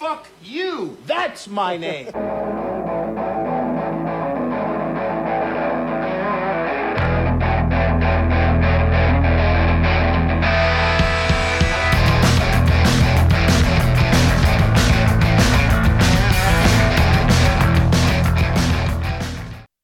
[0.00, 0.96] Fuck you.
[1.04, 2.06] That's my name.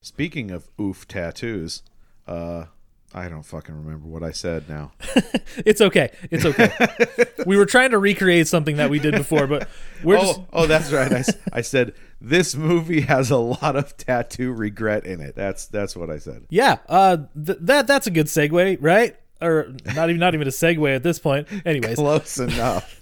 [0.00, 1.82] Speaking of oof tattoos,
[2.26, 2.68] uh,
[3.14, 4.92] I don't fucking remember what I said now.
[5.64, 6.10] It's okay.
[6.30, 6.70] It's okay.
[7.46, 9.66] we were trying to recreate something that we did before, but
[10.04, 11.26] we're just oh, oh, that's right.
[11.50, 15.34] I said this movie has a lot of tattoo regret in it.
[15.34, 16.44] That's that's what I said.
[16.50, 16.76] yeah.
[16.90, 19.16] Uh, th- that that's a good segue, right?
[19.40, 21.48] Or not even not even a segue at this point.
[21.64, 23.00] Anyways, Close enough.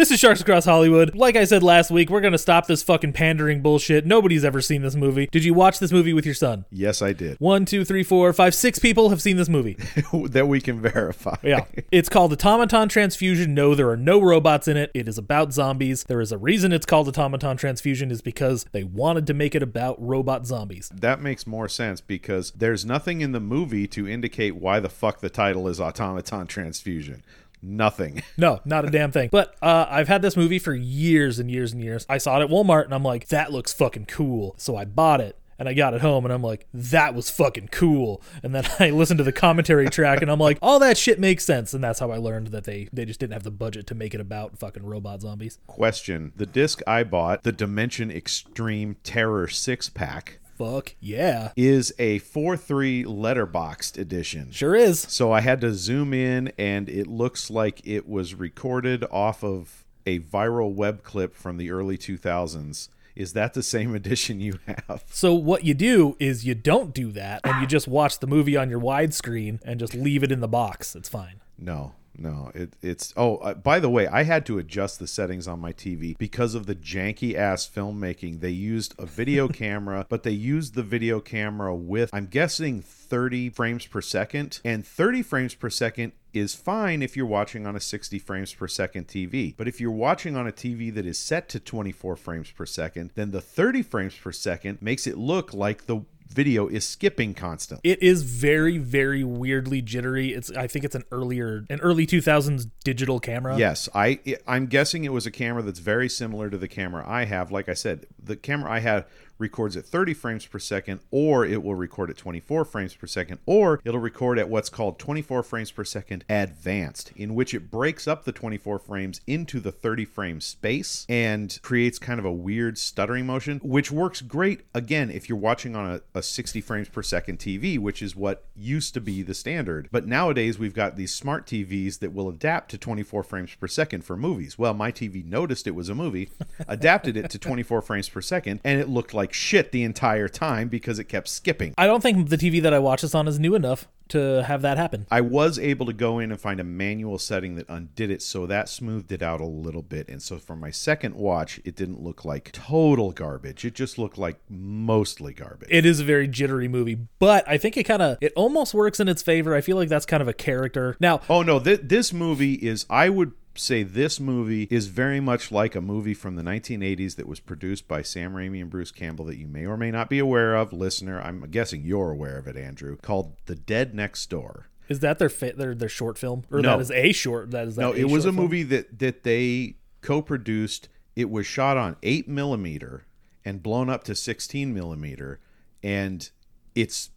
[0.00, 1.14] This is Sharks Across Hollywood.
[1.14, 4.06] Like I said last week, we're gonna stop this fucking pandering bullshit.
[4.06, 5.28] Nobody's ever seen this movie.
[5.30, 6.64] Did you watch this movie with your son?
[6.70, 7.36] yes, I did.
[7.38, 9.76] One, two, three, four, five, six people have seen this movie.
[10.30, 11.36] that we can verify.
[11.42, 11.66] Yeah.
[11.92, 13.52] It's called Automaton Transfusion.
[13.52, 14.90] No, there are no robots in it.
[14.94, 16.04] It is about zombies.
[16.04, 19.62] There is a reason it's called Automaton Transfusion is because they wanted to make it
[19.62, 20.90] about robot zombies.
[20.94, 25.20] That makes more sense because there's nothing in the movie to indicate why the fuck
[25.20, 27.22] the title is Automaton Transfusion.
[27.62, 28.22] Nothing.
[28.36, 29.28] No, not a damn thing.
[29.30, 32.06] But uh, I've had this movie for years and years and years.
[32.08, 34.54] I saw it at Walmart and I'm like, that looks fucking cool.
[34.56, 35.36] So I bought it.
[35.58, 38.22] And I got it home and I'm like, that was fucking cool.
[38.42, 41.44] And then I listened to the commentary track and I'm like, all that shit makes
[41.44, 41.74] sense.
[41.74, 44.14] And that's how I learned that they, they just didn't have the budget to make
[44.14, 45.58] it about fucking robot zombies.
[45.66, 51.52] Question The disc I bought, the Dimension Extreme Terror six pack, Fuck yeah.
[51.56, 54.50] is a 4 3 letterboxed edition.
[54.50, 55.00] Sure is.
[55.00, 59.84] So I had to zoom in, and it looks like it was recorded off of
[60.06, 62.88] a viral web clip from the early 2000s.
[63.16, 65.04] Is that the same edition you have?
[65.10, 68.56] So what you do is you don't do that and you just watch the movie
[68.56, 70.94] on your widescreen and just leave it in the box.
[70.94, 71.40] It's fine.
[71.58, 72.50] No, no.
[72.54, 73.12] It, it's.
[73.16, 76.54] Oh, uh, by the way, I had to adjust the settings on my TV because
[76.54, 78.40] of the janky ass filmmaking.
[78.40, 83.50] They used a video camera, but they used the video camera with, I'm guessing, 30
[83.50, 84.60] frames per second.
[84.64, 88.68] And 30 frames per second is fine if you're watching on a 60 frames per
[88.68, 89.54] second TV.
[89.56, 93.10] But if you're watching on a TV that is set to 24 frames per second,
[93.14, 96.02] then the 30 frames per second makes it look like the
[96.32, 97.90] video is skipping constantly.
[97.90, 100.32] It is very, very weirdly jittery.
[100.32, 103.58] It's I think it's an earlier an early two thousands digital camera.
[103.58, 107.24] Yes, I I'm guessing it was a camera that's very similar to the camera I
[107.24, 107.50] have.
[107.50, 109.06] Like I said, the camera I had
[109.40, 113.38] records at 30 frames per second or it will record at 24 frames per second
[113.46, 118.06] or it'll record at what's called 24 frames per second advanced in which it breaks
[118.06, 122.78] up the 24 frames into the 30 frame space and creates kind of a weird
[122.78, 127.02] stuttering motion which works great again if you're watching on a, a 60 frames per
[127.02, 129.88] second TV which is what used to be the standard.
[129.90, 134.04] But nowadays we've got these smart TVs that will adapt to 24 frames per second
[134.04, 134.58] for movies.
[134.58, 136.30] Well my TV noticed it was a movie
[136.68, 140.68] adapted it to 24 frames per second and it looked like shit the entire time
[140.68, 143.38] because it kept skipping I don't think the TV that I watch this on is
[143.38, 145.06] new enough to have that happen.
[145.10, 148.44] I was able to go in and find a manual setting that undid it, so
[148.46, 150.08] that smoothed it out a little bit.
[150.08, 153.64] And so for my second watch, it didn't look like total garbage.
[153.64, 155.68] It just looked like mostly garbage.
[155.70, 159.00] It is a very jittery movie, but I think it kind of it almost works
[159.00, 159.54] in its favor.
[159.54, 160.96] I feel like that's kind of a character.
[161.00, 165.50] Now, oh no, th- this movie is, I would say this movie is very much
[165.50, 169.24] like a movie from the 1980s that was produced by Sam Raimi and Bruce Campbell
[169.26, 171.20] that you may or may not be aware of, listener.
[171.20, 174.66] I'm guessing you're aware of it, Andrew, called The Dead Next Door.
[174.88, 176.76] is that their fa- their their short film or No.
[176.76, 178.36] that is a short that is that No, it was a film?
[178.36, 180.88] movie that that they co-produced.
[181.16, 183.04] It was shot on eight millimeter
[183.44, 185.38] and blown up to sixteen millimeter,
[185.82, 186.28] and
[186.74, 187.10] it's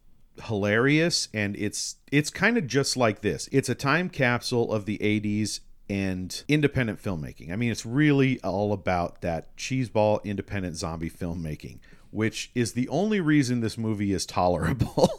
[0.45, 3.47] hilarious and it's it's kind of just like this.
[3.51, 7.51] It's a time capsule of the '80s and independent filmmaking.
[7.51, 11.79] I mean, it's really all about that cheeseball independent zombie filmmaking,
[12.11, 15.09] which is the only reason this movie is tolerable.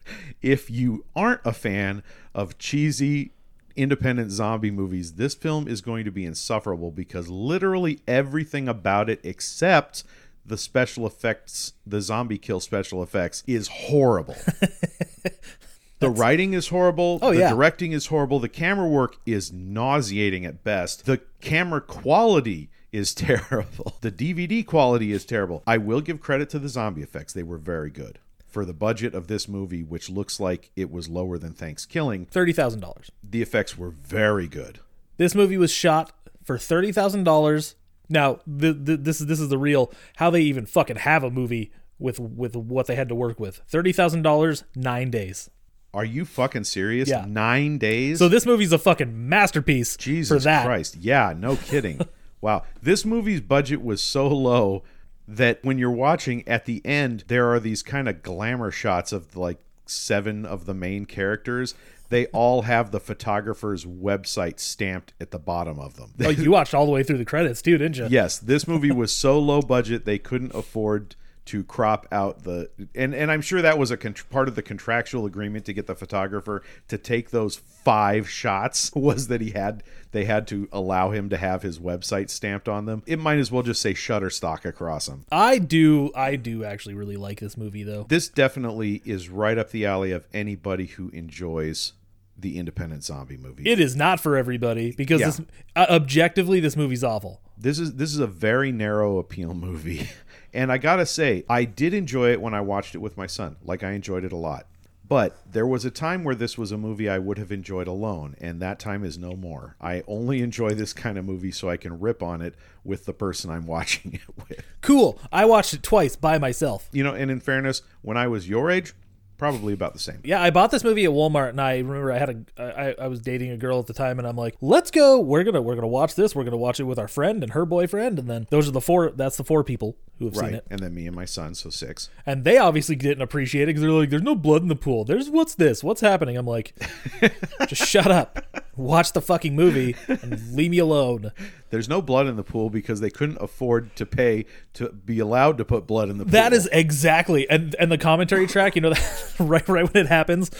[0.42, 2.02] if you aren't a fan
[2.34, 3.32] of cheesy
[3.76, 9.20] independent zombie movies, this film is going to be insufferable because literally everything about it
[9.24, 10.04] except
[10.46, 14.36] the special effects, the zombie kill special effects, is horrible.
[16.00, 17.18] the writing is horrible.
[17.22, 17.50] Oh, the yeah.
[17.50, 18.38] directing is horrible.
[18.40, 21.06] The camera work is nauseating at best.
[21.06, 23.96] The camera quality is terrible.
[24.00, 25.62] The DVD quality is terrible.
[25.66, 27.32] I will give credit to the zombie effects.
[27.32, 28.18] They were very good.
[28.46, 32.52] For the budget of this movie, which looks like it was lower than Thanksgiving, thirty
[32.52, 33.10] thousand dollars.
[33.28, 34.78] the effects were very good.
[35.16, 36.12] This movie was shot
[36.44, 37.74] for thirty thousand dollars.
[38.08, 41.30] Now, the, the, this is this is the real how they even fucking have a
[41.30, 43.60] movie with with what they had to work with.
[43.66, 45.50] Thirty thousand dollars, nine days.
[45.94, 47.08] Are you fucking serious?
[47.08, 47.24] Yeah.
[47.26, 48.18] Nine days?
[48.18, 50.66] So this movie's a fucking masterpiece Jesus for that.
[50.66, 50.96] Christ.
[50.96, 52.00] Yeah, no kidding.
[52.40, 52.64] Wow.
[52.82, 54.82] This movie's budget was so low
[55.28, 59.36] that when you're watching at the end, there are these kind of glamour shots of
[59.36, 61.74] like seven of the main characters.
[62.10, 66.12] They all have the photographer's website stamped at the bottom of them.
[66.22, 68.08] Oh, you watched all the way through the credits too, didn't you?
[68.10, 73.14] yes, this movie was so low budget they couldn't afford to crop out the and
[73.14, 75.94] and I'm sure that was a con- part of the contractual agreement to get the
[75.94, 79.82] photographer to take those five shots was that he had
[80.12, 83.02] they had to allow him to have his website stamped on them.
[83.06, 85.26] It might as well just say Shutterstock across them.
[85.30, 86.10] I do.
[86.16, 88.06] I do actually really like this movie though.
[88.08, 91.92] This definitely is right up the alley of anybody who enjoys
[92.38, 93.68] the independent zombie movie.
[93.70, 95.26] It is not for everybody because Yeah.
[95.26, 95.40] this
[95.76, 97.40] uh, objectively this movie's awful.
[97.56, 100.08] this is this is a very narrow appeal movie
[100.54, 103.56] and i gotta say i did enjoy it when i watched it with my son
[103.64, 104.66] like i enjoyed it a lot
[105.06, 108.34] but there was a time where this was a movie i would have enjoyed alone
[108.40, 111.76] and that time is no more i only enjoy this kind of movie so i
[111.76, 112.54] can rip on it
[112.84, 115.18] with the person i'm watching it with Cool.
[115.32, 116.88] I watched it twice by myself.
[116.92, 118.94] you know and in fairness when i was your age
[119.36, 122.18] probably about the same Yeah, I bought this movie at Walmart, and I remember I
[122.18, 122.62] had a
[123.00, 125.18] I, I was dating a girl at the time, and I'm like, let's go.
[125.18, 126.36] We're gonna we're gonna watch this.
[126.36, 128.80] We're gonna watch it with our friend and her boyfriend, and then those are the
[128.80, 129.10] four.
[129.10, 131.54] That's the four people who have seen right it, and then me and my son
[131.54, 134.68] so six and they obviously didn't appreciate it because they're like, there's no blood in
[134.68, 135.04] the pool.
[135.04, 135.82] There's what's this?
[135.82, 136.36] What's happening?
[136.36, 136.74] I'm like,
[137.66, 138.38] just shut up.
[138.76, 141.30] Watch the fucking movie and leave me alone.
[141.70, 145.58] there's no blood in the pool because they couldn't afford to pay to be allowed
[145.58, 148.82] to put blood in the pool That is exactly and and the commentary track, you
[148.82, 150.50] know, that right right when it happens,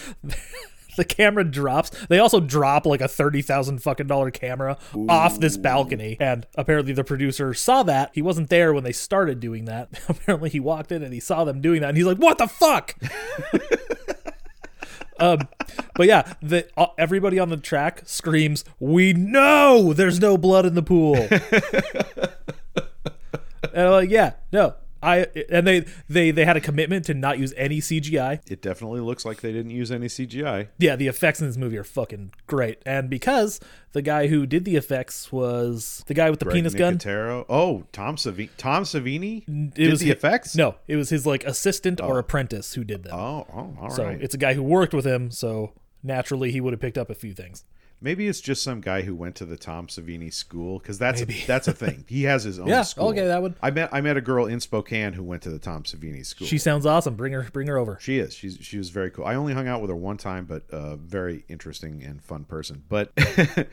[0.96, 1.90] the camera drops.
[2.06, 6.92] They also drop like a thirty thousand fucking dollar camera off this balcony, and apparently
[6.92, 8.10] the producer saw that.
[8.14, 9.88] He wasn't there when they started doing that.
[10.08, 12.46] apparently he walked in and he saw them doing that, and he's like, "What the
[12.46, 12.94] fuck."
[15.18, 15.48] um,
[15.94, 20.74] but yeah, the uh, everybody on the track screams, "We know there's no blood in
[20.74, 21.16] the pool."
[23.74, 24.74] and I'm like, yeah, no,
[25.04, 28.40] I and they they they had a commitment to not use any CGI.
[28.50, 31.76] it definitely looks like they didn't use any cgi Yeah, the effects in this movie
[31.76, 33.60] are fucking great, and because
[33.92, 36.98] the guy who did the effects was the guy with the Greg penis gun.
[36.98, 37.44] Nicotero.
[37.48, 38.50] Oh, Tom Savini.
[38.56, 40.56] Tom Savini It did was the hi- effects.
[40.56, 42.18] No, it was his like assistant or oh.
[42.18, 43.14] apprentice who did them.
[43.14, 43.92] Oh, oh, all right.
[43.92, 45.30] so it's a guy who worked with him.
[45.30, 47.64] So naturally, he would have picked up a few things.
[48.04, 51.66] Maybe it's just some guy who went to the Tom Savini school because that's that's
[51.68, 52.04] a thing.
[52.06, 53.08] He has his own Yeah, school.
[53.08, 55.58] okay, that would- I met I met a girl in Spokane who went to the
[55.58, 56.46] Tom Savini school.
[56.46, 57.14] She sounds awesome.
[57.14, 57.96] Bring her, bring her over.
[58.02, 58.34] She is.
[58.34, 59.24] She's she was very cool.
[59.24, 62.84] I only hung out with her one time, but uh, very interesting and fun person.
[62.88, 63.10] But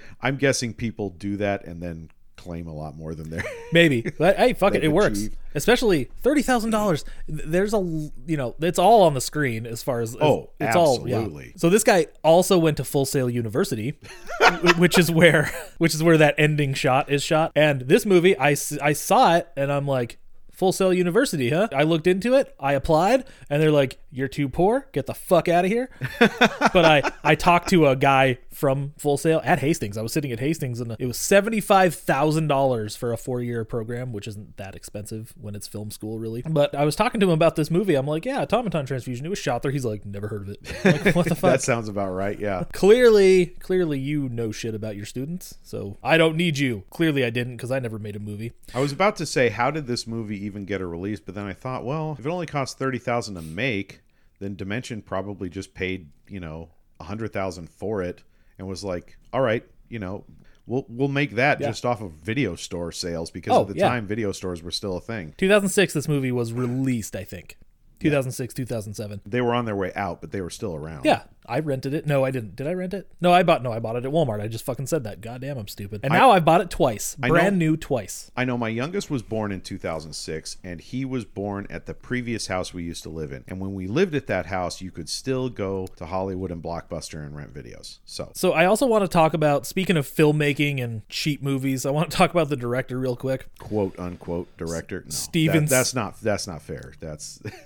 [0.22, 3.44] I'm guessing people do that and then claim a lot more than they're.
[3.72, 5.30] Maybe, but hey, fuck it, it works.
[5.54, 7.04] Especially thirty thousand dollars.
[7.28, 11.08] There's a, you know, it's all on the screen as far as Oh, it's all
[11.08, 11.18] yeah.
[11.18, 11.54] absolutely.
[11.58, 14.00] So this guy also went to Full Sail University,
[14.78, 17.52] which is where, which is where that ending shot is shot.
[17.56, 20.18] And this movie, I I saw it and I'm like.
[20.54, 21.70] Full Sail University, huh?
[21.76, 24.88] I looked into it, I applied, and they're like, "You're too poor.
[24.92, 29.18] Get the fuck out of here." but I I talked to a guy from Full
[29.18, 29.98] Sail at Hastings.
[29.98, 33.42] I was sitting at Hastings, and it was seventy five thousand dollars for a four
[33.42, 36.42] year program, which isn't that expensive when it's film school, really.
[36.42, 37.96] But I was talking to him about this movie.
[37.96, 39.26] I'm like, "Yeah, automaton transfusion.
[39.26, 41.52] It was shot there." He's like, "Never heard of it." I'm like, what the fuck?
[41.52, 42.40] that sounds about right.
[42.40, 42.66] Yeah.
[42.74, 46.84] clearly, clearly, you know shit about your students, so I don't need you.
[46.90, 48.52] Clearly, I didn't because I never made a movie.
[48.76, 51.20] I was about to say, how did this movie even get a release?
[51.20, 54.01] But then I thought, well, if it only cost thirty thousand to make,
[54.42, 56.70] then Dimension probably just paid, you know,
[57.00, 58.24] a hundred thousand for it,
[58.58, 60.26] and was like, all right, you know,
[60.66, 61.68] we'll we'll make that Yeah.
[61.68, 63.88] just off of video store sales because Oh, at the yeah.
[63.88, 65.34] time video stores were still a thing.
[65.38, 67.16] 2006, this movie was released.
[67.16, 67.58] I think
[68.00, 69.22] 2006, 2007.
[69.26, 71.06] They were on their way out, but they were still around.
[71.06, 72.06] Yeah, I rented it.
[72.06, 72.56] No, I didn't.
[72.56, 73.08] Did I rent it?
[73.20, 73.64] No, I bought.
[73.64, 74.40] No, I bought it at Walmart.
[74.42, 75.22] I just fucking said that.
[75.22, 76.02] Goddamn, I'm stupid.
[76.04, 78.32] And now I've bought it twice, know- brand new twice.
[78.38, 82.48] I know my youngest was born in 2006, and he was born at the previous
[82.48, 83.44] house we used to live in.
[83.48, 87.26] And when we lived at that house, you could still go to Hollywood and Blockbuster
[87.26, 88.00] and rent videos.
[88.06, 89.66] So So I also want to talk about.
[89.66, 93.48] Speaking of filmmaking and cheap movies, I want to talk about the director real quick.
[93.60, 95.02] quote unquote director.
[95.06, 96.94] No, Stevens- that- that's not that's not fair.
[97.00, 97.40] That's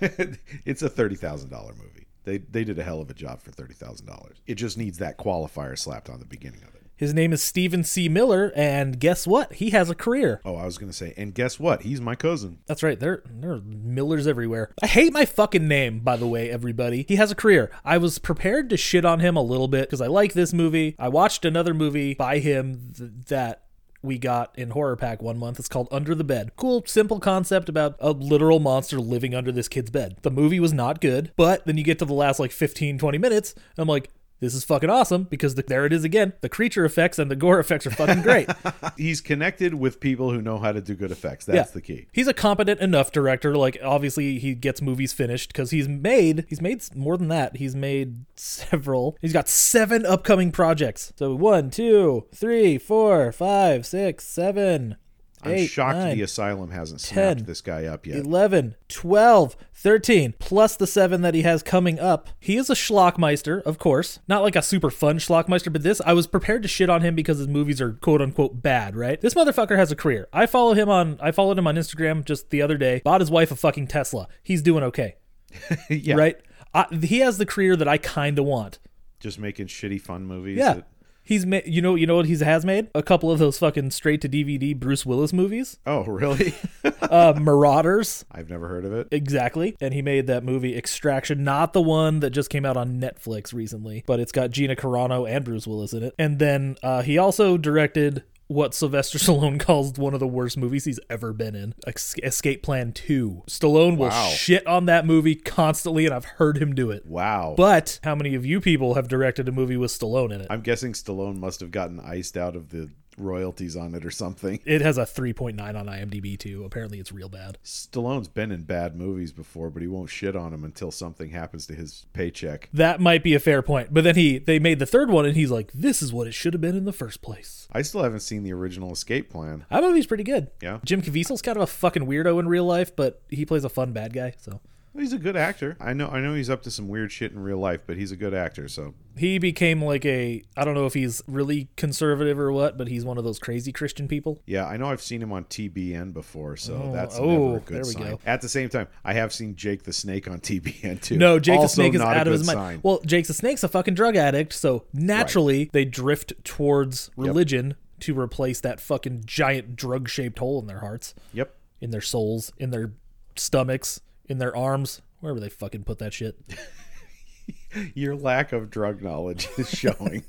[0.64, 2.05] it's a thirty thousand dollar movie.
[2.26, 4.42] They they did a hell of a job for thirty thousand dollars.
[4.46, 6.82] It just needs that qualifier slapped on the beginning of it.
[6.98, 8.08] His name is Stephen C.
[8.08, 9.52] Miller, and guess what?
[9.54, 10.40] He has a career.
[10.46, 11.82] Oh, I was gonna say, and guess what?
[11.82, 12.58] He's my cousin.
[12.66, 12.98] That's right.
[12.98, 14.72] There, there are Millers everywhere.
[14.82, 17.04] I hate my fucking name, by the way, everybody.
[17.06, 17.70] He has a career.
[17.84, 20.96] I was prepared to shit on him a little bit because I like this movie.
[20.98, 23.65] I watched another movie by him th- that
[24.06, 25.58] we got in Horror Pack one month.
[25.58, 26.52] It's called Under the Bed.
[26.56, 30.16] Cool, simple concept about a literal monster living under this kid's bed.
[30.22, 33.18] The movie was not good, but then you get to the last like 15, 20
[33.18, 34.10] minutes, and I'm like,
[34.40, 36.32] this is fucking awesome because the, there it is again.
[36.40, 38.48] The creature effects and the gore effects are fucking great.
[38.96, 41.46] He's connected with people who know how to do good effects.
[41.46, 41.72] That's Yeah.
[41.74, 42.06] the key.
[42.12, 43.56] He's a competent enough director.
[43.56, 47.56] Like obviously he gets movies finished because he's made he's made more than that.
[47.56, 49.16] He's made several.
[49.20, 51.12] He's got seven upcoming projects.
[51.16, 54.96] So one, two, three, four, five, six, seven,
[55.46, 58.16] I'm eight, shocked nine, the asylum hasn't snapped this guy up yet.
[58.18, 62.28] 11, 12, 13, plus the seven that he has coming up.
[62.40, 64.18] He is a schlockmeister, of course.
[64.28, 67.14] Not like a super fun schlockmeister, but this, I was prepared to shit on him
[67.14, 69.20] because his movies are quote unquote bad, right?
[69.20, 70.28] This motherfucker has a career.
[70.32, 73.30] I follow him on, I followed him on Instagram just the other day, bought his
[73.30, 74.28] wife a fucking Tesla.
[74.42, 75.16] He's doing okay,
[75.90, 76.36] yeah, right?
[76.74, 78.78] I, he has the career that I kind of want.
[79.20, 80.58] Just making shitty fun movies.
[80.58, 80.74] Yeah.
[80.74, 80.88] that-
[81.26, 82.88] He's made, you know, you know what he has made?
[82.94, 86.54] A couple of those fucking straight to DVD Bruce Willis movies, oh, really?
[87.02, 89.08] uh, Marauders, I've never heard of it.
[89.10, 89.76] Exactly.
[89.80, 93.52] And he made that movie Extraction, not the one that just came out on Netflix
[93.52, 96.14] recently, but it's got Gina Carano and Bruce Willis in it.
[96.16, 100.84] And then uh, he also directed what Sylvester Stallone calls one of the worst movies
[100.84, 101.74] he's ever been in
[102.22, 103.42] Escape Plan 2.
[103.48, 104.28] Stallone will Wow.
[104.28, 107.04] shit on that movie constantly, and I've heard him do it.
[107.06, 107.54] Wow.
[107.56, 110.46] But how many of you people have directed a movie with Stallone in it?
[110.50, 114.60] I'm guessing Stallone must have gotten iced out of the royalties on it or something.
[114.64, 116.64] It has a 3.9 on IMDb too.
[116.64, 117.58] Apparently, it's real bad.
[117.64, 121.66] Stallone's been in bad movies before, but he won't shit on him until something happens
[121.66, 122.68] to his paycheck.
[122.72, 123.92] That might be a fair point.
[123.92, 126.32] But then he they made the third one, and he's like, "This is what it
[126.32, 129.64] should have been in the first place." I still haven't seen the original Escape Plan.
[129.70, 130.50] That movie's pretty good.
[130.60, 130.80] Yeah.
[130.84, 133.92] Jim Caviezel's kind of a fucking weirdo in real life, but he plays a fun
[133.92, 134.34] bad guy.
[134.38, 134.60] So
[134.98, 135.76] He's a good actor.
[135.80, 138.12] I know I know he's up to some weird shit in real life, but he's
[138.12, 142.38] a good actor, so he became like a I don't know if he's really conservative
[142.38, 144.40] or what, but he's one of those crazy Christian people.
[144.46, 147.60] yeah, I know I've seen him on TBN before, so Oh, that's oh, never a
[147.60, 148.10] good there we sign.
[148.12, 148.20] go.
[148.26, 151.16] At the same time, I have seen Jake the Snake on TBN too.
[151.18, 152.56] No, Jake the Snake is not out of his mind.
[152.56, 152.80] sign.
[152.82, 158.18] Well, Jake the Snake's a fucking drug addict, so naturally they drift towards religion to
[158.18, 161.54] replace that fucking giant drug shaped hole in their hearts, Yep.
[161.80, 162.92] in their souls, in their
[163.36, 166.38] stomachs, in their arms, wherever they fucking put that shit.
[167.94, 170.24] Your lack of drug knowledge is showing.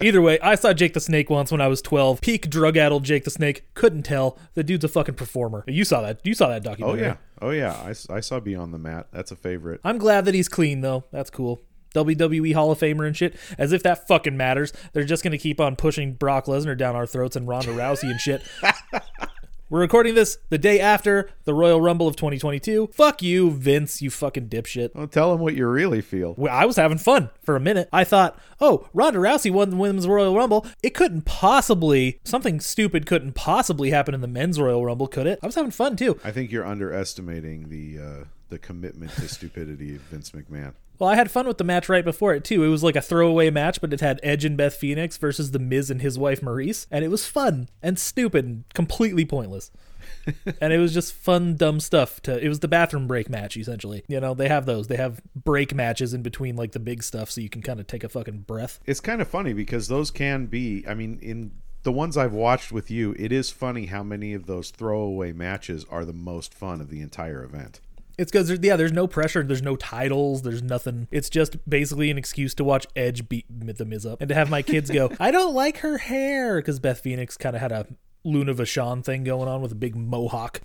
[0.00, 2.20] Either way, I saw Jake the Snake once when I was 12.
[2.20, 3.66] Peak drug addled Jake the Snake.
[3.74, 4.38] Couldn't tell.
[4.54, 5.64] The dude's a fucking performer.
[5.66, 6.20] You saw that.
[6.24, 7.02] You saw that oh, documentary.
[7.02, 7.16] oh yeah.
[7.42, 7.94] Oh yeah.
[8.08, 9.08] I saw Beyond the Mat.
[9.12, 9.80] That's a favorite.
[9.84, 11.04] I'm glad that he's clean, though.
[11.12, 11.62] That's cool.
[11.94, 13.36] WWE Hall of Famer and shit.
[13.58, 14.72] As if that fucking matters.
[14.92, 18.10] They're just going to keep on pushing Brock Lesnar down our throats and Ronda Rousey
[18.10, 18.42] and shit.
[19.70, 22.88] We're recording this the day after the Royal Rumble of 2022.
[22.92, 24.96] Fuck you, Vince, you fucking dipshit.
[24.96, 26.34] Well, tell him what you really feel.
[26.36, 27.88] Well, I was having fun for a minute.
[27.92, 30.66] I thought, oh, Ronda Rousey won the Women's Royal Rumble.
[30.82, 35.38] It couldn't possibly, something stupid couldn't possibly happen in the Men's Royal Rumble, could it?
[35.40, 36.18] I was having fun too.
[36.24, 40.72] I think you're underestimating the uh, the commitment to stupidity of Vince McMahon.
[41.00, 42.62] Well, I had fun with the match right before it too.
[42.62, 45.58] It was like a throwaway match, but it had Edge and Beth Phoenix versus The
[45.58, 49.70] Miz and his wife Maryse, and it was fun and stupid and completely pointless.
[50.60, 52.20] and it was just fun, dumb stuff.
[52.22, 54.04] To it was the bathroom break match essentially.
[54.08, 54.88] You know, they have those.
[54.88, 57.86] They have break matches in between like the big stuff, so you can kind of
[57.86, 58.78] take a fucking breath.
[58.84, 60.84] It's kind of funny because those can be.
[60.86, 61.52] I mean, in
[61.82, 65.86] the ones I've watched with you, it is funny how many of those throwaway matches
[65.88, 67.80] are the most fun of the entire event.
[68.20, 71.08] It's because yeah, there's no pressure, there's no titles, there's nothing.
[71.10, 74.50] It's just basically an excuse to watch Edge beat the Miz up and to have
[74.50, 75.10] my kids go.
[75.18, 77.86] I don't like her hair because Beth Phoenix kind of had a
[78.24, 80.60] Luna Vachon thing going on with a big mohawk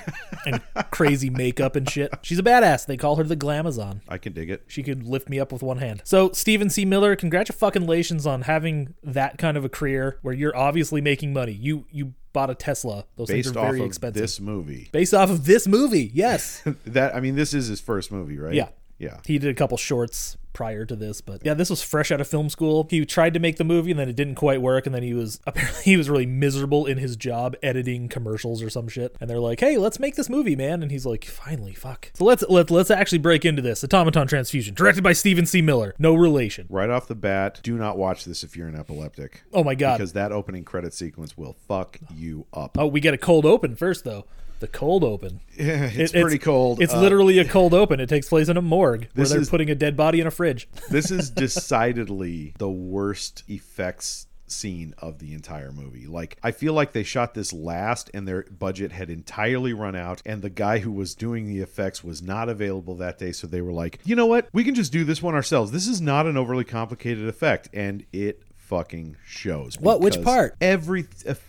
[0.46, 2.12] and crazy makeup and shit.
[2.22, 2.86] She's a badass.
[2.86, 4.00] They call her the Glamazon.
[4.08, 4.64] I can dig it.
[4.68, 6.02] She could lift me up with one hand.
[6.04, 6.84] So, Stephen C.
[6.84, 11.52] Miller, congratulations on having that kind of a career where you're obviously making money.
[11.52, 13.04] You you bought a Tesla.
[13.16, 14.22] Those Based things are off very of expensive.
[14.22, 16.62] this movie, Based off of this movie, yes.
[16.86, 18.54] that I mean, this is his first movie, right?
[18.54, 18.68] Yeah.
[18.98, 19.18] yeah.
[19.26, 22.28] He did a couple shorts prior to this, but yeah, this was fresh out of
[22.28, 22.86] film school.
[22.90, 25.14] He tried to make the movie and then it didn't quite work, and then he
[25.14, 29.16] was apparently he was really miserable in his job editing commercials or some shit.
[29.20, 32.24] And they're like, "Hey, let's make this movie, man." And he's like, "Finally, fuck." So
[32.24, 33.84] let's let let's actually break into this.
[33.84, 35.60] Automaton Transfusion, directed by Stephen C.
[35.62, 35.94] Miller.
[35.98, 36.66] No relation.
[36.70, 39.42] Right off the bat, do not watch this if you're an epileptic.
[39.52, 39.98] Oh my god.
[39.98, 42.76] Because that opening credit sequence will fuck you up.
[42.78, 44.26] oh, we get a cold open first though.
[44.60, 45.40] The cold open.
[45.56, 46.80] Yeah, it's It- pretty cold.
[46.80, 47.98] It's Uh, literally a cold open.
[47.98, 50.30] It takes place in a morgue where they're is- putting a dead body in a
[50.30, 50.68] fridge.
[50.90, 51.30] this is
[51.80, 56.06] decidedly the worst effects scene of the entire movie.
[56.06, 60.20] Like I feel like they shot this last and their budget had entirely run out
[60.26, 63.60] and the guy who was doing the effects was not available that day so they
[63.62, 64.48] were like, "You know what?
[64.52, 65.70] We can just do this one ourselves.
[65.70, 69.78] This is not an overly complicated effect." And it fucking shows.
[69.80, 70.00] What?
[70.00, 70.54] Which part?
[70.60, 71.06] Every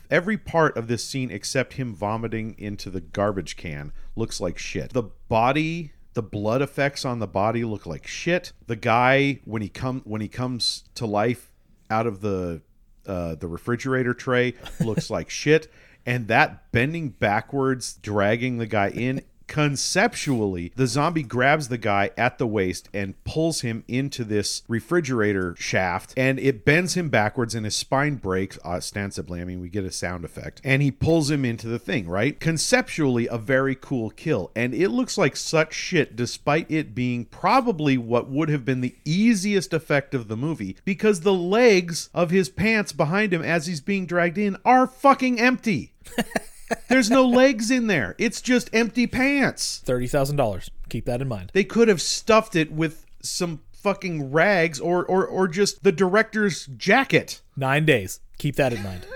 [0.10, 4.92] every part of this scene except him vomiting into the garbage can looks like shit.
[4.92, 8.54] The body The blood effects on the body look like shit.
[8.66, 11.52] The guy when he come when he comes to life
[11.92, 12.62] out of the
[13.06, 15.72] uh, the refrigerator tray looks like shit.
[16.04, 22.38] And that bending backwards, dragging the guy in conceptually, the zombie grabs the guy at
[22.38, 27.66] the waist and pulls him into this refrigerator shaft, and it bends him backwards, and
[27.66, 29.42] his spine breaks ostensibly.
[29.42, 32.40] I mean, we get a sound effect, and he pulls him into the thing, right?
[32.40, 37.98] Conceptually, a very cool kill, and it looks like such shit, despite it being probably
[37.98, 42.48] what would have been the easiest effect of the movie, because the legs of his
[42.48, 45.92] pants behind him as he's being dragged in are fucking empty.
[46.90, 48.16] There's no legs in there.
[48.18, 49.82] It's just empty pants.
[49.86, 50.70] Thirty thousand dollars.
[50.90, 51.52] Keep that in mind.
[51.54, 56.66] They could have stuffed it with some fucking rags or or or just the director's
[56.68, 57.42] jacket.
[57.56, 58.20] Nine days.
[58.38, 59.06] Keep that in mind.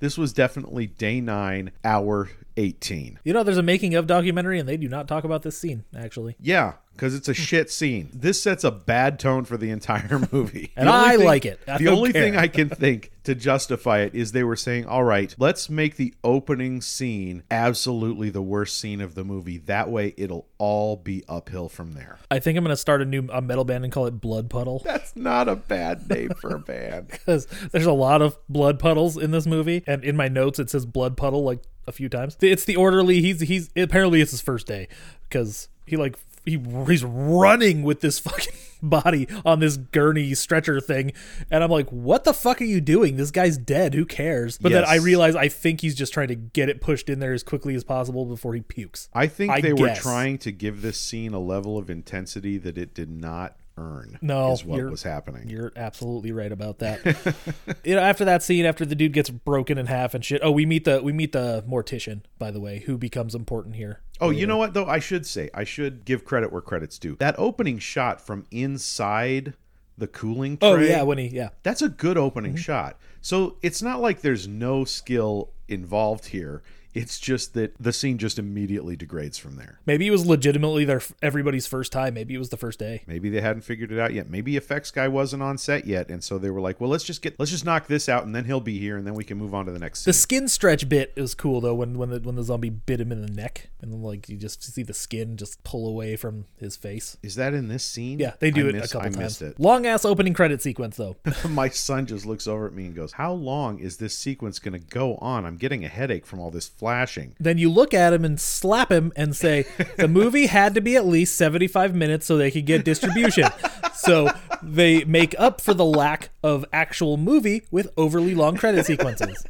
[0.00, 3.18] This was definitely day 9, hour 18.
[3.24, 5.84] You know, there's a making of documentary, and they do not talk about this scene.
[5.96, 7.42] Actually, Yeah, because it's a hmm.
[7.42, 8.10] shit scene.
[8.12, 10.72] This sets a bad tone for the entire movie.
[10.74, 11.60] And I thing- like it.
[11.68, 12.36] I the only thing.
[12.36, 16.12] I can think to justify it is they were saying, all right, let's make the
[16.24, 19.58] opening scene absolutely the worst scene of the movie.
[19.58, 22.18] That way it'll all be uphill from there.
[22.32, 24.82] I think I'm gonna start a new a metal band and call it Blood Puddle
[24.84, 27.08] That's not a bad name for a band.
[27.08, 30.68] because there's a lot of blood puddles in this movie, and in my notes it
[30.68, 32.36] says Blood Puddle like a few times.
[32.40, 33.20] It's the orderly.
[33.20, 34.88] He's he's apparently it's his first day
[35.28, 41.12] because he like he he's running with this fucking body on this gurney stretcher thing,
[41.50, 43.16] and I'm like, what the fuck are you doing?
[43.16, 43.94] This guy's dead.
[43.94, 44.58] Who cares?
[44.58, 47.32] But then I realize I think he's just trying to get it pushed in there
[47.32, 49.08] as quickly as possible before he pukes.
[49.14, 52.78] I think I they were trying to give this scene a level of intensity that
[52.78, 54.18] it did not earn.
[54.20, 55.48] No, is what was happening.
[55.48, 57.04] You're absolutely right about that.
[57.84, 60.40] you know, after that scene, after the dude gets broken in half and shit.
[60.42, 64.00] Oh, we meet the we meet the mortician, by the way, who becomes important here.
[64.20, 64.86] Oh, you know what though?
[64.86, 67.16] I should say I should give credit where credit's due.
[67.16, 69.54] That opening shot from inside
[69.96, 70.68] the cooling tray.
[70.68, 71.50] Oh yeah, when he yeah.
[71.62, 72.60] That's a good opening Mm-hmm.
[72.60, 72.98] shot.
[73.20, 76.62] So it's not like there's no skill involved here.
[76.94, 79.78] It's just that the scene just immediately degrades from there.
[79.86, 82.14] Maybe it was legitimately their everybody's first time.
[82.14, 83.02] Maybe it was the first day.
[83.06, 84.28] Maybe they hadn't figured it out yet.
[84.30, 87.22] Maybe effects guy wasn't on set yet, and so they were like, "Well, let's just
[87.22, 89.38] get let's just knock this out, and then he'll be here, and then we can
[89.38, 90.10] move on to the next Scene.
[90.10, 93.12] The skin stretch bit is cool though when when the when the zombie bit him
[93.12, 96.46] in the neck and then like you just see the skin just pull away from
[96.56, 97.16] his face.
[97.22, 98.18] Is that in this scene?
[98.18, 99.18] Yeah, they do I it missed- a couple I times.
[99.18, 99.60] missed it.
[99.60, 101.16] Long ass opening credit sequence though.
[101.48, 104.72] My son just looks over at me and goes, "How long is this sequence going
[104.72, 105.44] to go on?
[105.44, 108.90] I'm getting a headache from all this flashing." then you look at him and slap
[108.90, 109.64] him and say
[109.96, 113.48] the movie had to be at least 75 minutes so they could get distribution
[113.94, 114.30] so
[114.62, 119.44] they make up for the lack of actual movie with overly long credit sequences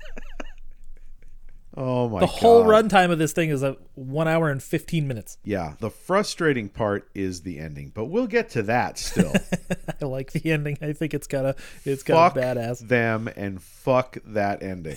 [1.81, 5.39] Oh my the whole runtime of this thing is a one hour and 15 minutes
[5.45, 9.33] Yeah, the frustrating part is the ending, but we'll get to that still.
[10.03, 13.29] i like the ending i think it's kind of it's kind fuck of badass them
[13.37, 14.97] and fuck that ending.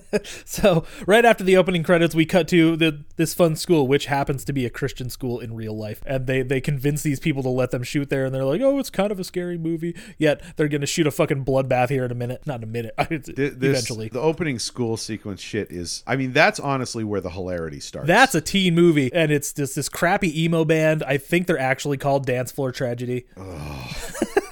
[0.44, 4.44] So right after the opening credits, we cut to the this fun school, which happens
[4.44, 7.48] to be a Christian school in real life, and they they convince these people to
[7.48, 10.42] let them shoot there, and they're like, "Oh, it's kind of a scary movie." Yet
[10.56, 13.28] they're gonna shoot a fucking bloodbath here in a minute, not in a minute, This,
[13.28, 14.08] eventually.
[14.08, 16.02] the opening school sequence shit is.
[16.06, 18.06] I mean, that's honestly where the hilarity starts.
[18.08, 21.02] That's a teen movie, and it's just this crappy emo band.
[21.04, 23.24] I think they're actually called Dance Floor Tragedy.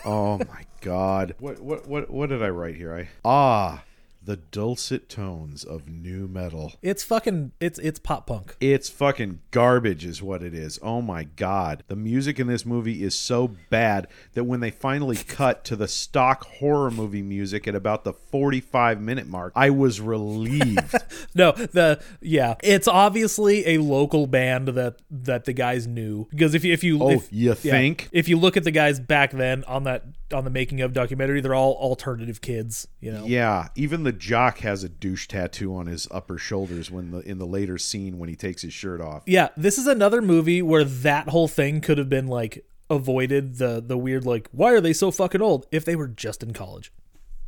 [0.04, 1.34] oh my god.
[1.38, 2.94] What what what what did I write here?
[2.94, 3.82] I ah
[4.22, 6.74] the dulcet tones of new metal.
[6.82, 8.54] It's fucking it's it's pop punk.
[8.60, 10.78] It's fucking garbage, is what it is.
[10.82, 11.84] Oh my god.
[11.88, 15.88] The music in this movie is so bad that when they finally cut to the
[15.88, 20.94] stock horror movie music at about the 45 minute mark, I was relieved.
[21.34, 26.64] No, the yeah, it's obviously a local band that that the guys knew because if
[26.64, 28.08] you if you Oh, if, you yeah, think?
[28.12, 31.40] if you look at the guys back then on that on the making of documentary,
[31.40, 33.24] they're all alternative kids, you know.
[33.26, 37.38] yeah, even the jock has a douche tattoo on his upper shoulders when the in
[37.38, 39.22] the later scene when he takes his shirt off.
[39.26, 43.82] Yeah, this is another movie where that whole thing could have been like avoided the
[43.84, 46.92] the weird like why are they so fucking old if they were just in college.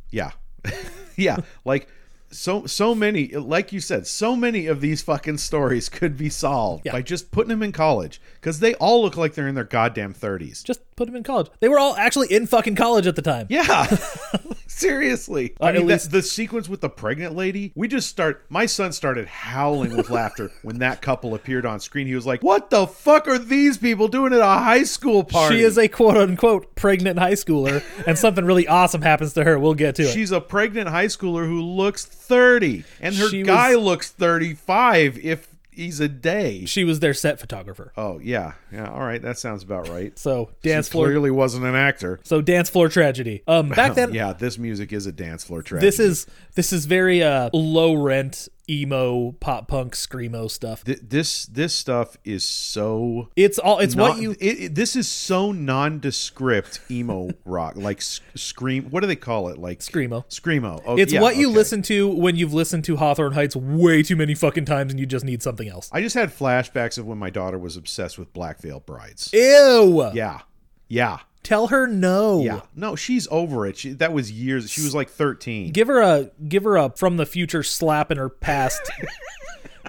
[0.09, 0.31] Yeah.
[1.15, 1.87] yeah, like
[2.33, 6.85] so so many like you said, so many of these fucking stories could be solved
[6.85, 6.91] Yeah.
[6.93, 10.13] by just putting them in college cuz they all look like they're in their goddamn
[10.13, 10.63] 30s.
[10.63, 11.47] Just put them in college.
[11.59, 13.47] They were all actually in fucking college at the time.
[13.49, 13.85] Yeah.
[14.75, 15.53] Seriously.
[15.61, 18.43] I mean, that- the sequence with the pregnant lady, we just start.
[18.49, 22.07] My son started howling with laughter when that couple appeared on screen.
[22.07, 25.57] He was like, What the fuck are these people doing at a high school party?
[25.57, 29.57] She is a quote unquote pregnant high schooler, and something really awesome happens to her.
[29.59, 30.11] We'll get to it.
[30.13, 35.17] She's a pregnant high schooler who looks 30, and her She guy was- looks 35,
[35.23, 36.65] if he's a day.
[36.65, 37.91] She was their set photographer.
[37.97, 38.89] Oh yeah, yeah.
[38.91, 40.17] All right, that sounds about right.
[40.23, 41.07] So She dance floor.
[41.07, 42.19] clearly wasn't an actor.
[42.23, 43.43] So dance floor tragedy.
[43.47, 45.87] Um, back then, yeah, this music is a dance floor tragedy.
[45.87, 50.83] this is this is very uh low rent emo pop punk screamo stuff.
[50.85, 55.07] Th- this this stuff is so It's all it's what you it, it- this is
[55.07, 60.25] so nondescript emo rock like s- scream what do they call it like screamo.
[60.29, 61.55] screamo oh, It's yeah, what you okay.
[61.57, 65.05] listen to when you've listened to Hawthorne Heights way too many fucking times and you
[65.05, 65.89] just need something else.
[65.91, 70.09] i just had flashbacks of when my daughter was obsessed with black veil brides Ew.
[70.13, 70.41] yeah
[70.87, 72.41] yeah Tell her no.
[72.41, 76.01] yeah no she's over it she, that was years she was like 13 Give her
[76.01, 78.81] a give her a from the future slap in her past.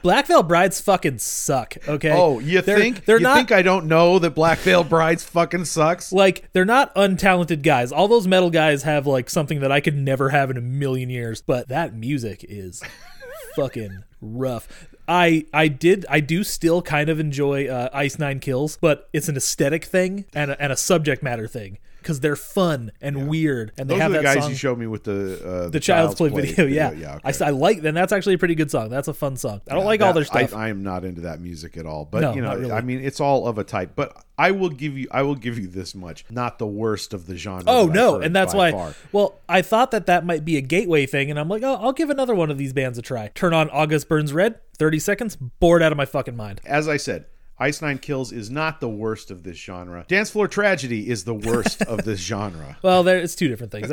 [0.02, 1.76] Black Veil Brides fucking suck.
[1.88, 2.10] Okay.
[2.12, 5.24] oh you They're- think they're you not think i don't know that black veil brides
[5.24, 7.90] fucking sucks like they're not untalented guys.
[7.92, 11.08] All those metal guys have like something that I could never have in a million
[11.08, 11.40] years.
[11.40, 12.82] But that music is
[13.56, 14.88] fucking rough.
[15.06, 19.28] I I did I do still kind of enjoy uh, Ice Nine Kills, but it's
[19.28, 23.72] an aesthetic thing and a, and a subject matter thing because they're fun and weird
[23.78, 24.50] and they those are have the that guys song.
[24.50, 26.92] you showed me with the uh, the Child's Play, video, yeah.
[26.92, 27.44] yeah okay.
[27.44, 28.90] I I like, and that's actually a pretty good song.
[28.90, 29.62] That's a fun song.
[29.68, 30.54] I don't like all their stuff.
[30.54, 32.04] I, I am not into that music at all.
[32.04, 32.72] But No, you know, really.
[32.72, 33.92] I mean, it's all of a type.
[33.96, 37.26] But I will give you, I will give you this much: not the worst of
[37.26, 37.64] the genre.
[37.66, 38.72] Oh no, and that's why.
[38.72, 38.94] far.
[39.10, 41.92] Well, I thought that that might be a gateway thing, and I'm like, oh, I'll
[41.92, 43.30] give another one of these bands a try.
[43.34, 46.60] Turn on August Burns Red, 30 seconds, bored out of my fucking mind.
[46.64, 47.26] As I said,
[47.58, 50.04] Ice Nine Kills is not the worst of this genre.
[50.08, 52.76] Dance Floor Tragedy is the worst of this genre.
[52.82, 53.92] Well, there it's two different things.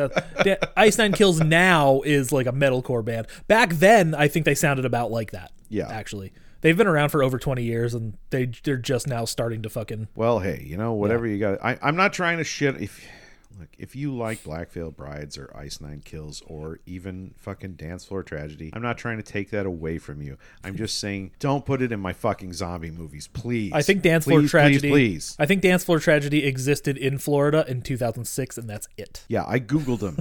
[0.75, 3.27] Ice Nine Kills now is like a metalcore band.
[3.47, 5.51] Back then, I think they sounded about like that.
[5.69, 5.87] Yeah.
[5.89, 9.69] actually, they've been around for over 20 years, and they they're just now starting to
[9.69, 10.07] fucking.
[10.15, 11.63] Well, hey, you know, whatever you got.
[11.63, 12.81] I, I'm not trying to shit.
[12.81, 13.05] If
[13.59, 18.05] look, if you like Black Veil Brides or Ice Nine Kills or even fucking Dance
[18.05, 20.37] Floor Tragedy, I'm not trying to take that away from you.
[20.63, 23.71] I'm just saying, don't put it in my fucking zombie movies, please.
[23.73, 24.89] I think Dance Floor Please, Tragedy.
[24.89, 25.35] please, please.
[25.39, 29.25] I think Dance Floor Tragedy existed in Florida in 2006, and that's it.
[29.27, 30.19] Yeah, I googled them.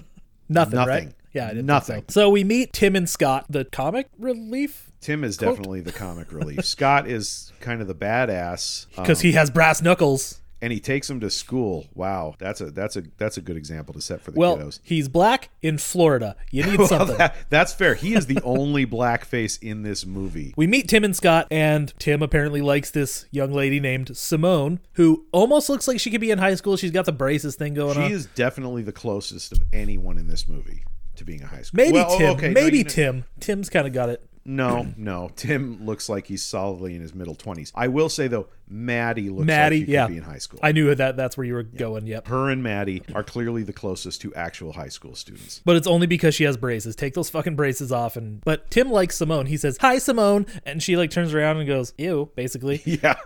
[0.49, 0.89] Nothing, Nothing.
[0.89, 1.13] right?
[1.33, 2.05] Yeah, I didn't Nothing.
[2.09, 2.23] So.
[2.23, 6.65] so we meet Tim and Scott, the comic relief, Tim is definitely the comic relief.
[6.65, 10.40] Scott is kind of the badass um, because he has brass knuckles.
[10.63, 11.87] And he takes him to school.
[11.95, 14.81] Wow, that's a that's a that's a good example to set for the Well, kiddos.
[14.83, 16.37] he's black in Florida.
[16.51, 17.17] You need Well, something.
[17.19, 17.95] that- that's fair.
[17.95, 20.53] He is the only black face in this movie.
[20.57, 25.27] We meet Tim and Scott, and Tim apparently likes this young lady named Simone, who
[25.33, 26.77] almost looks like she could be in high school.
[26.77, 28.09] She's got the braces thing going She on.
[28.09, 30.85] She is definitely the closest of anyone in this movie
[31.17, 31.77] to being a high school.
[31.79, 32.31] Maybe Well, oh, Tim.
[32.37, 33.25] okay, no, maybe you know- Tim.
[33.41, 34.25] Tim's kind of got it.
[34.45, 35.31] No, no.
[35.37, 37.71] Tim looks like he's solidly in his middle twenties.
[37.75, 40.07] I will say though, Maddie looks Maddie, like she yeah.
[40.07, 40.61] could be in high school.
[40.63, 42.07] I knew that that's where you were going.
[42.07, 42.29] Yep.
[42.29, 45.61] Her and Maddie are clearly the closest to actual high school students.
[45.65, 46.95] But it's only because she has braces.
[46.95, 48.17] Take those fucking braces off.
[48.17, 49.47] And but Tim likes Simone.
[49.47, 53.17] He says, "Hi, Simone," and she like turns around and goes, "Ew." Basically, Yeah.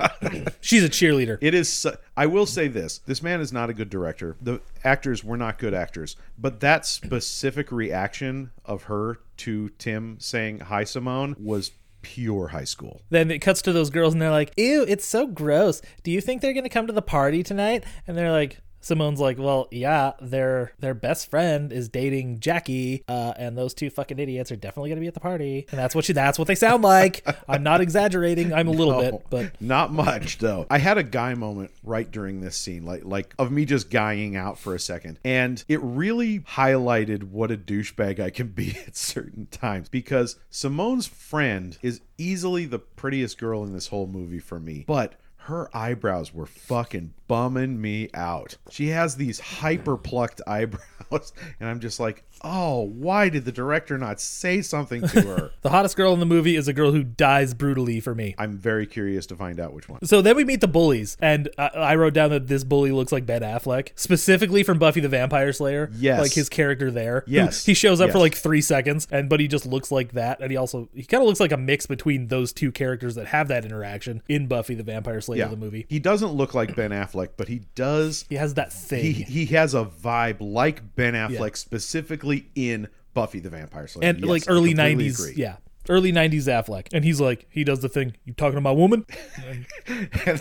[0.60, 1.38] she's a cheerleader.
[1.40, 1.72] It is.
[1.72, 4.36] su- I will say this: this man is not a good director.
[4.40, 10.60] The actors were not good actors, but that specific reaction of her to Tim saying
[10.60, 11.72] "Hi, Simone" was
[12.04, 13.02] pure high school.
[13.10, 15.82] Then it cuts to those girls, and they're like, "Ew, it's so gross.
[16.02, 18.60] Do you think they're gonna come to the party tonight?" And they're like.
[18.84, 23.88] Simone's like, well, yeah, their their best friend is dating Jackie, uh, and those two
[23.88, 26.48] fucking idiots are definitely gonna be at the party, and that's what she, that's what
[26.48, 27.26] they sound like.
[27.48, 28.52] I'm not exaggerating.
[28.52, 30.66] I'm a little bit, but not much though.
[30.68, 34.36] I had a guy moment right during this scene, like like of me just guying
[34.36, 38.98] out for a second, and it really highlighted what a douchebag I can be at
[38.98, 44.60] certain times because Simone's friend is easily the prettiest girl in this whole movie for
[44.60, 48.56] me, but her eyebrows were fucking bumming me out.
[48.70, 53.98] She has these hyper plucked eyebrows, and I'm just like, oh, why did the director
[53.98, 55.50] not say something to her?
[55.62, 58.34] the hottest girl in the movie is a girl who dies brutally for me.
[58.38, 60.04] I'm very curious to find out which one.
[60.04, 63.10] So then we meet the bullies, and I, I wrote down that this bully looks
[63.12, 65.90] like Ben Affleck, specifically from Buffy the Vampire Slayer.
[65.94, 66.20] Yes.
[66.20, 67.24] like his character there.
[67.26, 67.64] Yes.
[67.64, 70.50] he shows up for like three seconds, and but he just looks like that, and
[70.50, 73.48] he also he kind of looks like a mix between those two characters that have
[73.48, 75.86] that interaction in Buffy the Vampire Slayer of the movie.
[75.88, 78.26] He doesn't look like Ben Affleck, but he does.
[78.28, 79.02] He has that thing.
[79.02, 84.18] He he has a vibe like Ben Affleck, specifically in Buffy the Vampire Slayer, and
[84.20, 85.34] Yes, like early '90s, agree.
[85.36, 85.56] yeah,
[85.88, 88.14] early '90s Affleck, and he's like, he does the thing.
[88.24, 89.06] You talking to my woman,
[89.46, 89.66] and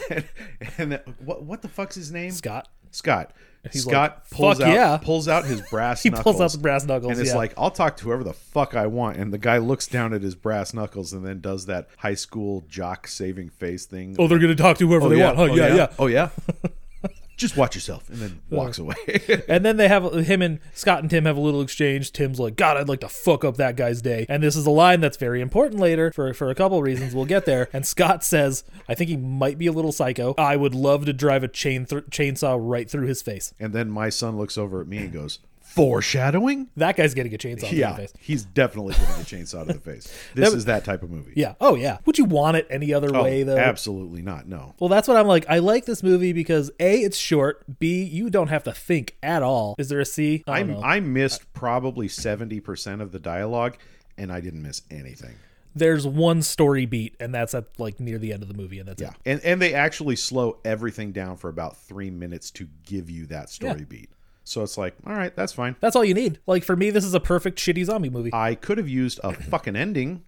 [0.09, 0.23] then,
[0.77, 2.31] and then what what the fuck's his name?
[2.31, 2.67] Scott?
[2.91, 3.31] Scott.
[3.71, 6.23] he's Scott like, pulls "Fuck out yeah." pulls out his brass He knuckles.
[6.23, 7.37] pulls out the brass knuckles, and it's yeah.
[7.37, 9.17] like I'll talk to whoever the fuck I want.
[9.17, 12.63] And the guy looks down at his brass knuckles and then does that high school
[12.67, 14.15] jock saving face thing.
[14.19, 15.25] Oh, they're gonna talk to whoever oh, they yeah.
[15.33, 15.37] want.
[15.37, 15.43] Huh?
[15.43, 15.87] Oh, yeah, yeah.
[15.99, 16.29] Oh yeah.
[17.35, 18.95] just watch yourself, and then uh, walks away.
[19.47, 22.11] And then they have him and Scott and Tim have a little exchange.
[22.11, 24.25] Tim's like, God, I'd like to fuck up that guy's day.
[24.29, 27.13] And this is a line that's very important later for, for a couple of reasons.
[27.13, 27.69] We'll get there.
[27.73, 30.33] And Scott says, I think he might be a little psycho.
[30.37, 33.53] I would love to drive a chain th- chainsaw right through his face.
[33.59, 35.39] and then my son looks over at me and goes,
[35.73, 38.13] "Foreshadowing." That guy's getting a chainsaw to the face.
[38.19, 40.03] he's definitely getting a chainsaw to the face.
[40.33, 41.33] This That- is that type of movie.
[41.35, 41.53] Yeah.
[41.61, 41.97] Oh, yeah.
[42.05, 43.57] Would you want it any other Oh, way, though?
[43.57, 44.47] absolutely not.
[44.47, 44.73] No.
[44.79, 45.45] Well, that's what I'm like.
[45.49, 47.63] I like this movie because A, it's short.
[47.79, 49.75] B, you don't have to think at all.
[49.77, 50.43] Is there a C?
[50.47, 50.81] I I don't know.
[50.81, 53.77] I missed probably seventy percent of the dialogue,
[54.17, 55.35] and I didn't miss anything.
[55.75, 58.87] There's one story beat, and that's at like near the end of the movie, and
[58.87, 59.15] that's Yeah, it.
[59.25, 63.49] and and they actually slow everything down for about three minutes to give you that
[63.49, 63.85] story Yeah.
[63.89, 64.09] beat.
[64.45, 65.75] So it's like, all right, that's fine.
[65.79, 66.39] That's all you need.
[66.47, 68.29] Like for me, this is a perfect shitty zombie movie.
[68.33, 70.23] I could have used a fucking ending.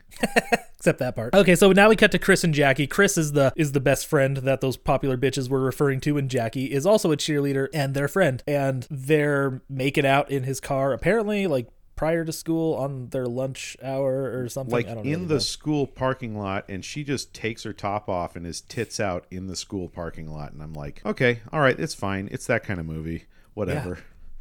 [0.77, 1.33] except that part.
[1.33, 2.87] Okay, so now we cut to Chris and Jackie.
[2.87, 6.29] Chris is the is the best friend that those popular bitches were referring to, and
[6.29, 8.41] Jackie is also a cheerleader and their friend.
[8.47, 13.77] And they're making out in his car, apparently, like prior to school on their lunch
[13.81, 14.71] hour or something.
[14.73, 15.39] like I don't in really the know.
[15.39, 19.47] school parking lot and she just takes her top off and is tits out in
[19.47, 22.81] the school parking lot and i'm like okay all right it's fine it's that kind
[22.81, 23.23] of movie
[23.55, 23.97] whatever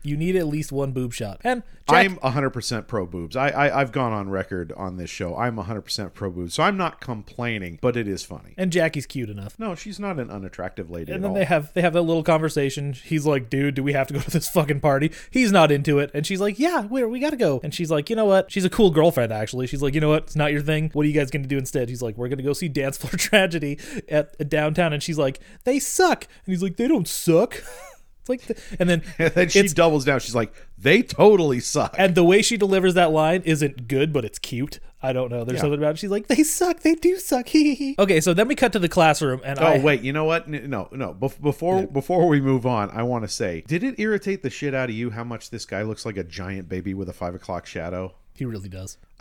[0.06, 1.40] You need at least one boob shot.
[1.44, 5.36] And Jack, i'm 100% pro boobs I, I i've gone on record on this show
[5.36, 9.28] i'm 100% pro boobs so i'm not complaining but it is funny and Jackie's cute
[9.28, 9.58] enough.
[9.58, 12.22] no she's not an unattractive lady And then all they have they have that little
[12.22, 12.94] conversation.
[12.94, 15.98] He's like, "Dude, do we have to go to this fucking party?" He's not into
[15.98, 18.50] it, and she's like, "Yeah, we're we gotta go." And she's like, "You know what?"
[18.50, 19.66] She's a cool girlfriend, actually.
[19.66, 20.22] She's like, "You know what?
[20.24, 20.88] It's not your thing.
[20.94, 23.10] What are you guys gonna do instead?" He's like, "We're gonna go see Dance Floor
[23.18, 27.62] Tragedy at, at downtown," and she's like, "They suck," and he's like, "They don't suck."
[28.26, 31.60] it's like, the, and then and then she it's doubles down she's like they totally
[31.60, 34.80] suck and the way she delivers that line isn't good, but it's cute.
[35.02, 35.44] I don't know.
[35.44, 35.62] There's Yeah.
[35.62, 35.98] something about it.
[35.98, 36.80] She's like, "They suck.
[36.80, 37.48] They do suck."
[37.98, 40.48] okay, so then we cut to the classroom, and Oh I wait, you know what?
[40.48, 41.12] N- No, no.
[41.12, 44.72] Bef- before before we move on, I want to say, did it irritate the shit
[44.74, 47.34] out of you how much this guy looks like a giant baby with a five
[47.34, 48.14] o'clock shadow?
[48.34, 48.98] He really does.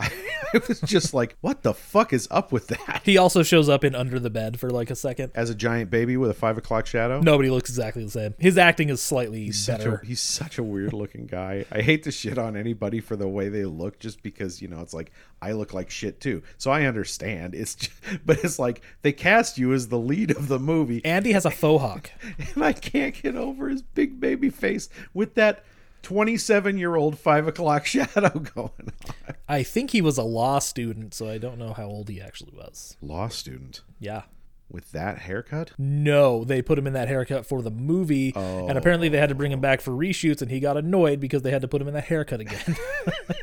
[0.54, 3.02] it was just like, what the fuck is up with that?
[3.04, 5.30] He also shows up in Under the Bed for like a second.
[5.34, 7.20] As a giant baby with a five o'clock shadow.
[7.20, 8.34] Nobody looks exactly the same.
[8.38, 9.94] His acting is slightly Such better.
[10.02, 11.64] a, he's such a weird looking guy.
[11.70, 14.80] I hate to shit on anybody for the way they look, just because you know
[14.80, 16.42] it's like I look like shit too.
[16.58, 17.54] So I understand.
[17.54, 17.92] It's, just,
[18.26, 21.50] but it's like they cast you as the lead of the movie, Andy has a
[21.50, 22.10] faux hawk.
[22.54, 25.64] and I can't get over his big baby face with that
[26.04, 29.34] 27 year old five o'clock shadow going on.
[29.48, 32.52] I think he was a law student, so I don't know how old he actually
[32.56, 32.96] was.
[33.02, 34.22] Law student Yeah.
[34.70, 35.72] with that haircut?
[35.78, 39.34] No, they put him in that haircut for the movie, and apparently they had to
[39.34, 41.88] bring him back for reshoots, and he got annoyed because they had to put him
[41.88, 42.76] in that haircut again.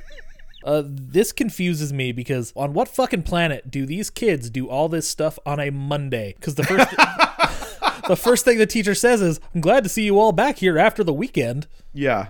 [0.64, 5.08] Uh, this confuses me because on what fucking planet do these kids do all this
[5.10, 6.36] stuff on a Monday?
[6.38, 6.88] Because the first,
[8.12, 10.78] the first thing the teacher says is, "I'm glad to see you all back here
[10.78, 12.28] after the weekend." Yeah.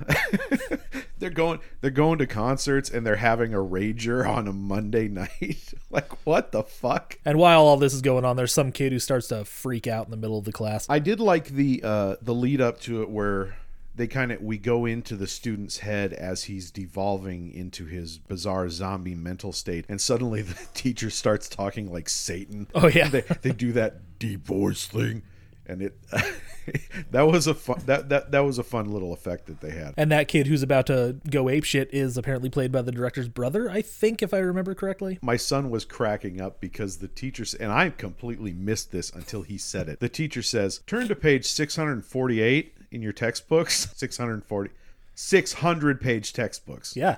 [1.20, 5.74] they're going they're going to concerts and they're having a rager on a Monday night.
[5.90, 7.18] like what the fuck?
[7.26, 10.06] And while all this is going on, there's some kid who starts to freak out
[10.06, 10.86] in the middle of the class.
[10.90, 13.56] I did like the uh the lead up to it where
[13.96, 18.70] they kind of we go into the student's head as he's devolving into his bizarre
[18.70, 23.10] zombie mental state and suddenly the teacher starts talking like satan Oh, yeah.
[23.10, 25.24] they, they do that deep voice thing
[25.66, 25.98] and it
[27.12, 29.94] that was a fun that, that that was a fun little effect that they had
[29.98, 33.28] And that kid who's about to go ape shit is apparently played by the director's
[33.28, 35.20] brother, I think, if I remember correctly.
[35.22, 39.58] my son was cracking up because the teacher and I completely missed this until he
[39.58, 40.00] said it.
[40.00, 43.90] The teacher says, "Turn to page 648 in your textbooks.
[43.96, 44.72] 640
[45.16, 47.18] 600 page textbooks." Yeah.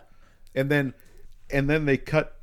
[0.56, 0.94] And then
[1.50, 2.40] and then they cut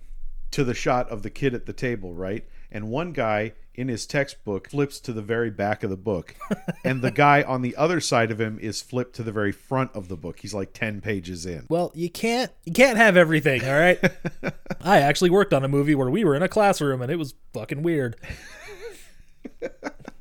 [0.53, 2.45] to the shot of the kid at the table, right?
[2.71, 6.35] And one guy in his textbook flips to the very back of the book.
[6.85, 9.91] and the guy on the other side of him is flipped to the very front
[9.95, 10.41] of the book.
[10.41, 11.67] He's like 10 pages in.
[11.71, 13.99] Well, you can't you can't have everything, all right?
[14.83, 17.35] I actually worked on a movie where we were in a classroom and it was
[17.55, 18.17] fucking weird.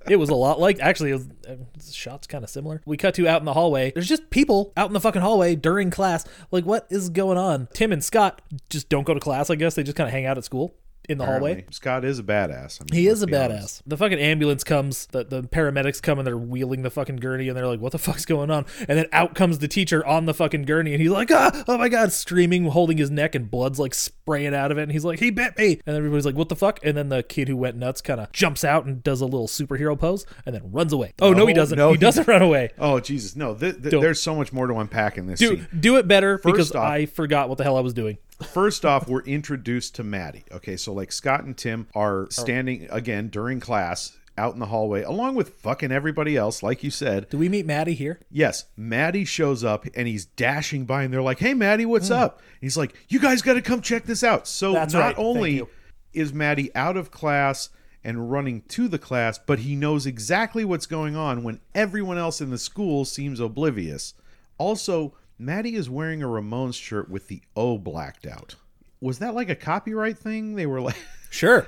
[0.08, 1.56] It was a lot like actually, it was, uh,
[1.92, 2.82] shot's kind of similar.
[2.84, 3.92] We cut to out in the hallway.
[3.92, 6.26] There's just people out in the fucking hallway during class.
[6.50, 7.68] Like, what is going on?
[7.76, 8.42] Tim and Scott
[8.72, 9.52] just don't go to class.
[9.52, 10.74] I guess they just kind of hang out at school
[11.10, 11.66] in the hallway.
[11.72, 12.80] Scott is a badass.
[12.82, 13.50] I mean, He is a badass.
[13.50, 13.90] honest.
[13.90, 17.58] The fucking ambulance comes, the, the paramedics come and they're wheeling the fucking gurney and
[17.58, 18.66] they're like, what the fuck's going on?
[18.88, 21.78] And then out comes the teacher on the fucking gurney and he's like, ah, oh
[21.78, 24.84] my God, screaming, holding his neck and blood's like spraying out of it.
[24.84, 25.82] And he's like, he bit me.
[25.86, 26.80] And everybody's like, what the fuck?
[26.84, 29.48] And then the kid who went nuts kind of jumps out and does a little
[29.48, 31.14] superhero pose and then runs away.
[31.22, 31.78] Oh, no, he doesn't.
[31.78, 32.70] no, he he- doesn't run away.
[32.78, 33.56] Oh Jesus, no!
[33.56, 35.68] Th- th- there's so much more to unpack in this Do, scene.
[35.80, 38.18] do it better because off- I forgot what the hell I was doing.
[38.44, 40.46] First off, we're introduced to Maddie.
[40.52, 45.02] Okay, so like Scott and Tim are standing again during class out in the hallway,
[45.04, 47.28] along with fucking everybody else, like you said.
[47.30, 48.22] Do we meet Maddie here?
[48.32, 52.14] Yes, Maddie shows up and he's dashing by, and they're like, "Hey, Maddie, what's Hmm.
[52.14, 55.16] up?" he's like, "You guys got to come check this out." So That's not right.
[55.18, 55.68] Thank only you.
[56.14, 57.70] is Maddie out of class
[58.02, 62.40] and running to the class, but he knows exactly what's going on when everyone else
[62.40, 64.14] in the school seems oblivious.
[64.58, 68.56] Also, Maddie is wearing a Ramones shirt with the O blacked out.
[69.00, 70.56] Was that like a copyright thing?
[70.56, 70.98] They were like.
[71.32, 71.68] Sure.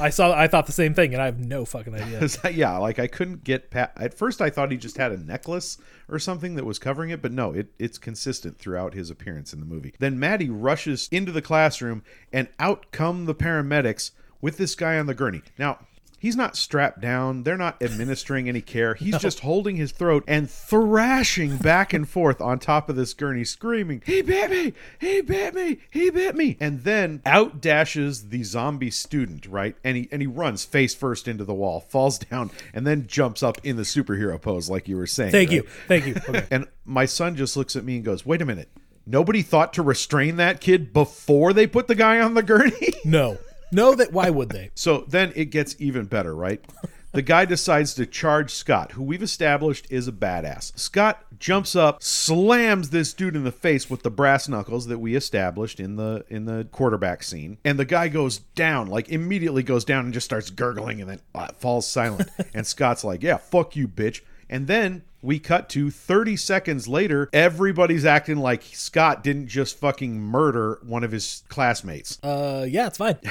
[0.00, 0.32] I saw.
[0.32, 2.26] I thought the same thing, and I have no fucking idea.
[2.50, 3.92] Yeah, like I couldn't get pat.
[3.96, 5.76] At first, I thought he just had a necklace
[6.08, 9.60] or something that was covering it, but no, it, it's consistent throughout his appearance in
[9.60, 9.92] the movie.
[9.98, 15.04] Then Maddie rushes into the classroom, and out come the paramedics with this guy on
[15.06, 15.42] the gurney.
[15.58, 15.78] Now.
[16.22, 17.42] He's not strapped down.
[17.42, 18.94] They're not administering any care.
[18.94, 23.42] He's just holding his throat and thrashing back and forth on top of this gurney,
[23.42, 24.72] screaming, He bit me!
[25.00, 25.78] He bit me!
[25.90, 26.56] He bit me!
[26.60, 29.74] And then out dashes the zombie student, right?
[29.82, 33.42] And he and he runs face first into the wall, falls down, and then jumps
[33.42, 35.32] up in the superhero pose, like you were saying.
[35.32, 35.56] Thank right?
[35.56, 35.62] you.
[35.88, 36.14] Thank you.
[36.28, 36.46] Okay.
[36.52, 38.68] And my son just looks at me and goes, Wait a minute.
[39.04, 42.92] Nobody thought to restrain that kid before they put the guy on the gurney?
[43.04, 43.38] No.
[43.72, 43.94] No.
[43.94, 44.12] That.
[44.12, 44.70] Why would they?
[44.82, 46.64] So then it gets even better, right?
[47.12, 50.76] The guy decides to charge Scott, who we've established is a badass.
[50.78, 55.14] Scott jumps up, slams this dude in the face with the brass knuckles that we
[55.14, 59.84] established in the in the quarterback scene, and the guy goes down, like immediately goes
[59.84, 62.30] down and just starts gurgling, and then uh, falls silent.
[62.54, 64.22] and Scott's like, "Yeah, fuck you, bitch."
[64.52, 70.20] And then we cut to 30 seconds later, everybody's acting like Scott didn't just fucking
[70.20, 72.18] murder one of his classmates.
[72.22, 72.66] Uh.
[72.68, 72.86] Yeah.
[72.86, 73.18] It's fine.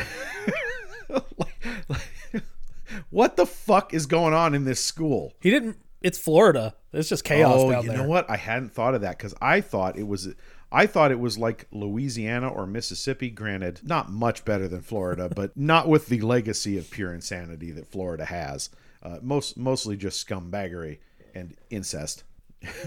[3.10, 5.34] What the fuck is going on in this school?
[5.42, 5.78] He didn't.
[6.02, 6.76] It's Florida.
[6.94, 7.98] It's just chaos oh, you there.
[7.98, 8.30] know what?
[8.30, 10.30] I hadn't thought of that because I thought it was,
[10.72, 13.30] I thought it was like Louisiana or Mississippi.
[13.30, 17.88] Granted, not much better than Florida, but not with the legacy of pure insanity that
[17.88, 18.70] Florida has.
[19.04, 21.00] Uh, most mostly just scumbaggery
[21.34, 22.24] and incest.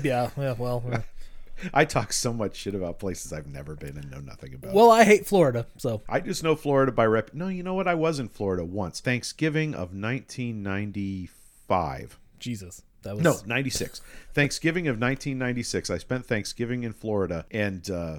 [0.02, 0.30] Yeah.
[0.37, 0.54] Yeah.
[0.59, 1.02] Well.
[1.72, 4.74] I talk so much shit about places I've never been and know nothing about.
[4.74, 7.33] Well, I hate Florida, so I just know Florida by rep.
[7.33, 7.87] No, you know what?
[7.87, 8.98] I was in Florida once.
[9.00, 12.18] Thanksgiving of 1995.
[12.38, 14.00] Jesus, that was No, 96.
[14.33, 15.90] Thanksgiving of 1996.
[15.90, 18.16] I spent Thanksgiving in Florida and uh,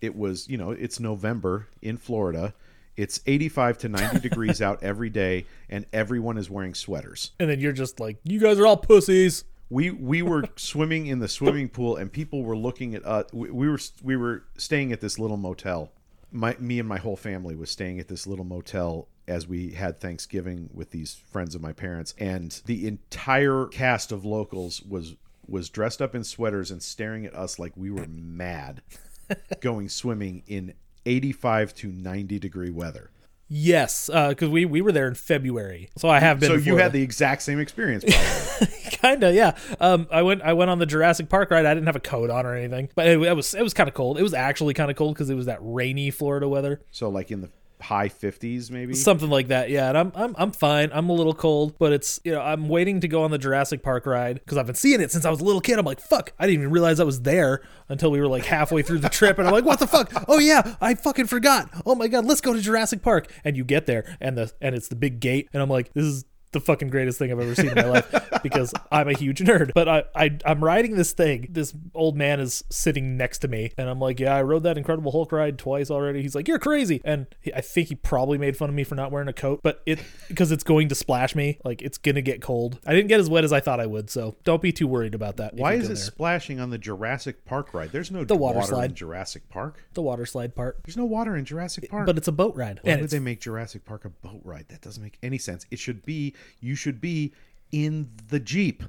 [0.00, 2.54] it was, you know, it's November in Florida.
[2.96, 7.32] It's 85 to 90 degrees out every day and everyone is wearing sweaters.
[7.38, 9.44] And then you're just like, you guys are all pussies.
[9.68, 13.26] We we were swimming in the swimming pool and people were looking at us.
[13.32, 15.92] We, we were we were staying at this little motel.
[16.32, 20.00] My me and my whole family was staying at this little motel as we had
[20.00, 25.16] Thanksgiving with these friends of my parents and the entire cast of locals was
[25.48, 28.82] was dressed up in sweaters and staring at us like we were mad
[29.60, 30.74] going swimming in
[31.04, 33.10] 85 to 90 degree weather.
[33.48, 36.48] Yes, because we we were there in February, so I have been.
[36.48, 38.04] So to you had the exact same experience
[38.58, 38.74] probably.
[38.90, 39.56] Kinda, yeah.
[39.80, 41.64] Um, I went I went on the Jurassic Park ride.
[41.64, 43.88] I didn't have a coat on or anything, but it, it was it was kind
[43.88, 44.18] of cold.
[44.18, 47.30] It was actually kind of cold because it was that rainy Florida weather, so like
[47.30, 48.94] in the high 50s maybe.
[48.94, 49.70] something like that.
[49.70, 50.90] Yeah, and I'm I'm I'm fine.
[50.92, 53.82] I'm a little cold, but it's you know I'm waiting to go on the Jurassic
[53.82, 55.78] Park ride because I've been seeing it since I was a little kid.
[55.78, 58.82] I'm like, fuck, I didn't even realize I was there until we were like halfway
[58.82, 60.12] through the trip, and I'm like, what the fuck?
[60.28, 61.70] Oh yeah, I fucking forgot.
[61.84, 63.30] Oh my god, let's go to Jurassic Park.
[63.44, 66.04] And you get there, and the and it's the big gate, and I'm like, this
[66.04, 69.40] is the fucking greatest thing I've ever seen in my life because I'm a huge
[69.40, 69.72] nerd.
[69.74, 71.48] But I, I I'm riding this thing.
[71.50, 74.78] This old man is sitting next to me, and I'm like, yeah, I rode that
[74.78, 76.22] Incredible Hulk ride twice already.
[76.22, 78.94] He's like, you're crazy, and he, I think he probably made fun of me for
[78.94, 82.22] not wearing a coat, but it because it's going to splash me, like it's gonna
[82.22, 82.78] get cold.
[82.86, 85.14] I didn't get as wet as I thought I would, so don't be too worried
[85.14, 85.54] about that.
[85.54, 85.96] Why is it there.
[85.96, 87.92] splashing on the Jurassic Park ride?
[87.92, 88.94] There's no The water in slide.
[88.94, 89.84] Jurassic Park.
[89.94, 90.78] the water slide part?
[90.84, 92.06] There's no water in Jurassic Park.
[92.06, 94.66] But it's a boat ride, Why and would they make Jurassic Park a boat ride?
[94.68, 95.66] That doesn't make any sense.
[95.70, 97.32] It should be you should be
[97.72, 98.82] in the Jeep,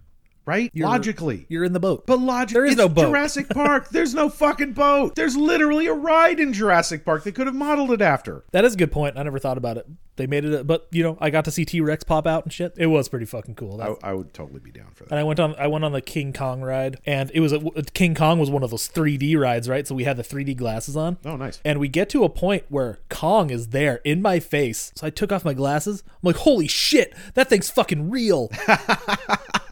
[0.48, 0.72] right?
[0.76, 1.46] Logically.
[1.50, 2.08] you're in the boat.
[2.08, 3.08] But logically, There is it's no boat.
[3.10, 3.90] Jurassic Park.
[3.90, 5.16] There's no fucking boat.
[5.16, 7.24] There's literally a ride in Jurassic Park.
[7.24, 8.44] They could have modeled it after.
[8.52, 9.18] That is a good point.
[9.18, 9.86] I never thought about it.
[10.16, 12.44] They made it, a, but you know, I got to see T Rex pop out
[12.44, 12.74] and shit.
[12.76, 13.80] It was pretty fucking cool.
[13.80, 15.12] I, I would totally be down for that.
[15.12, 17.60] and I went on, I went on the King Kong ride, and it was a,
[17.94, 19.86] King Kong was one of those 3D rides, right?
[19.86, 21.18] So we had the 3D glasses on.
[21.24, 21.62] Oh, nice.
[21.64, 24.92] And we get to a point where Kong is there in my face.
[24.96, 26.04] So I took off my glasses.
[26.08, 28.50] I'm like, holy shit, that thing's fucking real.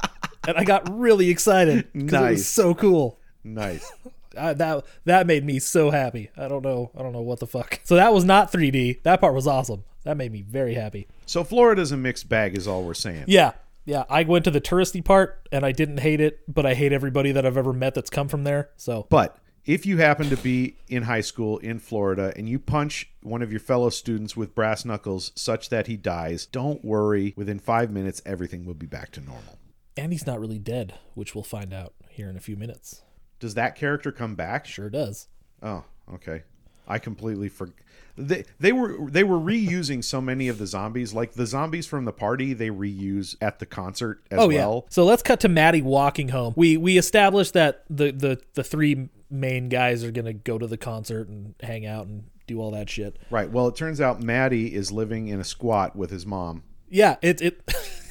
[0.48, 2.48] and I got really excited because it was Nice.
[2.48, 3.20] so cool.
[3.44, 3.92] Nice.
[4.38, 6.30] I, that that made me so happy.
[6.38, 6.92] I don't know.
[6.98, 7.80] I don't know what the fuck.
[7.86, 9.04] So that was not 3D.
[9.04, 9.84] That part was awesome.
[10.04, 11.08] That made me very happy.
[11.26, 13.26] So Florida's a mixed bag, is all we're saying.
[13.28, 13.54] Yeah.
[13.86, 14.04] Yeah.
[14.10, 17.32] I went to the touristy part and I didn't hate it, but I hate everybody
[17.32, 18.72] that I've ever met that's come from there.
[18.76, 23.10] So But if you happen to be in high school in Florida and you punch
[23.24, 27.34] one of your fellow students with brass knuckles such that he dies, don't worry.
[27.38, 29.58] Within five minutes, everything will be back to normal.
[29.98, 33.02] And he's not really dead, which we'll find out here in a few minutes.
[33.40, 34.66] Does that character come back?
[34.66, 35.28] Sure does.
[35.62, 35.84] Oh,
[36.14, 36.44] okay.
[36.88, 37.76] I completely forgot.
[38.18, 42.06] They they were they were reusing so many of the zombies, like the zombies from
[42.06, 42.54] the party.
[42.54, 44.84] They reuse at the concert as Oh well.
[44.86, 44.90] yeah.
[44.92, 46.54] So let's cut to Maddie walking home.
[46.56, 50.78] We we established that the the the three main guys are gonna go to the
[50.78, 53.18] concert and hang out and do all that shit.
[53.32, 53.50] Right.
[53.52, 56.64] Well, it turns out Maddie is living in a squat with his mom.
[56.90, 57.62] Yeah, it it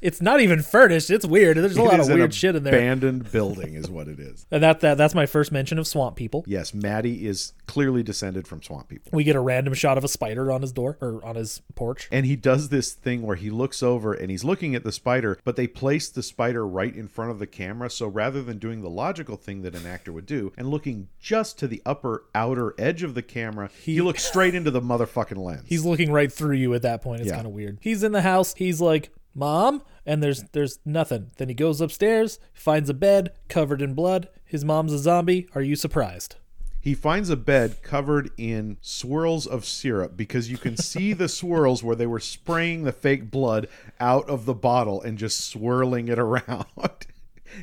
[0.00, 1.10] it's not even furnished.
[1.10, 1.56] It's weird.
[1.56, 2.74] There's a It lot of weird shit in there.
[2.74, 4.46] Abandoned building is what it is.
[4.50, 6.44] And that, that that's my first mention of swamp people.
[6.46, 9.10] Yes, Maddie is clearly descended from swamp people.
[9.12, 12.08] We get a random shot of a spider on his door or on his porch.
[12.10, 15.38] And he does this thing where he looks over and he's looking at the spider,
[15.44, 17.90] but they place the spider right in front of the camera.
[17.90, 21.58] So rather than doing the logical thing that an actor would do and looking just
[21.60, 25.64] to the upper outer edge of the camera, he, looks straight into the motherfucking lens.
[25.66, 27.20] He's looking right through you at that point.
[27.20, 27.36] It's Yeah.
[27.36, 27.78] kind of weird.
[27.80, 28.54] He's in the house.
[28.54, 31.30] He's like, "Mom," and there's there's nothing.
[31.36, 34.28] Then he goes upstairs, finds a bed covered in blood.
[34.44, 35.48] His mom's a zombie.
[35.54, 36.36] Are you surprised?
[36.80, 41.82] He finds a bed covered in swirls of syrup because you can see the swirls
[41.82, 43.68] where they were spraying the fake blood
[44.00, 46.66] out of the bottle and just swirling it around.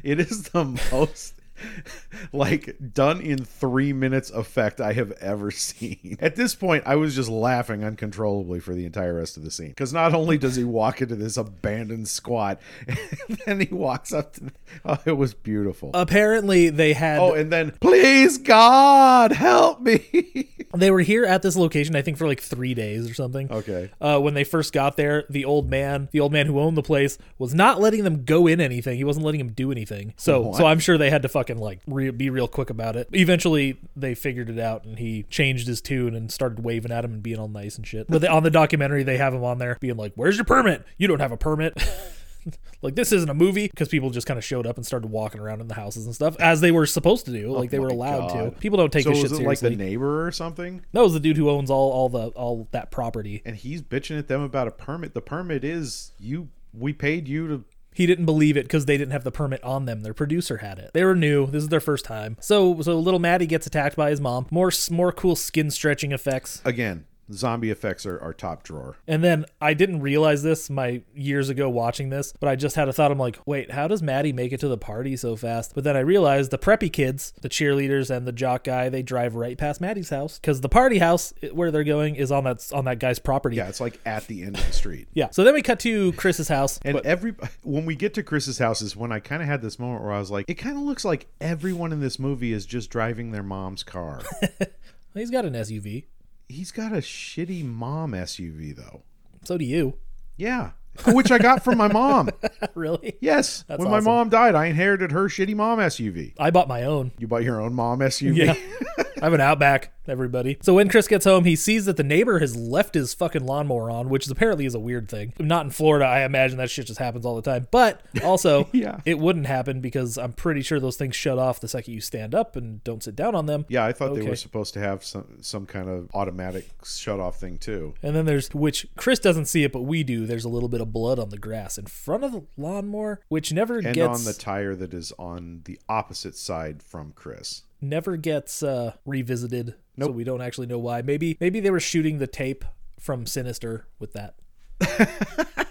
[0.03, 1.36] It is the most
[2.33, 6.17] like done in three minutes effect I have ever seen.
[6.19, 9.69] At this point, I was just laughing uncontrollably for the entire rest of the scene
[9.69, 14.33] because not only does he walk into this abandoned squat, and then he walks up
[14.33, 14.45] to.
[14.45, 14.51] The,
[14.85, 15.91] oh, it was beautiful.
[15.93, 20.49] Apparently, they had Oh, and then, please God, help me.
[20.75, 21.95] they were here at this location.
[21.95, 23.51] I think for like three days or something.
[23.51, 23.89] okay.
[24.01, 26.83] Uh, when they first got there, the old man, the old man who owned the
[26.83, 28.97] place, was not letting them go in anything.
[28.97, 30.13] He wasn't letting them do anything.
[30.17, 30.57] So, What?
[30.57, 33.07] so I'm sure they had to fucking like re- be real quick about it.
[33.13, 37.13] Eventually, they figured it out, and he changed his tune and started waving at him
[37.13, 38.07] and being all nice and shit.
[38.09, 40.85] But they, on the documentary, they have him on there being like, "Where's your permit?
[40.97, 41.81] You don't have a permit."
[42.81, 45.41] like this isn't a movie because people just kind of showed up and started walking
[45.41, 47.79] around in the houses and stuff as they were supposed to do, oh like they
[47.79, 48.51] were Oh allowed to.
[48.59, 50.83] People don't take so this shit was it like the neighbor or something?
[50.91, 53.41] that was the dude who owns all all the all that property.
[53.45, 55.13] And he's bitching at them about a permit.
[55.13, 56.49] The permit is you.
[56.73, 57.63] We paid you to.
[57.97, 60.01] He didn't believe it because they didn't have the permit on them.
[60.01, 60.91] Their producer had it.
[60.93, 61.47] They were new.
[61.47, 62.37] This is their first time.
[62.39, 64.45] So so little Maddie gets attacked by his mom.
[64.51, 66.61] More more cool skin stretching effects.
[66.63, 68.95] Again, zombie effects are, are top drawer.
[69.07, 72.88] And then I didn't realize this my years ago watching this, but I just had
[72.88, 73.11] a thought.
[73.11, 75.73] I'm like, wait, how does Maddie make it to the party so fast?
[75.75, 79.36] But then I realized the preppy kids, the cheerleaders and the jock guy, they drive
[79.36, 82.86] right past Maddie's house because the party house where they're going is on that on
[82.86, 83.57] that guy's property.
[83.57, 85.07] Yeah, it's like at the end of the street.
[85.17, 85.30] Yeah.
[85.32, 86.80] So then we cut to Chris's house.
[86.84, 89.61] And but- every when we get to Chris's house is when I kind of had
[89.61, 92.53] this moment where I was like, it kind of looks like everyone in this movie
[92.53, 94.21] is just driving their mom's car.
[95.13, 96.05] he's got an SUV.
[96.49, 99.03] He's got a shitty mom SUV though.
[99.43, 99.95] So do you.
[100.37, 100.71] Yeah,
[101.05, 102.29] which I got from my mom.
[102.75, 103.15] really?
[103.19, 106.33] Yes, That's when my mom died, I inherited her shitty mom SUV.
[106.39, 107.11] I bought my own.
[107.17, 108.35] You bought your own mom SUV.
[108.37, 108.53] Yeah.
[109.21, 110.57] I have an Outback, everybody.
[110.61, 113.89] So when Chris gets home, he sees that the neighbor has left his fucking lawnmower
[113.89, 115.33] on, which is apparently is a weird thing.
[115.39, 116.05] Not in Florida.
[116.05, 117.67] I imagine that shit just happens all the time.
[117.71, 118.99] But also, Yeah.
[119.05, 122.35] it wouldn't happen because I'm pretty sure those things shut off the second you stand
[122.35, 123.65] up and don't sit down on them.
[123.69, 127.39] Yeah, I thought they were supposed to have some some kind of automatic shut off
[127.39, 127.93] thing too.
[128.03, 130.25] And then there's, which Chris doesn't see it, but we do.
[130.25, 133.51] There's a little bit of blood on the grass in front of the lawnmower, which
[133.51, 137.63] never And gets on the tire that is on the opposite side from Chris.
[137.82, 139.75] Never gets uh, revisited.
[139.99, 141.01] So we don't actually know why.
[141.01, 142.63] Maybe maybe they were shooting the tape
[142.99, 144.36] from Sinister with that.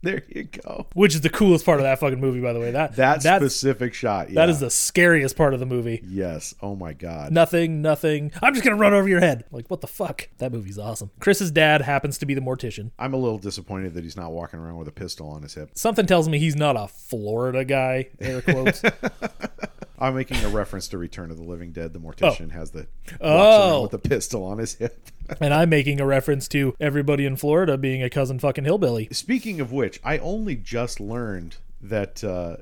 [0.00, 0.86] There you go.
[0.94, 2.70] which is the coolest part of that fucking movie, by the way.
[2.70, 4.28] That That specific shot.
[4.28, 4.36] Yeah.
[4.36, 6.00] that is the scariest part of the movie.
[6.06, 6.54] Yes.
[6.62, 7.32] Oh my god.
[7.32, 8.30] Nothing, nothing.
[8.40, 9.44] I'm just gonna run over your head.
[9.50, 10.28] Like what the fuck?
[10.38, 11.10] That movie's awesome.
[11.18, 12.92] Chris's dad happens to be the mortician.
[12.96, 15.70] I'm a little disappointed that he's not walking around with a pistol on his hip.
[15.74, 18.08] Something tells me he's not a Florida guy.
[18.20, 18.82] Air quotes.
[20.00, 21.92] I'm making a reference to Return of the Living Dead.
[21.92, 22.86] The mortician has the
[23.20, 23.82] Oh.
[23.82, 25.08] with the pistol on his hip.
[25.40, 29.08] and I'm making a reference to everybody in Florida being a cousin fucking hillbilly.
[29.12, 32.56] Speaking of which, I only just learned that uh,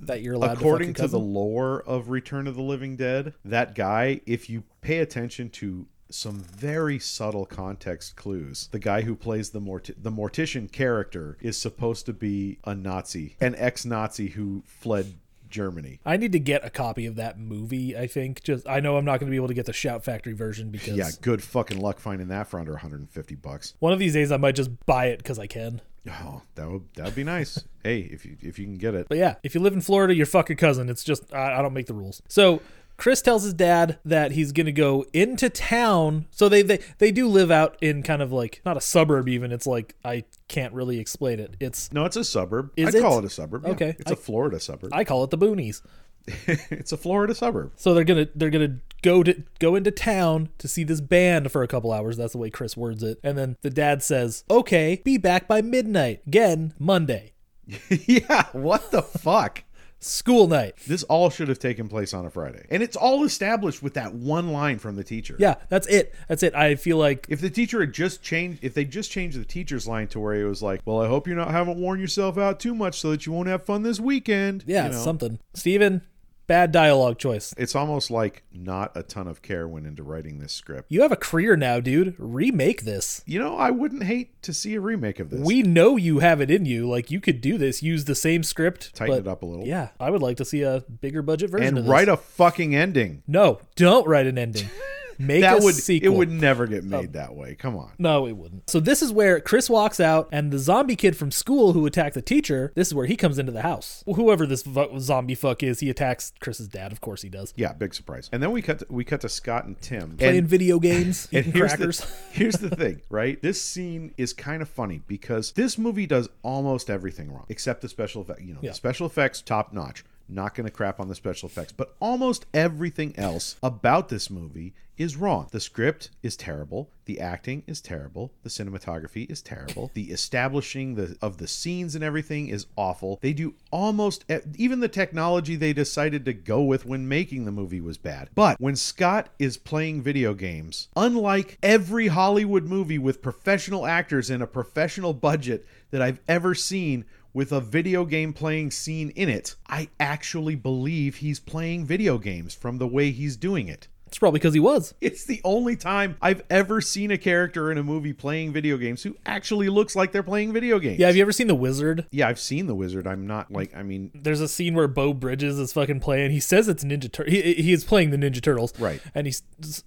[0.00, 3.74] That you're allowed according to, to the lore of Return of the Living Dead, that
[3.74, 9.50] guy, if you pay attention to some very subtle context clues, the guy who plays
[9.50, 15.14] the mort- the mortician character is supposed to be a Nazi, an ex-Nazi who fled
[15.48, 16.00] Germany.
[16.04, 17.96] I need to get a copy of that movie.
[17.96, 18.42] I think.
[18.42, 20.70] Just I know I'm not going to be able to get the Shout Factory version
[20.70, 23.74] because Yeah, good fucking luck finding that for under 150 bucks.
[23.78, 25.80] one of these days I might just buy it because I can.
[26.08, 27.64] Oh, that would that would be nice.
[27.82, 29.06] hey, if you if you can get it.
[29.08, 30.88] But yeah, if you live in Florida, you're fuck your cousin.
[30.88, 32.22] It's just I, I don't make the rules.
[32.28, 32.62] So
[32.96, 36.26] Chris tells his dad that he's gonna go into town.
[36.30, 39.52] So they they they do live out in kind of like not a suburb even.
[39.52, 41.56] It's like I can't really explain it.
[41.60, 42.70] It's No, it's a suburb.
[42.76, 43.24] Is I'd call it?
[43.24, 43.64] a suburb.
[43.64, 43.70] yeah.
[43.72, 43.96] Okay.
[43.98, 44.94] It's I- a Florida suburb.
[44.94, 45.82] I call it the boonies.
[46.46, 47.70] it's a Florida suburb.
[47.76, 51.62] So they're gonna they're gonna go to go into town to see this band for
[51.62, 52.16] a couple hours.
[52.16, 53.20] That's the way Chris words it.
[53.22, 57.34] And then the dad says, "Okay, be back by midnight again Monday,
[57.90, 59.62] yeah, what the fuck?
[60.06, 62.66] School night." This all should have taken place on a Friday.
[62.70, 65.36] And it's all established with that one line from the teacher.
[65.38, 66.14] Yeah, that's it.
[66.28, 66.54] That's it.
[66.54, 69.86] I feel like If the teacher had just changed, if they just changed the teacher's
[69.86, 72.60] line to where it was like, "Well, I hope you're not haven't worn yourself out
[72.60, 74.98] too much so that you won't have fun this weekend." yeah, you know?
[74.98, 75.38] something.
[75.54, 76.02] Steven,
[76.46, 77.54] bad dialogue choice.
[77.56, 80.90] It's almost like not a ton of care went into writing this script.
[80.90, 82.14] You have a career now, dude.
[82.18, 83.22] Remake this.
[83.26, 85.40] You know, I wouldn't hate to see a remake of this.
[85.40, 86.88] We know you have it in you.
[86.88, 87.82] Like you could do this.
[87.82, 88.94] Use the same script.
[88.94, 89.66] tighten it up a little.
[89.66, 92.74] Yeah, I would like to see a bigger budget version of and write a fucking
[92.74, 93.22] ending.
[93.26, 94.68] no, don't write an ending.
[95.18, 96.12] Make That a would sequel.
[96.12, 97.54] it would never get made um, that way.
[97.54, 97.92] Come on.
[97.98, 98.68] No, it wouldn't.
[98.70, 102.14] So this is where Chris walks out, and the zombie kid from school who attacked
[102.14, 102.72] the teacher.
[102.74, 104.02] This is where he comes into the house.
[104.06, 104.64] Whoever this
[104.98, 106.92] zombie fuck is, he attacks Chris's dad.
[106.92, 107.52] Of course he does.
[107.56, 108.28] Yeah, big surprise.
[108.32, 111.28] And then we cut to, we cut to Scott and Tim Playing and, video games,
[111.32, 112.00] and here's crackers.
[112.00, 113.40] The, here's the thing, right?
[113.40, 117.88] This scene is kind of funny because this movie does almost everything wrong except the
[117.88, 118.42] special effects.
[118.42, 118.70] You know, Yeah.
[118.70, 120.04] the special effects top notch.
[120.28, 124.74] Not going to crap on the special effects, but almost everything else about this movie
[124.98, 125.46] is wrong.
[125.52, 126.90] The script is terrible.
[127.04, 128.32] The acting is terrible.
[128.42, 129.90] The cinematography is terrible.
[129.92, 133.18] The establishing the of the scenes and everything is awful.
[133.20, 134.24] They do almost
[134.56, 138.30] even the technology they decided to go with when making the movie was bad.
[138.34, 144.42] But when Scott is playing video games, unlike every Hollywood movie with professional actors and
[144.42, 147.04] a professional budget that I've ever seen
[147.36, 152.54] with a video game playing scene in it, I actually believe he's playing video games
[152.54, 153.88] from the way he's doing it.
[154.06, 154.94] It's probably because he was.
[155.00, 159.02] It's the only time I've ever seen a character in a movie playing video games
[159.02, 161.00] who actually looks like they're playing video games.
[161.00, 162.06] Yeah, have you ever seen The Wizard?
[162.12, 163.06] Yeah, I've seen The Wizard.
[163.08, 166.30] I'm not like, I mean, There's a scene where Beau Bridges is fucking playing.
[166.30, 169.00] He says it's Ninja Tur- he, he is playing the Ninja Turtles, Right.
[169.12, 169.42] And he's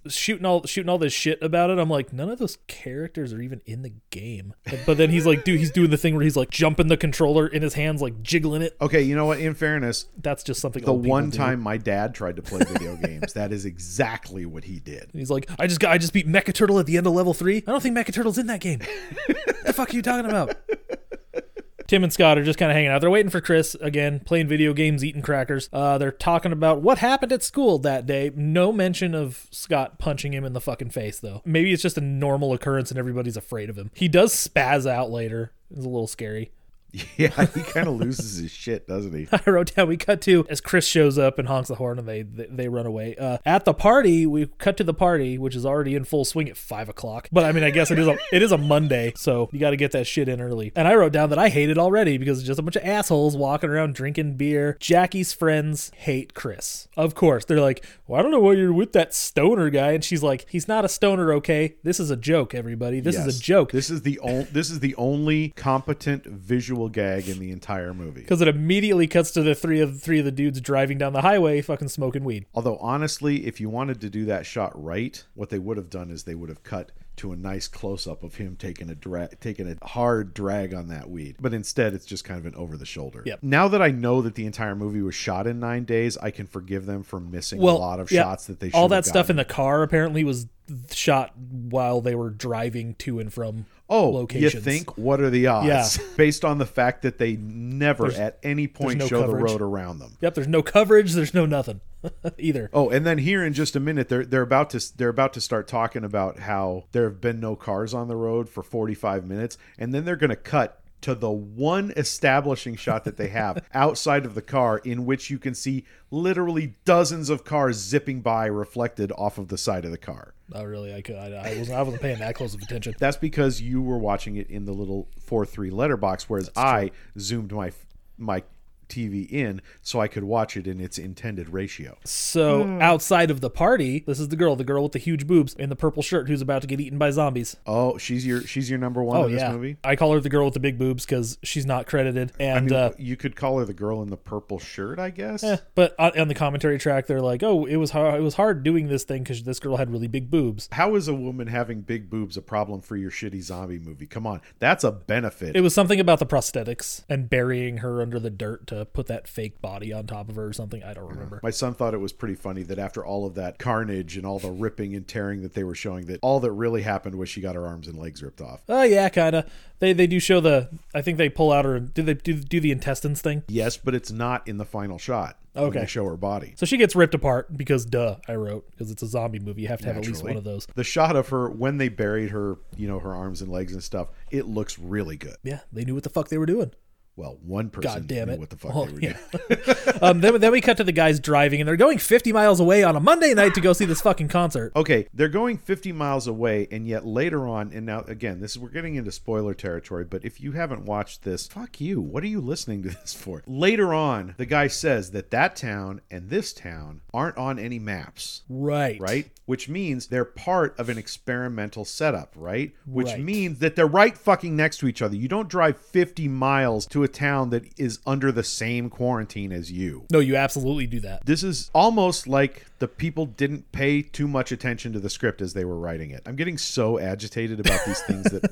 [0.08, 1.78] shooting all shooting all this shit about it.
[1.78, 4.52] I'm like, none of those characters are even in the game.
[4.84, 7.46] But, then he's like, dude, he's doing the thing where he's like jumping the controller
[7.46, 8.76] in his hands, like jiggling it.
[8.82, 9.40] okay, you know what?
[9.40, 10.84] In fairness, That's just something.
[10.84, 11.38] the one do.
[11.38, 14.09] time my dad tried to play video games, that is exactly
[14.46, 15.02] what he did.
[15.02, 17.12] And he's like, I just got, I just beat Mecha Turtle at the end of
[17.12, 17.58] level three.
[17.58, 18.80] I don't think Mecha Turtle's in that game.
[19.26, 20.56] what the fuck are you talking about?
[21.90, 23.00] Tim and Scott are just kind of hanging out.
[23.00, 25.68] They're waiting for Chris again, playing video games, eating crackers.
[25.72, 28.30] Uh, they're talking about what happened at school that day.
[28.36, 31.42] No mention of Scott punching him in the fucking face, though.
[31.44, 33.90] Maybe it's just a normal occurrence and everybody's afraid of him.
[33.92, 35.50] He does spaz out later.
[35.68, 36.52] It's a little scary.
[37.16, 39.28] Yeah, he kind of loses his shit, doesn't he?
[39.32, 42.08] I wrote down we cut to as Chris shows up and honks the horn and
[42.08, 43.14] they they, they run away.
[43.16, 46.48] Uh, at the party, we cut to the party, which is already in full swing
[46.48, 47.28] at five o'clock.
[47.30, 49.70] But I mean, I guess it is a it is a Monday, so you got
[49.70, 50.72] to get that shit in early.
[50.74, 52.84] And I wrote down that I hate it already because it's just a bunch of
[52.84, 54.76] assholes walking around drinking beer.
[54.80, 56.88] Jackie's friends hate Chris.
[56.96, 60.02] Of course, they're like, "Well, I don't know why you're with that stoner guy," and
[60.02, 61.74] she's like, "He's not a stoner, okay?
[61.82, 63.00] This is a joke, everybody.
[63.00, 67.28] This is a joke." This is the only this is the only competent visual gag
[67.28, 68.22] in the entire movie.
[68.22, 71.22] because it immediately cuts to the three of three of the dudes driving down the
[71.22, 72.46] highway, fucking smoking weed.
[72.54, 76.10] Although honestly, if you wanted to do that shot right, what they would have done
[76.10, 79.68] is they would have cut to a nice close up of him taking a taking
[79.70, 81.36] a hard drag on that weed.
[81.38, 83.22] But instead, it's just kind of an over the shoulder.
[83.26, 83.40] Yep.
[83.42, 86.46] Now that I know that the entire movie was shot in nine days, I can
[86.46, 89.04] forgive them for missing well, a lot of yeah, shots that they should all that
[89.04, 90.46] stuff in the car apparently was
[90.92, 94.54] shot while they were driving to and from Oh, locations.
[94.54, 94.96] you think?
[94.96, 95.98] What are the odds?
[95.98, 96.04] Yeah.
[96.16, 99.40] Based on the fact that they never at any point no show coverage.
[99.46, 100.16] the road around them.
[100.20, 101.80] Yep, there's no coverage, there's no nothing
[102.38, 102.70] either.
[102.72, 105.40] Oh, and then here in just a minute, they're they're about to they're about to
[105.40, 109.58] start talking about how there have been no cars on the road for 45 minutes,
[109.76, 114.24] and then they're going to cut to the one establishing shot that they have outside
[114.26, 119.12] of the car, in which you can see literally dozens of cars zipping by, reflected
[119.12, 120.34] off of the side of the car.
[120.48, 120.94] Not really.
[120.94, 121.16] I could.
[121.16, 121.78] I, I wasn't.
[121.78, 122.94] I wasn't paying that close of attention.
[122.98, 127.52] That's because you were watching it in the little four three letterbox, whereas I zoomed
[127.52, 127.72] my
[128.18, 128.42] my
[128.90, 131.96] TV in so I could watch it in its intended ratio.
[132.04, 132.82] So Hmm.
[132.82, 135.68] outside of the party, this is the girl, the girl with the huge boobs in
[135.70, 137.56] the purple shirt, who's about to get eaten by zombies.
[137.66, 139.76] Oh, she's your she's your number one Oh in this yeah, movie.
[139.84, 142.32] I call her the girl with the big boobs because she's not credited.
[142.40, 145.10] And I mean, uh, you could call her the girl in the purple shirt, I
[145.10, 145.42] guess.
[145.44, 148.14] eh, but on, on the commentary track, they're like, "Oh, it was hard.
[148.20, 151.08] It was hard doing this thing because this girl had really big boobs." How is
[151.08, 154.06] a woman having big boobs a problem for your shitty zombie movie?
[154.06, 155.54] Come on, that's a benefit.
[155.56, 159.06] It was something about the prosthetics and burying her under the dirt to to put
[159.06, 160.82] that fake body on top of her or something.
[160.82, 161.40] I don't remember.
[161.42, 164.38] My son thought it was pretty funny that after all of that carnage and all
[164.38, 167.40] the ripping and tearing that they were showing, that all that really happened was she
[167.40, 168.62] got her arms and legs ripped off.
[168.68, 169.50] Oh yeah, kind of.
[169.78, 170.68] They they do show the.
[170.94, 171.80] I think they pull out her.
[171.80, 173.42] Do they do, do the intestines thing?
[173.48, 175.36] Yes, but it's not in the final shot.
[175.56, 175.80] Okay.
[175.80, 176.54] they show her body.
[176.56, 179.62] So she gets ripped apart because duh, I wrote because it's a zombie movie.
[179.62, 180.66] You have to have at least one of those.
[180.74, 183.82] The shot of her when they buried her, you know, her arms and legs and
[183.82, 185.36] stuff, it looks really good.
[185.42, 186.72] Yeah, they knew what the fuck they were doing.
[187.20, 188.40] Well, one person God damn knew it!
[188.40, 189.16] what the fuck Well, they were yeah.
[189.48, 189.78] doing.
[190.02, 192.82] um, then, then we cut to the guys driving, and they're going 50 miles away
[192.82, 194.72] on a Monday night to go see this fucking concert.
[194.74, 198.58] Okay, they're going 50 miles away, and yet later on, and now again, this is
[198.58, 200.04] we're getting into spoiler territory.
[200.04, 202.00] But if you haven't watched this, fuck you.
[202.00, 203.42] What are you listening to this for?
[203.46, 208.42] Later on, the guy says that that town and this town aren't on any maps,
[208.48, 208.98] Right.
[208.98, 209.30] right?
[209.44, 212.72] Which means they're part of an experimental setup, right?
[212.86, 213.20] Which Right.
[213.20, 215.16] means that they're right fucking next to each other.
[215.16, 219.70] You don't drive 50 miles to a town that is under the same quarantine as
[219.70, 220.06] you.
[220.10, 221.26] No, you absolutely do that.
[221.26, 225.52] This is almost like the people didn't pay too much attention to the script as
[225.52, 226.22] they were writing it.
[226.26, 228.50] I'm getting so agitated about these things that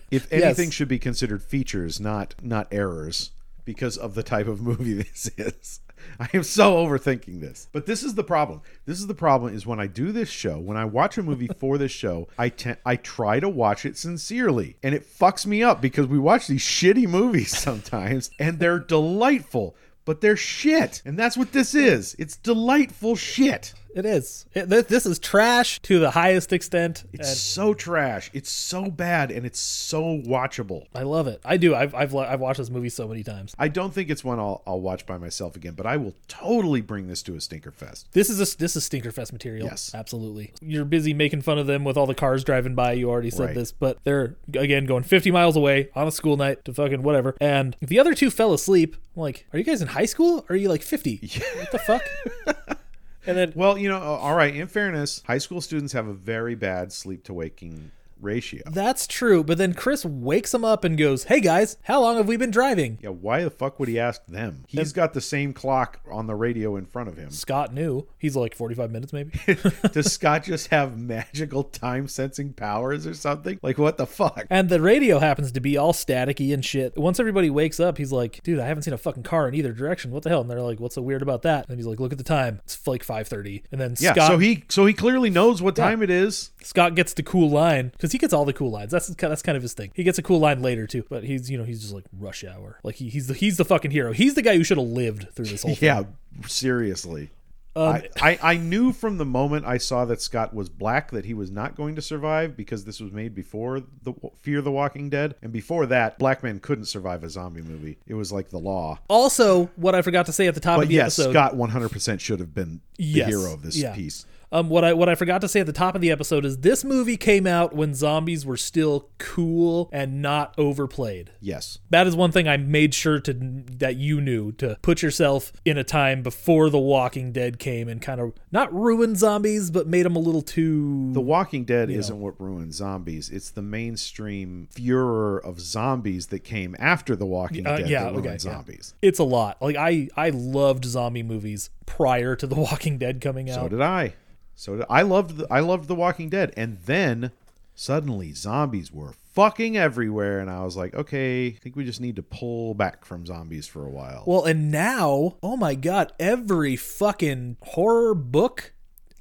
[0.10, 0.42] if Yes.
[0.42, 3.30] anything should be considered features, not not errors,
[3.64, 5.80] because of the type of movie this is.
[6.20, 7.68] I am so overthinking this.
[7.72, 8.62] But this is the problem.
[8.86, 11.48] This is the problem is when I do this show, when I watch a movie
[11.58, 12.52] for this show, I
[12.84, 14.76] I try to watch it sincerely.
[14.82, 19.76] And it fucks me up because we watch these shitty movies sometimes and they're delightful,
[20.04, 21.02] but they're shit.
[21.04, 22.14] And that's what this is.
[22.18, 23.74] It's delightful shit.
[23.94, 24.46] It is.
[24.54, 27.04] It, this, this is trash to the highest extent.
[27.12, 28.30] It's and so trash.
[28.32, 30.86] It's so bad and it's so watchable.
[30.94, 31.40] I love it.
[31.44, 31.74] I do.
[31.74, 33.54] I've, I've, I've watched this movie so many times.
[33.58, 36.80] I don't think it's one I'll, I'll watch by myself again, but I will totally
[36.80, 38.08] bring this to a stinker fest.
[38.12, 39.66] This is a, this is stinker fest material.
[39.66, 39.92] Yes.
[39.94, 40.52] absolutely.
[40.60, 42.92] You're busy making fun of them with all the cars driving by.
[42.92, 43.54] You already said Right.
[43.54, 47.36] this, but they're again going 50 miles away on a school night to fucking whatever.
[47.40, 48.96] And the other two fell asleep.
[49.16, 50.44] I'm like, are you guys in high school?
[50.48, 51.20] Or are you like 50?
[51.58, 52.02] What the fuck?
[53.26, 56.54] and then Well, you know, all right, in fairness, high school students have a very
[56.54, 58.62] bad sleep to waking ratio.
[58.66, 59.42] that's true.
[59.44, 62.50] But then Chris wakes them up and goes, "Hey guys, how long have we been
[62.50, 64.64] driving?" Yeah, why the fuck would he ask them?
[64.68, 67.30] He's got the same clock on the radio in front of him.
[67.30, 68.06] Scott knew.
[68.18, 69.38] He's like 45 minutes maybe.
[69.92, 73.58] Does Scott just have magical time sensing powers or something?
[73.62, 74.46] Like, what the fuck?
[74.50, 76.96] And the radio happens to be all staticky and shit.
[76.96, 79.72] Once everybody wakes up, he's like, "Dude, I haven't seen a fucking car in either
[79.72, 80.10] direction.
[80.10, 82.12] What the hell?" And they're like, "What's so weird about that?" And he's like, "Look
[82.12, 82.60] at the time.
[82.64, 86.02] It's like 5:30." And then Yeah, Scott so he so he clearly knows what time
[86.02, 86.50] it is.
[86.62, 88.90] Scott gets the cool line because he gets all the cool lines.
[88.90, 89.90] That's that's kind of his thing.
[89.94, 92.44] He gets a cool line later too, but he's you know he's just like rush
[92.44, 92.78] hour.
[92.82, 94.12] Like he, he's the he's the fucking hero.
[94.12, 95.86] He's the guy who should have lived through this whole thing.
[95.86, 96.02] Yeah,
[96.46, 97.30] seriously.
[97.76, 101.24] Um, I, I, I knew from the moment I saw that Scott was black that
[101.24, 105.08] he was not going to survive because this was made before the Fear the Walking
[105.10, 107.96] Dead, and before that, black men couldn't survive a zombie movie.
[108.08, 108.98] It was like the law.
[109.08, 111.32] Also, what I forgot to say at the top But of the yes, episode.
[111.32, 113.94] Scott 100% should have been the Yes, hero of this yeah.
[113.94, 114.26] piece.
[114.50, 116.58] Um, what I what I forgot to say at the top of the episode is
[116.58, 121.32] this movie came out when zombies were still cool and not overplayed.
[121.40, 121.78] Yes.
[121.90, 125.76] That is one thing I made sure to that you knew to put yourself in
[125.76, 130.04] a time before The Walking Dead came and kind of not ruined zombies, but made
[130.06, 131.12] them a little too.
[131.12, 133.28] The Walking Dead isn't what ruined zombies.
[133.30, 138.10] It's the mainstream furor of zombies that came after The Walking Uh, Dead yeah, that
[138.12, 138.38] ruined okay, yeah.
[138.38, 138.94] zombies.
[139.02, 139.60] it's a lot.
[139.60, 143.56] Like I I loved zombie movies prior to The Walking Dead coming out.
[143.56, 144.14] So did I.
[144.58, 147.30] So I loved the, I loved The Walking Dead and then
[147.76, 152.16] suddenly zombies were fucking everywhere and I was like, "Okay, I think we just need
[152.16, 156.74] to pull back from zombies for a while." Well, and now, oh my god, every
[156.74, 158.72] fucking horror book,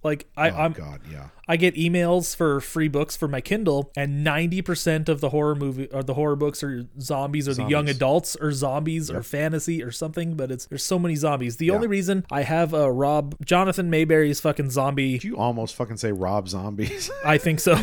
[0.01, 1.27] like I, oh I'm, god, yeah.
[1.47, 5.55] I get emails for free books for my Kindle, and ninety percent of the horror
[5.55, 9.83] movie or the horror books are zombies or the young adults or zombies or fantasy
[9.83, 10.35] or something.
[10.35, 11.57] But it's there's so many zombies.
[11.57, 15.97] The only reason I have uh, Rob Jonathan Maberry's fucking zombie, Did you almost fucking
[15.97, 17.09] say Rob Zombies?
[17.25, 17.73] I think so.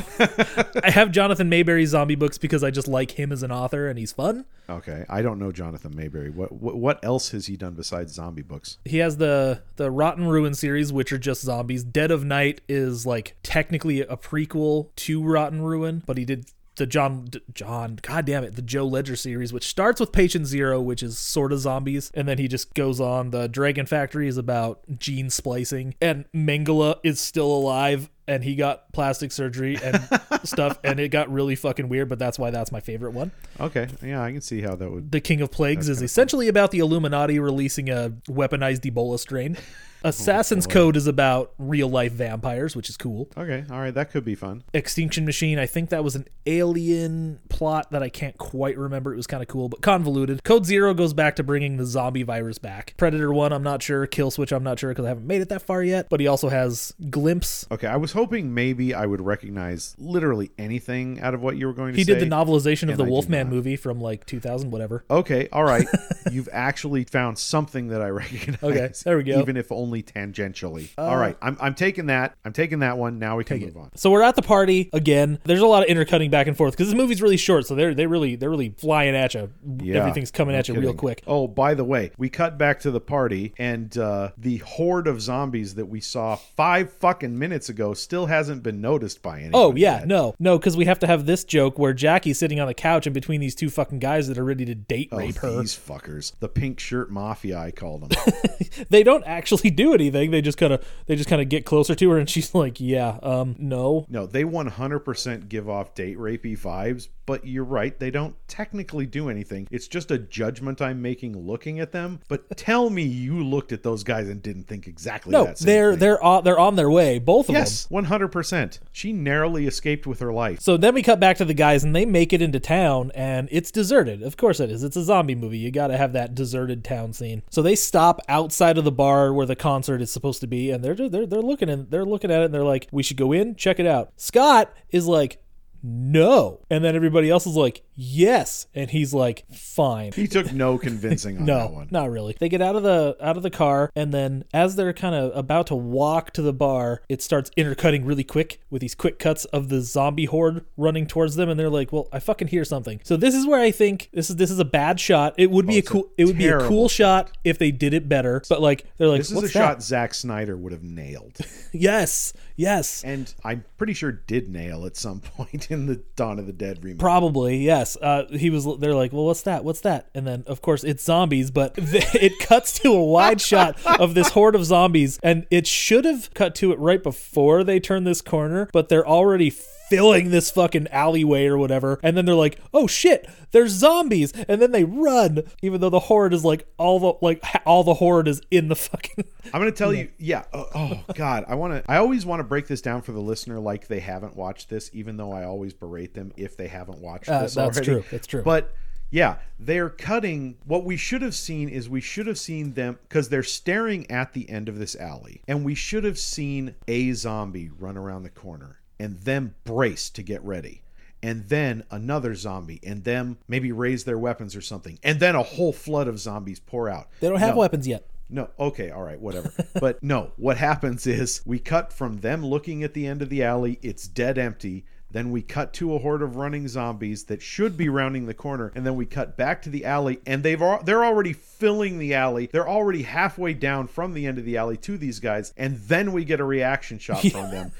[0.82, 3.98] I have Jonathan Maberry's zombie books because I just like him as an author and
[3.98, 4.44] he's fun.
[4.68, 6.32] okay, I don't know Jonathan Maberry.
[6.32, 8.78] What, what what else has he done besides zombie books?
[8.84, 11.84] He has the the Rot & Ruin series, which are just zombies.
[11.84, 16.46] Dead of Night is like technically a prequel to Rot & Ruin, but he did
[16.74, 20.80] the John John God damn it the Joe Ledger series, which starts with Patient Zero,
[20.80, 23.30] which is sort of zombies, and then he just goes on.
[23.30, 28.10] The Dragon Factory is about gene splicing, and Mengele is still alive.
[28.26, 30.02] and he got plastic surgery and
[30.42, 32.08] stuff, and it got really fucking weird.
[32.08, 33.30] But that's why that's my favorite one.
[33.60, 35.12] Okay, yeah, I can see how that would.
[35.12, 39.56] The King of Plagues is essentially about the Illuminati releasing a weaponized Ebola strain.
[40.04, 43.30] Assassin's Code is about real life vampires, which is cool.
[43.38, 44.62] Okay, all right, that could be fun.
[44.74, 49.14] Extinction Machine, I think that was an alien plot that I can't quite remember.
[49.14, 50.44] It was kind of cool, but convoluted.
[50.44, 52.92] Code Zero goes back to bringing the zombie virus back.
[52.98, 54.06] Predator 1, I'm not sure.
[54.06, 56.10] Kill Switch, I'm not sure because I haven't made it that far yet.
[56.10, 57.66] But he also has Glimpse.
[57.70, 61.72] Okay, I was hoping maybe I would recognize literally anything out of what you were
[61.72, 62.12] going to He say.
[62.12, 65.06] He did the novelization of the I Wolfman movie from like 2000, whatever.
[65.10, 65.86] Okay, all right.
[66.30, 68.62] You've actually found something that I recognize.
[68.62, 69.40] Okay, there we go.
[69.40, 70.88] Even if only tangentially.
[70.98, 72.36] all right, I'm, I'm taking that.
[72.44, 73.18] I'm taking that one.
[73.18, 73.90] Now we can move on.
[73.96, 75.38] So we're at the party again.
[75.44, 77.94] There's a lot of intercutting back and forth because this movie's really short, so they're
[77.94, 79.50] they really they're really flying at you.
[79.80, 81.22] Yeah, Everything's coming no at you real quick.
[81.26, 85.20] Oh, by the way, we cut back to the party, and uh, the horde of
[85.20, 89.52] zombies that we saw five fucking minutes ago still hasn't been noticed by anyone.
[89.54, 90.08] Oh yeah, yet.
[90.08, 93.06] no, no, because we have to have this joke where Jackie's sitting on the couch
[93.06, 95.60] in between these two fucking guys that are ready to date Oh, rape her.
[95.60, 96.32] these fuckers.
[96.40, 98.22] The pink shirt mafia, I called them.
[98.90, 100.30] They don't actually do anything.
[100.30, 102.80] They just kind of they just kind of get closer to her, and she's like,
[102.80, 108.10] "Yeah, um, no." No, they 100% give off date rapey vibes, but you're right, they
[108.10, 109.66] don't technically do anything.
[109.70, 112.20] It's just a judgment I'm making looking at them.
[112.28, 115.66] But tell me you looked at those guys and didn't think exactly No, that same
[115.66, 115.98] they're thing.
[116.00, 117.62] they're on, they're on their way, both of them.
[117.62, 118.78] Yes, 100%.
[118.92, 120.60] She narrowly escaped with her life.
[120.60, 123.48] So then we cut back to the guys, and they make it into town, and
[123.50, 124.22] it's deserted.
[124.22, 124.82] Of course it is.
[124.84, 125.58] It's a zombie movie.
[125.58, 127.42] You got to have that deserted town scene.
[127.50, 130.84] So they stop outside of the bar where the concert is supposed to be, and
[130.84, 133.32] they're they're they're looking and they're looking at it, and they're like, "We should go
[133.32, 135.38] in, check it out." Scott is like.
[135.86, 136.60] No.
[136.70, 138.66] And then everybody else is like, yes.
[138.74, 140.12] And he's like, fine.
[140.12, 141.88] He took no convincing on that No, one.
[141.90, 142.34] not really.
[142.40, 145.36] They get out of the out of the car, and then as they're kind of
[145.36, 149.44] about to walk to the bar, it starts intercutting really quick with these quick cuts
[149.46, 153.00] of the zombie horde running towards them, and they're like, "Well, I fucking hear something."
[153.04, 155.34] So this is where I think this is this is a bad shot.
[155.36, 157.58] It would be oh, a Oh, a cool it would be a cool shot if
[157.58, 160.14] they did it better, but like they're like, This is "What's a that?" shot Zack
[160.14, 161.36] Snyder would have nailed.
[161.76, 163.02] Yes, yes.
[163.04, 166.82] and I'm pretty sure did nail at some point in the Dawn of the Dead
[166.82, 166.98] remake.
[166.98, 167.96] Probably yes.
[168.00, 168.66] Uh, he was.
[168.78, 169.64] They're like, well, what's that?
[169.64, 170.08] What's that?
[170.14, 174.30] And then of course it's zombies, but it cuts to a wide shot of this
[174.30, 178.20] horde of zombies, and it should have cut to it right before they turn this
[178.20, 179.50] corner, but they're already
[179.96, 181.98] filling this fucking alleyway or whatever.
[182.02, 186.00] And then they're like, oh shit, there's zombies, and then they run, even though the
[186.00, 189.24] horde is like all the like all the horde is in the fucking.
[189.52, 190.44] I'm going to tell you, yeah.
[190.52, 191.90] Oh, oh, God, I want to.
[191.90, 194.90] I always want to break this down for the listener, like they haven't watched this,
[194.92, 197.92] even though I always berate them if they haven't watched Uh, this that's already.
[197.92, 198.04] true.
[198.10, 198.42] That's true.
[198.42, 198.74] But
[199.10, 200.56] yeah, they're cutting.
[200.64, 204.32] What we should have seen is we should have seen them because they're staring at
[204.32, 208.30] the end of this alley, and we should have seen a zombie run around the
[208.30, 210.80] corner and them brace to get ready.
[211.22, 215.42] And then another zombie, and them maybe raise their weapons or something, and then a
[215.42, 217.08] whole flood of zombies pour out.
[217.20, 217.60] They don't have No.
[217.60, 218.06] weapons yet.
[218.28, 219.50] No, okay, all right, whatever.
[219.80, 223.42] but no, what happens is we cut from them looking at the end of the
[223.42, 224.84] alley, it's dead empty.
[225.10, 228.72] Then we cut to a horde of running zombies that should be rounding the corner,
[228.74, 232.48] and then we cut back to the alley, and they've they're already filling the alley.
[232.52, 236.10] They're already halfway down from the end of the alley to these guys, and then
[236.12, 237.70] we get a reaction shot from them.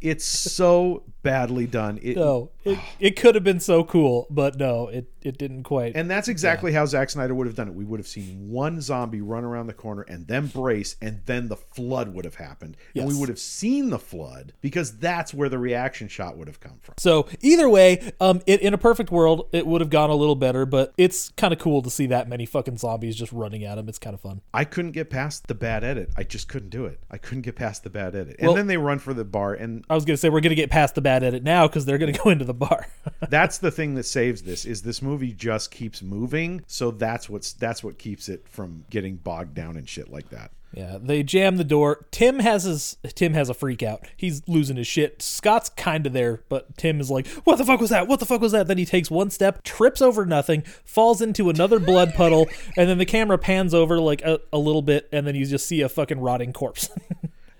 [0.00, 1.98] It's so badly done.
[2.02, 5.94] It, No, it, it could have been so cool, but no, it, it didn't quite.
[5.96, 7.74] And that's exactly how Zack Snyder would have done it.
[7.74, 11.48] We would have seen one zombie run around the corner and then brace, and then
[11.48, 12.76] the flood would have happened.
[12.94, 16.60] And we would have seen the flood because that's where the reaction shot would have
[16.60, 16.94] come from.
[16.98, 20.36] So either way, um, it, in a perfect world, it would have gone a little
[20.36, 23.78] better, but it's kind of cool to see that many fucking zombies just running at
[23.78, 23.88] him.
[23.88, 24.40] It's kind of fun.
[24.54, 26.10] I couldn't get past the bad edit.
[26.16, 27.00] I just couldn't do it.
[27.10, 28.36] I couldn't get past the bad edit.
[28.38, 30.54] And Well- then they run for the bar, and I was gonna say we're gonna
[30.54, 32.86] get past the bad edit now because they're gonna go into the bar.
[33.28, 36.62] that's the thing that saves this is this movie just keeps moving.
[36.66, 40.50] So that's what's that's what keeps it from getting bogged down and shit like that.
[40.72, 42.06] yeah, they jam the door.
[42.12, 44.06] Tim has his Tim has a freak out.
[44.16, 45.20] He's losing his shit.
[45.20, 48.06] Scott's kind of there, but Tim is like, "What the fuck was that?
[48.06, 51.50] What the fuck was that?" Then he takes one step, trips over nothing, falls into
[51.50, 55.26] another blood puddle, and then the camera pans over like a, a little bit, and
[55.26, 56.88] then you just see a fucking rotting corpse.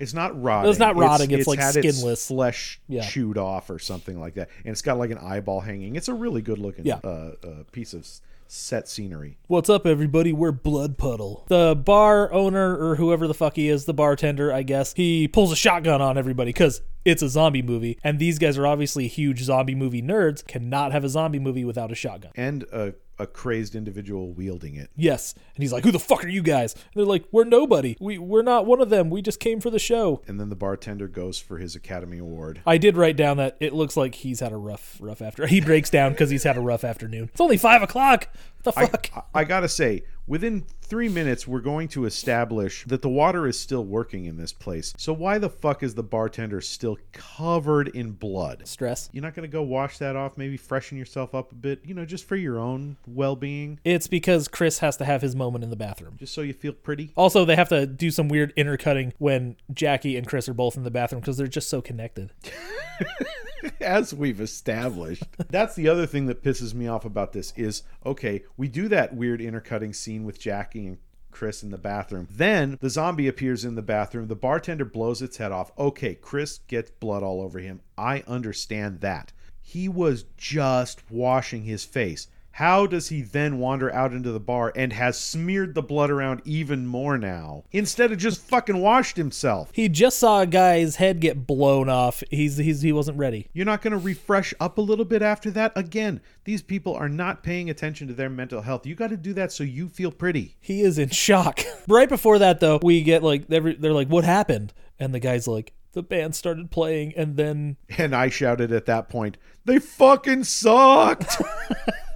[0.01, 0.71] It's not rotting.
[0.71, 2.05] It's not rotting, it's, like, had skinless.
[2.05, 3.03] Its flesh Yeah.
[3.03, 5.95] chewed off or something like that, and it's got like an eyeball hanging.
[5.95, 7.01] It's a really good looking Yeah.
[7.05, 8.07] uh, uh, piece of
[8.49, 9.39] set scenery.
[9.47, 10.33] What's up, everybody?
[10.33, 11.45] We're Blood Puddle.
[11.49, 15.53] The bar owner, or whoever the fuck he is, the bartender, I guess, he pulls
[15.53, 17.97] a shotgun on everybody because it's a zombie movie.
[18.03, 21.93] And these guys are obviously huge zombie movie nerds, cannot have a zombie movie without
[21.93, 22.33] a shotgun.
[22.35, 24.91] And a, a crazed individual wielding it.
[24.97, 25.35] Yes.
[25.55, 26.75] And he's like, Who the fuck are you guys?
[26.75, 27.97] And they're like, We're nobody.
[28.01, 29.11] We we're not one of them.
[29.11, 30.23] We just came for the show.
[30.27, 32.63] And then the bartender goes for his Academy Award.
[32.67, 35.61] I did write down that it looks like he's had a rough rough after he
[35.61, 37.29] breaks down because he's had a rough afternoon.
[37.33, 38.29] It's only five o'clock.
[38.63, 39.11] The I, fuck?
[39.15, 43.59] I- I gotta say, within three minutes, we're going to establish that the water is
[43.59, 44.93] still working in this place.
[44.99, 48.63] So why the fuck is the bartender still covered in blood?
[48.67, 49.09] Stress.
[49.13, 52.05] You're not gonna go wash that off, maybe freshen yourself up a bit, you know,
[52.05, 55.77] just for your own well-being, It's because Chris has to have his moment in the
[55.77, 56.17] bathroom.
[56.19, 57.13] just so you feel pretty.
[57.17, 60.83] Also, they have to do some weird intercutting when Jackie and Chris are both in
[60.83, 62.33] the bathroom because they're just so connected.
[63.81, 65.23] as we've established.
[65.51, 69.15] That's the other thing that pisses me off about this is okay, we do that
[69.15, 70.99] weird intercutting scene with Jackie and
[71.31, 72.29] Chris in the bathroom.
[72.31, 74.29] Then the zombie appears in the bathroom.
[74.29, 75.73] The bartender blows its head off.
[75.79, 77.81] Okay, Chris gets blood all over him.
[77.97, 79.33] I understand that.
[79.63, 82.27] He was just washing his face.
[82.61, 86.43] How does he then wander out into the bar and has smeared the blood around
[86.45, 89.71] even more now instead of just fucking washed himself?
[89.73, 92.23] He just saw a guy's head get blown off.
[92.31, 93.49] He's, he's he wasn't ready.
[93.55, 95.73] You're not going to refresh up a little bit after that?
[95.75, 98.85] Again, these people are not paying attention to their mental health.
[98.85, 100.59] You got to do that so you feel pretty.
[100.61, 101.61] He is in shock.
[101.89, 105.49] right before that, though, we get like every, they're like, "What happened?" And the guy's
[105.49, 110.45] like, "The band started playing, and then And I shouted at that point, they fucking
[110.45, 111.41] sucked.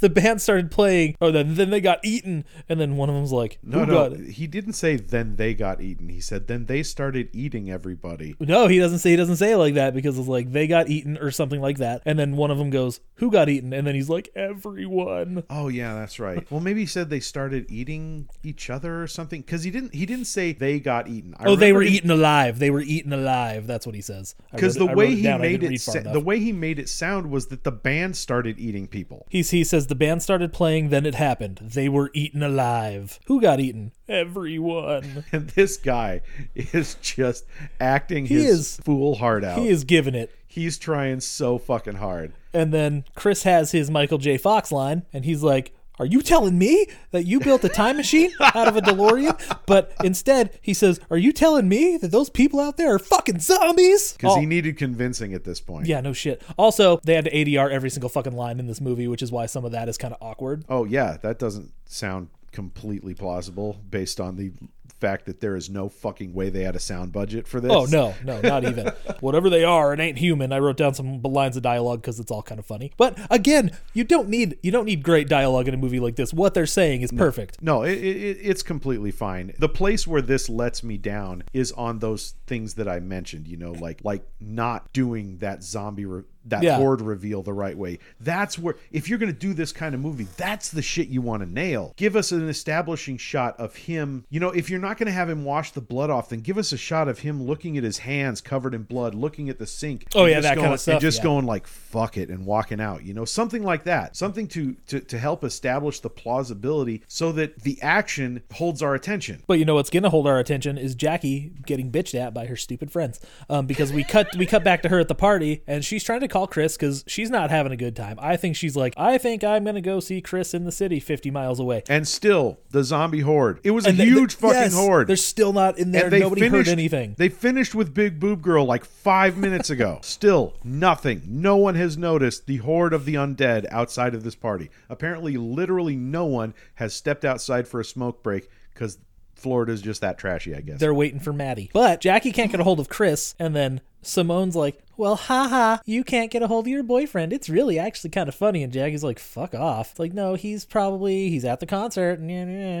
[0.00, 1.16] the band started playing.
[1.20, 3.92] Oh, then then they got eaten, and then one of them's like, No, "Who no,
[3.92, 6.08] got it?" he didn't say then they got eaten.
[6.08, 8.36] He said then they started eating everybody.
[8.40, 10.88] No, he doesn't say he doesn't say it like that because it's like they got
[10.88, 12.02] eaten or something like that.
[12.04, 15.68] And then one of them goes, "Who got eaten?" And then he's like, "Everyone." Oh
[15.68, 16.48] yeah, that's right.
[16.50, 19.94] Well, maybe he said they started eating each other or something because he didn't.
[19.94, 21.34] He didn't say they got eaten.
[21.38, 22.58] I Oh, they were him- eaten alive.
[22.58, 23.66] They were eaten alive.
[23.66, 24.34] That's what he says.
[24.52, 27.46] Because the way wrote he made it sa- the way he made it sound was
[27.48, 31.14] that the band started eating people He's, he says the band started playing, then it
[31.14, 31.58] happened.
[31.62, 33.18] They were eaten alive.
[33.26, 33.92] Who got eaten?
[34.08, 35.24] Everyone.
[35.32, 36.22] and this guy
[36.54, 37.44] is just
[37.80, 40.34] acting He his is- fool heart out He is giving it.
[40.46, 44.36] he's trying so fucking hard And then Chris has his Michael J.
[44.38, 48.32] Fox line, and he's like, Are you telling me that you built a time machine
[48.40, 49.38] out of a DeLorean?
[49.66, 53.40] But instead, he says, Are you telling me that those people out there are fucking
[53.40, 54.14] zombies?
[54.14, 56.42] because Oh, he needed convincing at this point yeah, no shit.
[56.56, 59.44] Also, they had to ADR every single fucking line in this movie, which is why
[59.44, 60.64] some of that is kind of awkward.
[60.70, 64.52] oh yeah that doesn't sound completely plausible based on the
[65.00, 67.86] fact that there is no fucking way they had a sound budget for this Oh
[67.86, 68.86] no, no, not even.
[69.20, 70.52] Whatever they are, it ain't human.
[70.52, 72.92] I wrote down some lines of dialogue because it's all kind of funny.
[72.96, 76.32] But again, you don't need you don't need great dialogue in a movie like this.
[76.32, 77.62] What they're saying is perfect.
[77.62, 79.54] No, it, it, it's completely fine.
[79.58, 83.48] The place where this lets me down is on those things that I mentioned.
[83.48, 86.76] You know, like like not doing that zombie re- that Yeah.
[86.76, 87.98] horde reveal the right way.
[88.20, 91.20] That's where if you're going to do this kind of movie, that's the shit you
[91.22, 91.92] want to nail.
[91.96, 94.24] Give us an establishing shot of him.
[94.30, 96.56] You know, if you're not going to have him wash the blood off, then give
[96.58, 99.66] us a shot of him looking at his hands covered in blood, looking at the
[99.66, 100.06] sink.
[100.14, 101.24] Oh, yeah, that going- stuff, And just yeah.
[101.24, 103.04] going like fuck it and walking out.
[103.04, 104.16] You know, something like that.
[104.16, 109.42] Something to to to help establish the plausibility so that the action holds our attention.
[109.46, 112.56] But you know what's gonna hold our attention is Jackie getting bitched at by her
[112.56, 113.20] stupid friends.
[113.48, 116.20] Um, because we cut we cut back to her at the party and she's trying
[116.20, 118.18] to call Chris because she's not having a good time.
[118.20, 121.30] I think she's like, I think I'm gonna go see Chris in the city, 50
[121.30, 121.82] miles away.
[121.88, 123.60] And still, the zombie horde.
[123.64, 125.06] It was a And they- huge they- fucking yes, horde.
[125.08, 126.08] They're still not in there.
[126.10, 127.14] Nobody finished, heard anything.
[127.18, 129.98] They finished with Big Boob Girl like five minutes ago.
[130.02, 131.22] Still nothing.
[131.26, 134.70] No one has noticed the horde of the undead outside of this party.
[134.88, 138.98] Apparently, literally no one has stepped outside for a smoke break because
[139.34, 140.80] Florida's just that trashy, I guess.
[140.80, 141.70] They're waiting for Maddie.
[141.72, 146.04] But Jackie can't get a hold of Chris, and then Simone's like, Well, haha, you
[146.04, 147.32] can't get a hold of your boyfriend.
[147.32, 148.62] It's really actually kind of funny.
[148.62, 149.90] And Jackie's like, Fuck off.
[149.92, 152.20] It's like, no, he's probably he's at the concert.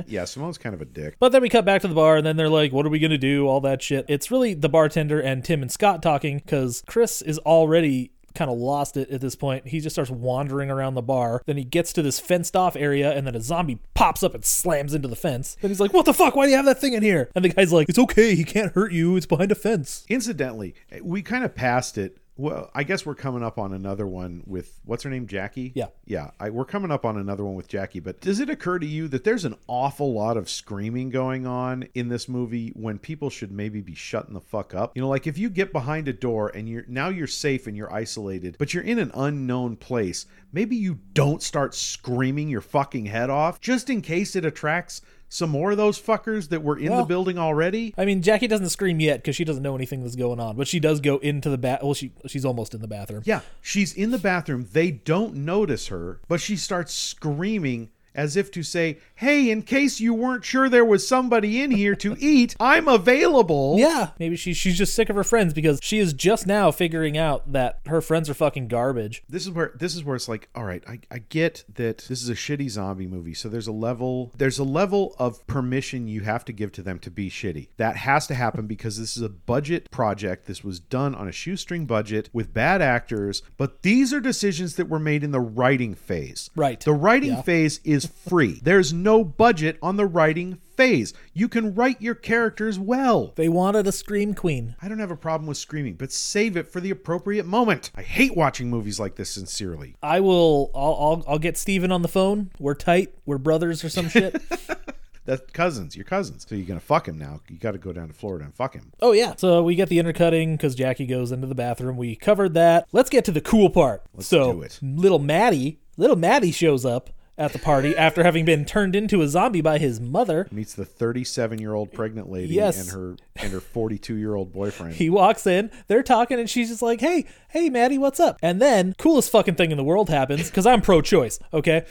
[0.08, 1.16] Yeah, Simone's kind of a dick.
[1.18, 2.98] But then we cut back to the bar, and then they're like, What are we
[2.98, 3.46] gonna do?
[3.46, 4.06] All that shit.
[4.08, 8.58] It's really the bartender and Tim and Scott talking because Chris is already kind of
[8.58, 9.68] lost it at this point.
[9.68, 11.42] He just starts wandering around the bar.
[11.46, 14.44] Then he gets to this fenced off area, and then a zombie pops up and
[14.44, 15.56] slams into the fence.
[15.60, 16.36] Then he's like, What the fuck?
[16.36, 17.30] Why do you have that thing in here?
[17.34, 18.34] And the guy's like, It's okay.
[18.34, 19.16] He can't hurt you.
[19.16, 20.04] It's behind a fence.
[20.08, 22.18] Incidentally, we kind of passed it.
[22.40, 25.72] Well, I guess we're coming up on another one with what's her name, Jackie.
[25.74, 25.88] Yeah.
[26.06, 26.30] yeah.
[26.40, 28.00] I, we're coming up on another one with Jackie.
[28.00, 31.86] But does it occur to you that there's an awful lot of screaming going on
[31.92, 34.96] in this movie when people should maybe be shutting the fuck up?
[34.96, 37.76] You know, like if you get behind a door and you're now you're safe and
[37.76, 43.04] you're isolated, but you're in an unknown place, maybe you don't start screaming your fucking
[43.04, 46.94] head off just in case it attracts some more of those fuckers that were in
[46.94, 47.94] the building already.
[47.96, 50.66] I mean, Jackie doesn't scream yet because she doesn't know anything that's going on, but
[50.66, 51.82] she does go into the bath.
[51.82, 53.22] Well, she she's almost in the bathroom.
[53.24, 54.66] Yeah, she's in the bathroom.
[54.72, 60.00] They don't notice her, but she starts screaming as if to say, Hey, in case
[60.00, 63.76] you weren't sure there was somebody in here to eat, I'm available.
[63.78, 67.18] Yeah, maybe she, she's just sick of her friends because she is just now figuring
[67.18, 69.22] out that her friends are fucking garbage.
[69.28, 72.22] This is where this is where it's like, all right, I, I get that this
[72.22, 76.22] is a shitty zombie movie, so there's a level there's a level of permission you
[76.22, 77.68] have to give to them to be shitty.
[77.76, 80.46] That has to happen because this is a budget project.
[80.46, 84.88] This was done on a shoestring budget with bad actors, but these are decisions that
[84.88, 86.50] were made in the writing phase.
[86.56, 86.80] Right.
[86.80, 87.42] The writing Yeah.
[87.42, 88.60] phase is free.
[88.62, 91.12] There's no budget on the writing phase.
[91.34, 93.32] You can write your characters well.
[93.36, 94.76] They wanted a scream queen.
[94.80, 97.90] I don't have a problem with screaming, but save it for the appropriate moment.
[97.94, 99.96] I hate watching movies like this sincerely.
[100.02, 100.70] I will.
[100.74, 100.96] I'll.
[101.00, 102.50] I'll, I'll get Steven on the phone.
[102.58, 103.14] We're tight.
[103.26, 104.40] We're brothers or some shit.
[105.26, 106.46] That's cousins, your cousins.
[106.48, 107.40] So you're gonna fuck him now.
[107.48, 108.90] You got to go down to Florida and fuck him.
[109.00, 109.34] oh yeah.
[109.36, 111.96] So we get the intercutting because Jackie goes into the bathroom.
[111.96, 112.88] We covered that.
[112.92, 114.02] Let's get to the cool part.
[114.18, 114.78] so do it.
[114.82, 117.10] little Maddie, little Maddie shows up
[117.40, 120.46] at the party after having been turned into a zombie by his mother.
[120.52, 122.78] Meets the 37 year old pregnant lady Yes.
[122.80, 124.94] and her and her 42 year old boyfriend.
[124.94, 128.38] He walks in, they're talking, and she's just like, hey, hey, Maddie, what's up?
[128.42, 131.84] And then, coolest fucking thing in the world happens, because I'm pro choice, okay?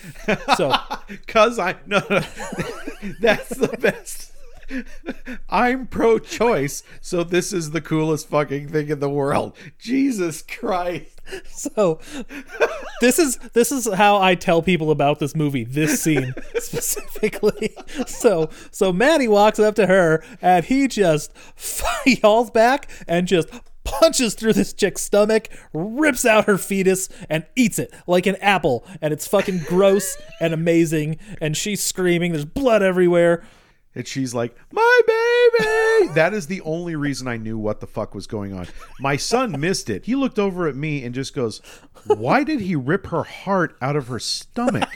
[0.55, 0.71] So,
[1.27, 2.19] Cause I no, no
[3.19, 4.31] that's the best.
[5.49, 9.57] I'm pro choice, so this is the coolest fucking thing in the world.
[9.79, 11.18] Jesus Christ.
[11.51, 11.99] so
[13.01, 17.75] this is this is how I tell people about this movie, this scene specifically.
[18.07, 21.33] So so Maddie walks up to her and he just
[22.21, 23.49] hauls back and just
[23.83, 28.85] punches through this chick's stomach, rips out her fetus, and eats it like an apple.
[29.01, 31.17] And it's fucking gross and amazing.
[31.41, 32.31] And she's screaming.
[32.31, 33.43] There's blood everywhere.
[33.95, 36.13] And she's like, My baby!
[36.13, 38.67] That is the only reason I knew what the fuck was going on.
[38.99, 40.05] My son missed it.
[40.05, 41.61] He looked over at me and just goes,
[42.05, 44.89] Why did he rip her heart out of her stomach?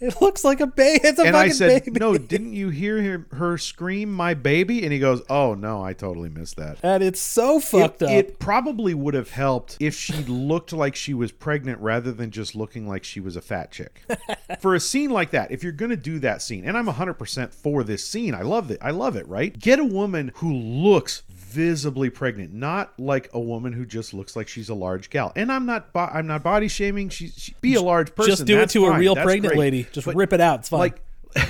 [0.00, 1.00] It looks like a baby.
[1.04, 1.98] It's a And fucking I said, baby.
[2.00, 4.82] No, didn't you hear her, her scream, My baby?
[4.84, 6.78] And he goes, Oh, no, I totally missed that.
[6.82, 8.10] And it's so fucked it, up.
[8.12, 12.54] it probably would have helped if she looked like she was pregnant rather than just
[12.54, 14.02] looking like she was a fat chick.
[14.60, 17.52] for a scene like that, if you're going to do that scene, and I'm 100%
[17.52, 18.78] for this scene, I love it.
[18.80, 19.56] I love it, right?
[19.58, 24.48] Get a woman who looks visibly pregnant, not like a woman who just looks like
[24.48, 25.32] she's a large gal.
[25.34, 27.08] And I'm not bo- I'm not body shaming.
[27.08, 28.30] She, she be a large person.
[28.32, 29.58] just do it to a real That's pregnant great.
[29.58, 29.86] lady.
[29.92, 30.60] Just But rip it out.
[30.60, 30.80] It's fine.
[30.80, 31.00] like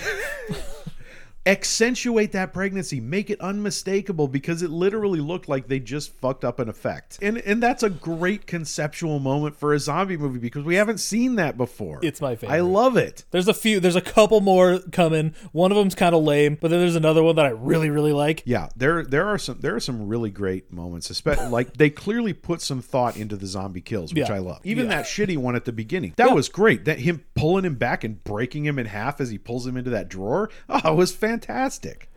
[1.48, 6.58] accentuate that pregnancy make it unmistakable because it literally looked like they just fucked up
[6.60, 10.74] an effect and and that's a great conceptual moment for a zombie movie because we
[10.76, 12.54] haven't seen that before It's my favorite.
[12.54, 13.80] i love it There's a few.
[13.80, 15.34] There's a couple more coming.
[15.52, 18.12] One of them's kind of lame, but then there's another one that I really, really
[18.12, 18.42] like.
[18.44, 22.32] yeah there there are some there are some really great moments especially like they clearly
[22.32, 24.34] put some thought into the zombie kills which Yeah.
[24.34, 24.96] i love even Yeah.
[24.96, 26.34] that shitty one at the beginning that Yeah.
[26.34, 29.66] was great that him pulling him back and breaking him in half as he pulls
[29.66, 31.37] him into that drawer oh it was fantastic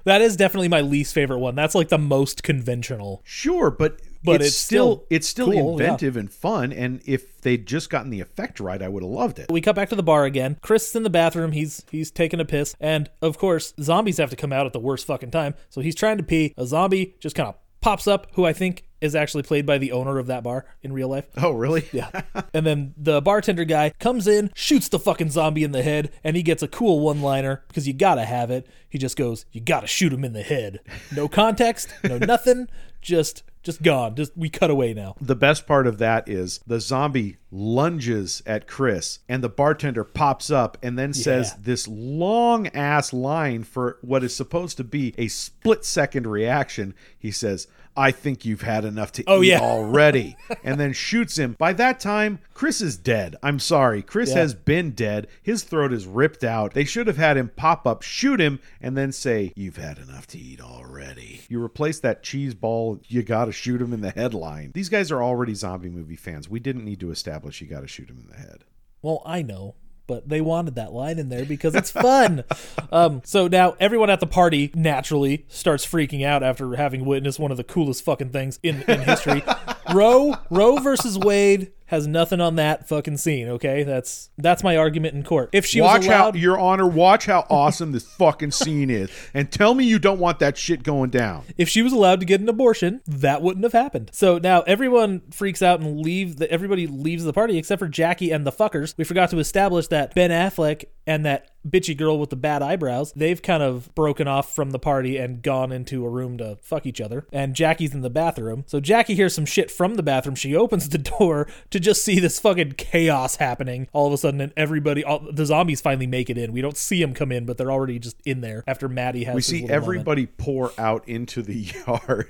[0.03, 1.55] That is definitely my least favorite one.
[1.55, 3.21] That's like the most conventional.
[3.23, 5.85] Sure, but But it's, it's still, still it's still cool, yeah.
[5.85, 6.71] inventive and fun.
[6.71, 9.51] And if they'd just gotten the effect right, I would have loved it.
[9.51, 10.57] We cut back to the bar again.
[10.61, 11.51] Chris is in the bathroom.
[11.51, 14.79] He's he's taking a piss, and of course, zombies have to come out at the
[14.79, 15.53] worst fucking time.
[15.69, 16.53] So he's trying to pee.
[16.57, 19.91] A zombie just kind of pops up, who I think is actually played by the
[19.91, 21.25] owner of that bar in real life.
[21.37, 21.89] Oh, really?
[21.91, 22.21] Yeah.
[22.53, 26.35] and then the bartender guy comes in, shoots the fucking zombie in the head, and
[26.35, 28.67] he gets a cool one liner because you gotta have it.
[28.87, 30.79] He just goes, You gotta shoot him in the head.
[31.11, 32.67] No context, no nothing,
[33.01, 34.15] just just gone.
[34.15, 35.15] Just we cut away now.
[35.21, 40.49] The best part of that is the zombie lunges at Chris, and the bartender pops
[40.49, 45.27] up and then says this long ass line for what is supposed to be a
[45.27, 46.95] split second reaction.
[47.17, 49.59] He says, I think you've had enough to Oh, eat yeah.
[49.59, 50.37] already.
[50.63, 51.55] and then shoots him.
[51.59, 53.35] By that time, Chris is dead.
[53.43, 54.01] I'm sorry.
[54.01, 54.37] Chris Yeah.
[54.39, 55.27] has been dead.
[55.43, 56.73] His throat is ripped out.
[56.73, 60.27] They should have had him pop up, shoot him, and then say, You've had enough
[60.27, 61.41] to eat already.
[61.49, 64.71] You replace that cheese ball, you gotta shoot him in the headline.
[64.73, 66.49] These guys are already zombie movie fans.
[66.49, 68.63] We didn't need to establish you gotta shoot him in the head.
[69.01, 69.75] Well, I know,
[70.11, 72.43] but they wanted that line in there because it's fun.
[72.91, 77.49] um, so now everyone at the party naturally starts freaking out after having witnessed one
[77.49, 79.41] of the coolest fucking things in, in history.
[79.93, 83.49] Roe, Roe versus Wade has nothing on that fucking scene.
[83.49, 85.49] Okay, that's that's my argument in court.
[85.51, 89.11] If she watch was allowed, how, Your Honor, watch how awesome this fucking scene is.
[89.33, 91.43] And tell me you don't want that shit going down.
[91.57, 94.09] if she was allowed to get an abortion, that wouldn't have happened.
[94.13, 96.37] So now everyone freaks out and leave.
[96.37, 98.95] The, everybody leaves the party except for Jackie and the fuckers.
[98.97, 103.11] We forgot to establish that Ben Affleck and that bitchy girl with the bad eyebrows,
[103.13, 106.85] they've kind of broken off from the party and gone into a room to fuck
[106.85, 107.25] each other.
[107.31, 108.63] And Jackie's in the bathroom.
[108.67, 110.35] So Jackie hears some shit from the bathroom.
[110.35, 114.39] She opens the door to just see this fucking chaos happening all of a sudden,
[114.41, 116.51] and everybody, all, the zombies finally make it in.
[116.53, 119.35] We don't see them come in, but they're already just in there after Maddie has.
[119.35, 119.83] we see little moment.
[119.83, 121.55] everybody pour out into the
[121.87, 122.29] yard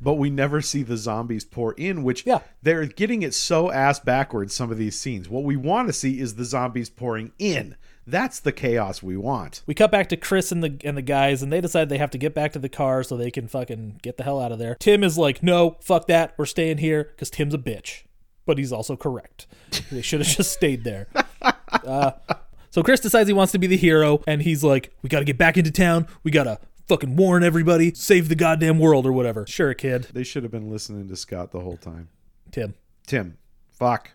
[0.00, 2.40] but we never see the zombies pour in which Yeah.
[2.62, 6.20] they're getting it so ass backwards some of these scenes what we want to see
[6.20, 7.76] is the zombies pouring in
[8.06, 11.42] that's the chaos we want We cut back to Chris and the and the guys,
[11.42, 14.00] and they decide they have to get back to the car so they can fucking
[14.02, 14.74] get the hell out of there.
[14.80, 16.34] Tim is like, "No, fuck that.
[16.36, 18.02] We're staying here because Tim's a bitch."
[18.46, 19.46] But he's also correct.
[19.92, 21.06] They should have just stayed there.
[21.42, 22.12] Uh,
[22.70, 25.24] so Chris decides he wants to be the hero, and he's like, "We got to
[25.24, 26.06] get back into town.
[26.22, 30.08] We gotta fucking warn everybody, save the goddamn world or whatever." Sure, kid.
[30.12, 32.08] they should have been listening to scott the whole time
[32.50, 32.74] Tim.
[33.06, 33.38] tim
[33.72, 34.12] fuck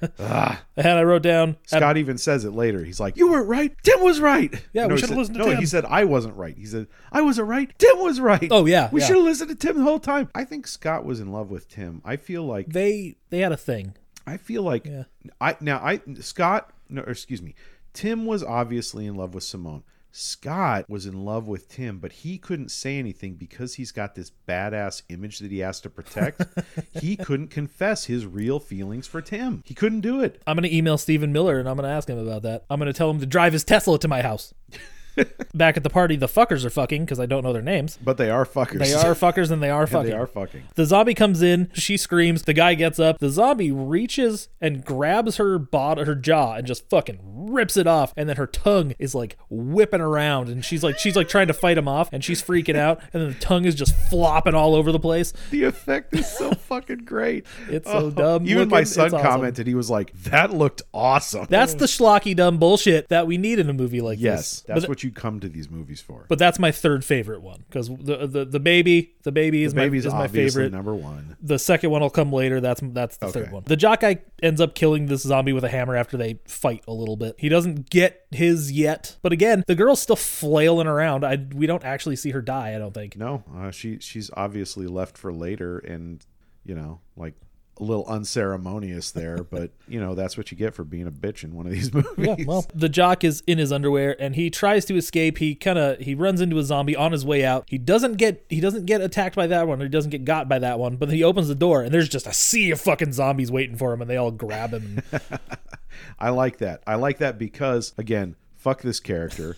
[0.00, 1.56] And I wrote down.
[1.66, 2.84] Scott even says it later.
[2.84, 3.74] He's like, "You weren't right.
[3.82, 5.48] Tim was right." Yeah, we should've listened to Tim.
[5.48, 5.60] No, Tim.
[5.60, 6.56] he said I wasn't right.
[6.56, 7.72] He said I wasn't right.
[7.78, 8.48] Tim was right.
[8.50, 9.06] Oh, yeah, we yeah.
[9.06, 10.28] should have listened to Tim the whole time.
[10.34, 12.00] I think Scott was in love with Tim.
[12.04, 13.94] I feel like They they had a thing.
[14.26, 15.04] I feel like Yeah.
[15.40, 17.54] I now I Scott no excuse me.
[17.92, 19.82] Tim was obviously in love with Simone.
[20.12, 24.32] Scott was in love with Tim, but he couldn't say anything because he's got this
[24.48, 26.42] badass image that he has to protect.
[27.00, 29.62] he couldn't confess his real feelings for Tim.
[29.64, 30.42] He couldn't do it.
[30.46, 32.64] I'm going to email Stephen Miller and I'm going to ask him about that.
[32.68, 34.52] I'm going to tell him to drive his Tesla to my house.
[35.54, 37.98] Back at the party, the fuckers are fucking because I don't know their names.
[38.02, 38.78] But they are fuckers.
[38.78, 40.10] They are fuckers and they are fucking.
[40.10, 40.62] they are fucking.
[40.74, 45.36] The zombie comes in, she screams, the guy gets up, the zombie reaches and grabs
[45.36, 49.14] her bot her jaw and just fucking rips it off, and then her tongue is
[49.14, 52.42] like whipping around and she's like she's like trying to fight him off and she's
[52.42, 55.32] freaking out, and then the tongue is just flopping all over the place.
[55.50, 57.46] The effect is so fucking great.
[57.68, 59.26] It's so oh, dumb Even my son it's awesome.
[59.26, 63.58] commented, he was like, "That looked awesome." That's the schlocky dumb bullshit that we need
[63.58, 64.38] in a movie like yes, this.
[64.40, 66.26] Yes, that's but, what you come to these movies for.
[66.28, 70.04] but that's my third favorite one because the, the the baby the baby is Baby's
[70.06, 70.72] my is my favorite.
[70.72, 71.36] number one.
[71.42, 72.60] The second one will come later.
[72.60, 73.40] That's that's the Okay.
[73.40, 73.62] third one.
[73.66, 76.92] The jock guy ends up killing this zombie with a hammer after they fight a
[76.92, 77.34] little bit.
[77.38, 81.24] He doesn't get his yet, but again, the girl's still flailing around.
[81.24, 82.74] I we don't actually see her die.
[82.74, 83.16] I don't think.
[83.16, 86.24] No, uh, she she's obviously left for later, and
[86.64, 87.34] you know, like
[87.80, 89.42] a little unceremonious there.
[89.50, 91.92] but you know, that's what you get for being a bitch in one of these
[91.94, 92.10] movies.
[92.16, 95.38] Yeah, well, the jock is in his underwear and he tries to escape.
[95.38, 97.64] He kind of he runs into a zombie on his way out.
[97.68, 100.48] He doesn't get he doesn't get attacked by that one or he doesn't get got
[100.48, 100.96] by that one.
[100.96, 103.76] But then he opens the door and there's just a sea of fucking zombies waiting
[103.76, 105.02] for him and they all grab him.
[106.18, 106.82] I like that.
[106.86, 109.56] I like that because again, fuck this character,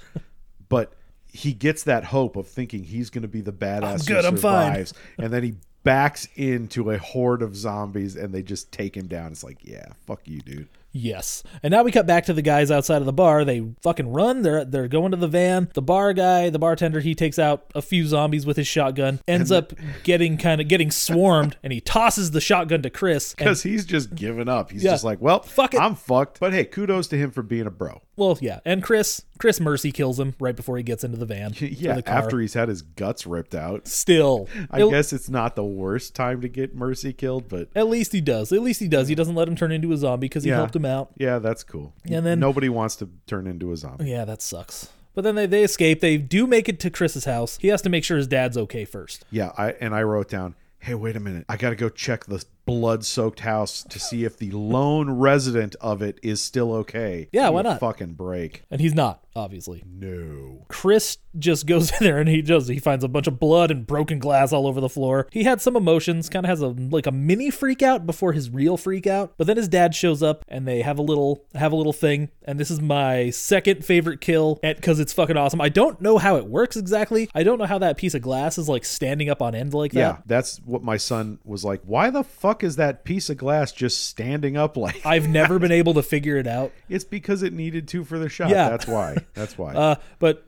[0.68, 0.94] but
[1.26, 4.28] he gets that hope of thinking he's going to be the badass I'm good, who
[4.28, 4.66] I'm fine.
[4.66, 5.54] survives, and then he
[5.85, 9.33] backs into a horde of zombies and they just take him down.
[9.33, 10.68] It's like, yeah, fuck you, dude.
[10.95, 11.43] Yes.
[11.62, 13.47] And now we cut back to the guys outside of the bar.
[13.47, 14.43] They fucking run.
[14.43, 15.70] They're they're going to the van.
[15.72, 19.18] The bar guy, the bartender, he takes out a few zombies with his shotgun.
[19.26, 19.72] Ends up
[20.03, 23.35] getting kind of getting swarmed, and he tosses the shotgun to Chris.
[23.35, 24.70] Because he's just giving up.
[24.70, 24.91] He's Yeah.
[24.91, 25.80] just like, well, Fuck it.
[25.80, 26.39] I'm fucked.
[26.39, 28.03] But hey, kudos to him for being a bro.
[28.16, 28.61] well, yeah.
[28.66, 31.53] And Chris Chris Mercy kills him right before he gets into the van.
[31.61, 33.88] Yeah, the after he's had his guts ripped out.
[33.88, 37.88] still, I At- guess it's not the worst time to get Mercy killed, but At
[37.88, 38.53] least he does.
[38.53, 39.09] At least he does.
[39.09, 40.59] He doesn't let him turn into a zombie because he Yeah.
[40.59, 41.11] helped him out.
[41.16, 41.93] yeah, that's cool.
[42.09, 44.05] And then- nobody wants to turn into a zombie.
[44.11, 44.90] Yeah, that sucks.
[45.16, 45.99] But then they, they escape.
[46.01, 47.59] They do make it to Chris's house.
[47.61, 49.24] He has to make sure his dad's okay first.
[49.32, 51.47] Yeah, I and I wrote down, "Hey, wait a minute.
[51.49, 56.02] I got to go check the blood-soaked house to see if the lone resident of
[56.02, 57.80] it is still okay." Yeah, why not?
[57.80, 58.62] Fucking break.
[58.70, 59.82] And he's not, obviously.
[59.86, 60.66] No.
[60.68, 63.86] Chris just goes in there and he just he finds a bunch of blood and
[63.86, 65.28] broken glass all over the floor.
[65.32, 68.50] He had some emotions, kind of has a like a mini freak out before his
[68.50, 69.32] real freak out.
[69.36, 72.30] But then his dad shows up and they have a little have a little thing.
[72.44, 75.60] And this is my second favorite kill because it's fucking awesome.
[75.60, 77.30] I don't know how it works exactly.
[77.34, 79.92] I don't know how that piece of glass is like standing up on end like
[79.92, 79.98] that.
[79.98, 81.80] Yeah, that's what my son was like.
[81.84, 85.00] Why the fuck is that piece of glass just standing up like?
[85.07, 86.72] I've never been able to figure it out.
[86.88, 88.50] It's because it needed to for the shot.
[88.50, 88.68] Yeah.
[88.68, 89.16] That's why.
[89.34, 89.74] That's why.
[89.82, 90.44] Uh, but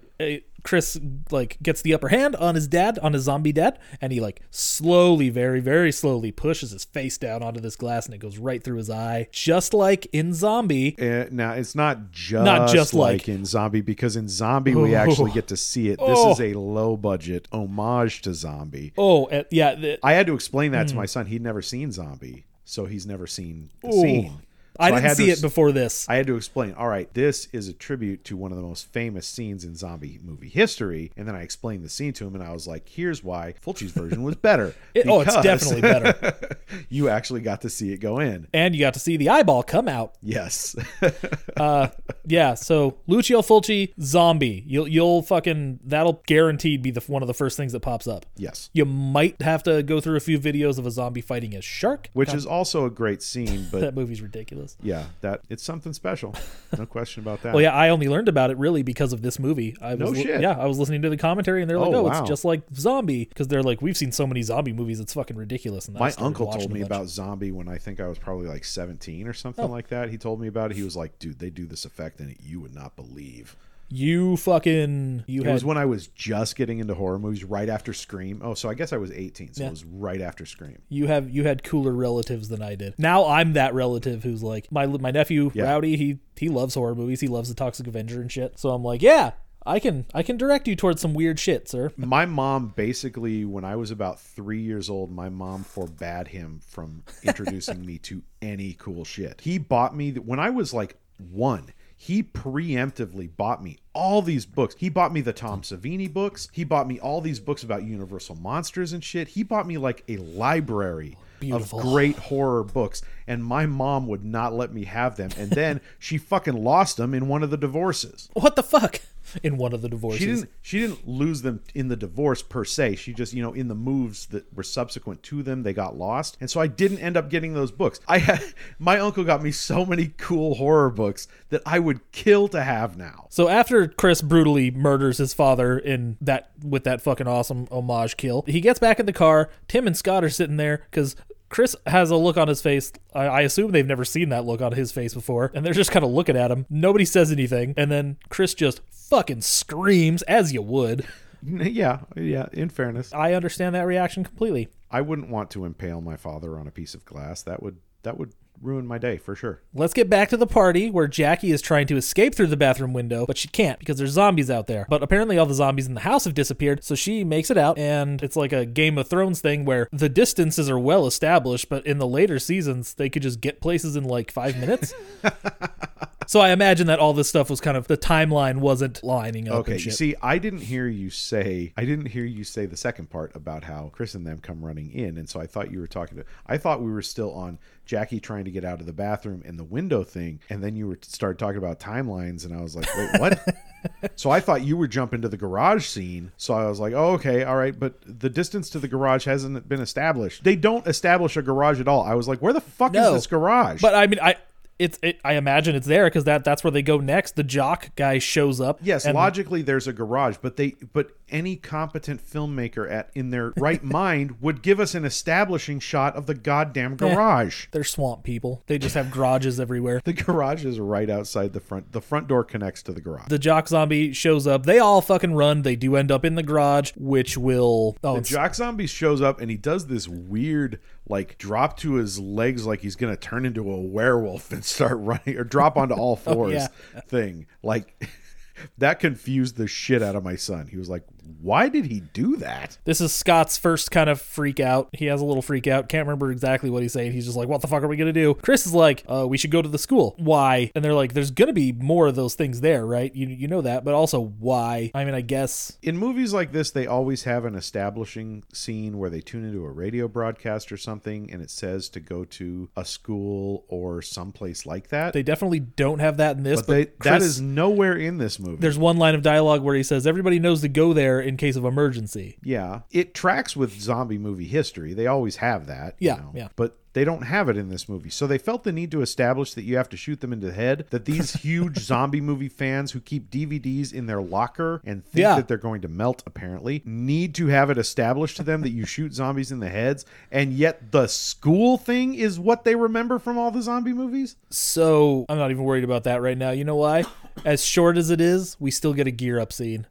[0.63, 0.99] Chris
[1.31, 4.41] like gets the upper hand on his dad, on his zombie dad, and he like
[4.51, 8.65] slowly, very, very slowly pushes his face down onto this glass, and it goes right
[8.65, 10.97] through his eye, just like in Zombie.
[10.99, 14.95] Uh, now it's not just, Not just like, like- in Zombie because in Zombie we
[14.95, 15.99] actually get to see it.
[15.99, 16.33] This Oh.
[16.33, 18.95] is a low budget homage to Zombie.
[18.97, 19.75] Oh, uh, yeah.
[19.75, 21.27] The, I had to explain that to my son.
[21.27, 23.93] He'd never seen Zombie, so he's never seen the Ooh.
[24.01, 24.33] scene.
[24.79, 26.09] I So didn't had see to it before this.
[26.09, 26.75] I had to explain.
[26.75, 30.19] All right, this is a tribute to one of the most famous scenes in zombie
[30.25, 33.23] movie history, and then I explained the scene to him, and I was like, "Here's
[33.23, 36.57] why Fulci's version was better." It- oh, it's definitely better.
[36.89, 38.47] you actually got to see it go in.
[38.55, 40.15] and you got to see the eyeball come out.
[40.23, 40.77] Yes.
[41.57, 41.89] Uh,
[42.27, 44.65] yeah, so Lucio Fulci, zombie.
[44.67, 48.27] You'll you'll fucking that'll guaranteed be the one of the first things that pops up.
[48.37, 48.71] yes.
[48.73, 52.09] You might have to go through a few videos of a zombie fighting a shark.
[52.13, 54.64] Which is also a great scene, but That movie's ridiculous.
[54.83, 56.35] Yeah, that it's something special.
[56.79, 57.55] No question about that.
[57.55, 59.77] Well, yeah, I only learned about it really because of this movie.
[59.83, 60.41] I No was, li- shit.
[60.41, 62.21] Yeah, I was listening to the commentary, and they're like, Oh, "Oh, wow.
[62.21, 65.37] it's just like zombie," because they're like, "We've seen so many zombie movies, it's fucking
[65.37, 68.65] ridiculous." And My uncle told me about Zombie when I think I was probably like
[68.65, 69.69] 17 or something Oh.
[69.69, 70.11] like that.
[70.11, 70.77] He told me about it.
[70.77, 73.57] He was like, dude, they do this effect and you would not believe.
[73.89, 74.37] You.
[74.37, 77.93] Fucking you It had was when I was just getting into horror movies right after
[77.93, 78.41] Scream.
[78.43, 79.55] Oh, so I guess I was 18.
[79.55, 79.69] So Yeah.
[79.69, 80.79] it was right after Scream.
[80.89, 82.95] you have you had cooler relatives than I did.
[82.99, 85.65] Now I'm that relative who's like my my nephew Yeah.
[85.65, 85.97] Rowdy.
[85.97, 87.21] He he loves horror movies.
[87.21, 88.59] He loves the Toxic Avenger and shit.
[88.59, 89.33] So I'm like, yeah,
[89.67, 91.91] I can I can direct you towards some weird shit, sir.
[91.97, 97.03] My mom basically, when I was about three years old, my mom forbade him from
[97.23, 99.41] introducing me to any cool shit.
[99.43, 100.97] He bought me, when I was like
[101.31, 101.71] one,
[102.05, 104.75] he preemptively bought me all these books.
[104.79, 106.51] He bought me the Tom Savini books.
[106.53, 109.29] He bought me all these books about Universal monsters and shit.
[109.29, 111.79] He bought me like a library Beautiful.
[111.79, 115.31] of great horror books, and my mom would not let me have them.
[115.39, 118.29] And then she fucking lost them in one of the divorces.
[118.35, 119.01] What the fuck?
[119.43, 120.21] In one of the divorces.
[120.21, 120.51] She didn't.
[120.63, 122.97] She didn't lose them in the divorce per se.
[122.97, 126.37] She just, you know, in the moves that were subsequent to them, they got lost,
[126.41, 128.01] and so I didn't end up getting those books.
[128.07, 128.43] I had
[128.79, 132.97] my uncle got me so many cool horror books that I would kill to have
[132.97, 133.27] now.
[133.31, 138.45] So after Chris brutally murders his father in that with that fucking awesome homage kill,
[138.47, 139.51] he gets back in the car.
[139.69, 141.17] Tim and Scott are sitting there because
[141.55, 142.91] Chris has a look on his face.
[143.15, 145.93] I, I assume they've never seen that look on his face before, and they're just
[145.93, 146.67] kind of looking at him.
[146.69, 151.07] Nobody says anything, and then Chris just fucking screams as you would.
[151.47, 152.47] Yeah, yeah.
[152.53, 154.69] In fairness, I understand that reaction completely.
[154.91, 157.43] I wouldn't want to impale my father on a piece of glass.
[157.43, 158.33] That would that would
[158.65, 159.63] ruin my day for sure.
[159.75, 162.93] Let's get back to the party where Jackie is trying to escape through the bathroom
[162.93, 164.87] window, but she can't because there's zombies out there.
[164.89, 167.79] But apparently, all the zombies in the house have disappeared, so she makes it out,
[167.79, 171.87] and it's like a Game of Thrones thing where the distances are well established, but
[171.87, 174.95] in the later seasons, they could just get places in like five minutes.
[176.27, 179.57] so I imagine that all this stuff was kind of the timeline wasn't lining up.
[179.61, 183.11] Okay, you see, I didn't hear you say I didn't hear you say the second
[183.11, 185.87] part about how Chris and them come running in, and so I thought you were
[185.87, 186.25] talking to.
[186.47, 189.59] I thought we were still on Jackie trying to get out of the bathroom and
[189.59, 192.89] the window thing, and then you were started talking about timelines, and I was like,
[192.97, 193.57] wait, what?
[194.17, 196.33] so I thought you were jumping to the garage scene.
[196.39, 199.69] So I was like, oh, okay, all right, but the distance to the garage hasn't
[199.69, 200.45] been established.
[200.45, 202.03] They don't establish a garage at all.
[202.03, 203.09] I was like, where the fuck No.
[203.09, 203.83] is this garage?
[203.83, 204.37] But I mean, I.
[204.79, 204.99] It's.
[205.03, 207.37] It, I imagine it's there because that that's where they go next.
[207.37, 208.79] The jock guy shows up.
[208.83, 213.53] Yes, and logically there's a garage, but they but any competent filmmaker at in their
[213.57, 217.67] right mind would give us an establishing shot of the goddamn eh, garage.
[217.73, 218.63] They're swamp people.
[218.67, 220.01] They just have garages everywhere.
[220.05, 221.93] The garage is right outside the front.
[221.93, 223.29] The front door connects to the garage.
[223.29, 224.65] The jock zombie shows up.
[224.65, 225.63] They all fucking run.
[225.63, 227.97] They do end up in the garage, which will.
[228.05, 231.95] Oh, The it's- jock zombie shows up and he does this weird like drop to
[231.95, 235.95] his legs like he's gonna turn into a werewolf and start running or drop onto
[235.95, 236.69] all oh, fours yeah.
[237.09, 237.47] thing.
[237.63, 238.09] Like
[238.79, 240.69] that confused the shit out of my son.
[240.69, 241.03] He was like,
[241.41, 242.79] Why did he do that?
[242.85, 244.89] this is Scott's first kind of freak out.
[244.93, 245.89] He has a little freak out.
[245.89, 247.13] Can't remember exactly what he's saying.
[247.13, 249.37] He's just like, "What the fuck are we gonna do?" Chris is like, uh, "We
[249.39, 250.71] should go to the school." Why?
[250.75, 253.15] And they're like, "There's gonna be more of those things there, right?
[253.15, 254.91] You you know that, but also why?
[254.95, 259.11] I mean, I guess in movies like this, they always have an establishing scene where
[259.11, 262.85] they tune into a radio broadcast or something, and it says to go to a
[262.85, 265.13] school or someplace like that.
[265.13, 266.61] they definitely don't have that in this.
[266.61, 268.57] but But, they, Chris- is nowhere in this movie.
[268.61, 271.57] There's one line of dialogue where he says, "Everybody knows to go there in case
[271.57, 274.95] of emergency." yeah, it tracks with zombie movie history.
[274.95, 275.95] They always have that.
[275.99, 276.49] you Yeah, know, yeah.
[276.57, 278.09] But they don't have it in this movie.
[278.11, 280.53] So they felt the need to establish that you have to shoot them in the
[280.53, 280.87] head.
[280.91, 285.35] That these huge zombie movie fans who keep DVDs in their locker and think Yeah.
[285.35, 288.87] that they're going to melt, apparently, need to have it established to them that you
[288.87, 290.07] shoot zombies in the heads.
[290.31, 294.37] And yet the school thing is what they remember from all the zombie movies?
[294.51, 296.51] So I'm not even worried about that right now.
[296.53, 297.03] You know why?
[297.45, 299.89] As short as it is, we still get a gear up scene.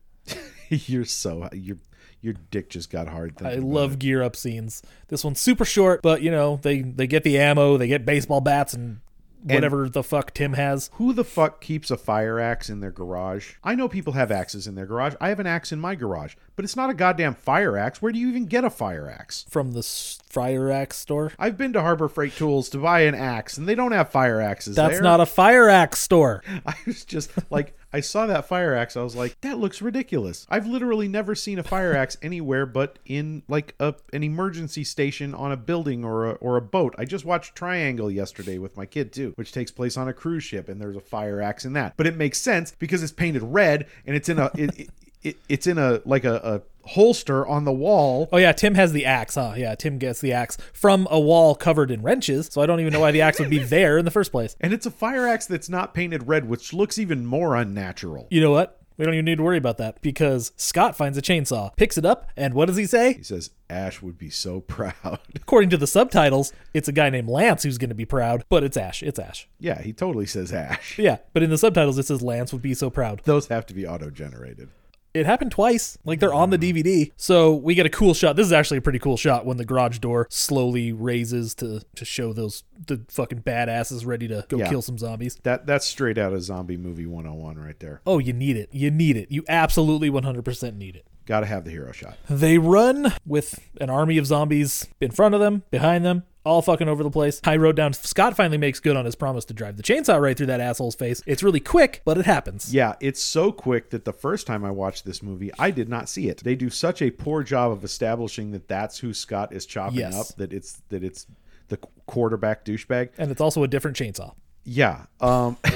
[0.88, 1.78] You're so your
[2.22, 3.36] your dick just got hard.
[3.42, 4.00] I love it.
[4.00, 4.82] gear up scenes.
[5.10, 8.42] This one's super short, but you know they they get the ammo, they get baseball
[8.42, 9.00] bats and
[9.44, 13.56] whatever the fuck Tim has Who the fuck keeps a fire axe in their garage?
[13.64, 15.16] I know people have axes in their garage.
[15.20, 18.02] I have an axe in my garage, but it's not a goddamn fire axe.
[18.02, 19.46] Where do you even get a fire axe?
[19.50, 21.32] from the Fire Axe store.
[21.38, 24.42] I've been to Harbor Freight Tools to buy an axe, and they don't have fire
[24.42, 25.02] axes That's there.
[25.04, 26.44] not a fire axe store.
[26.66, 28.98] I was just like, I saw that fire axe.
[28.98, 30.48] I was like, that looks ridiculous.
[30.50, 35.34] I've literally never seen a fire axe anywhere but in like a an emergency station
[35.36, 36.96] on a building or a, or a boat.
[36.98, 40.44] I just watched Triangle yesterday with my kid too, which takes place on a cruise
[40.44, 41.94] ship, and there's a fire axe in that.
[41.96, 44.90] But it makes sense because it's painted red and it's in a it, it,
[45.22, 48.30] it, it's in a like a, a holster on the wall.
[48.32, 49.54] Oh yeah, Tim has the axe, huh?
[49.56, 52.94] Yeah, Tim gets the axe from a wall covered in wrenches, so I don't even
[52.94, 54.56] know why the axe would be there in the first place.
[54.60, 58.28] And it's a fire axe that's not painted red, which looks even more unnatural.
[58.30, 58.80] You know what?
[58.96, 62.06] We don't even need to worry about that because Scott finds a chainsaw, picks it
[62.06, 63.14] up, and what does he say?
[63.14, 65.18] He says, Ash would be so proud.
[65.36, 68.64] According to the subtitles, it's a guy named Lance who's going to be proud, but
[68.64, 69.02] it's Ash.
[69.02, 69.48] It's Ash.
[69.60, 71.00] yeah, he totally says Ash.
[71.00, 73.22] Yeah, but in the subtitles, it says Lance would be so proud.
[73.24, 74.70] Those have to be auto generated.
[75.14, 75.98] It happened twice.
[76.04, 76.78] Like they're on the mm-hmm.
[76.78, 77.12] DVD.
[77.18, 78.36] So we get a cool shot.
[78.36, 82.06] This is actually a pretty cool shot when the garage door slowly raises to to
[82.06, 84.70] show those the fucking badasses ready to go Yeah.
[84.70, 85.36] kill some zombies.
[85.44, 88.02] That That's straight out of Zombie Movie 101 right there.
[88.06, 88.70] Oh, you need it.
[88.72, 89.32] You need it.
[89.32, 91.06] You absolutely 100% need it.
[91.26, 92.18] Gotta have the hero shot.
[92.30, 96.88] They run with an army of zombies in front of them, behind them, all fucking
[96.90, 97.40] over the place.
[97.44, 100.36] I wrote down Scott finally makes good on his promise to drive the chainsaw right
[100.36, 101.22] through that asshole's face.
[101.26, 102.74] It's really quick, but it happens.
[102.74, 106.10] Yeah, it's so quick that the first time I watched this movie, I did not
[106.10, 106.44] see it.
[106.44, 110.32] They do such a poor job of establishing that that's who Scott is chopping Yes.
[110.32, 110.36] up.
[110.38, 111.28] That it's that it's
[111.70, 113.10] the quarterback douchebag.
[113.18, 114.34] And it's also a different chainsaw.
[114.66, 115.06] Yeah.
[115.22, 115.58] Um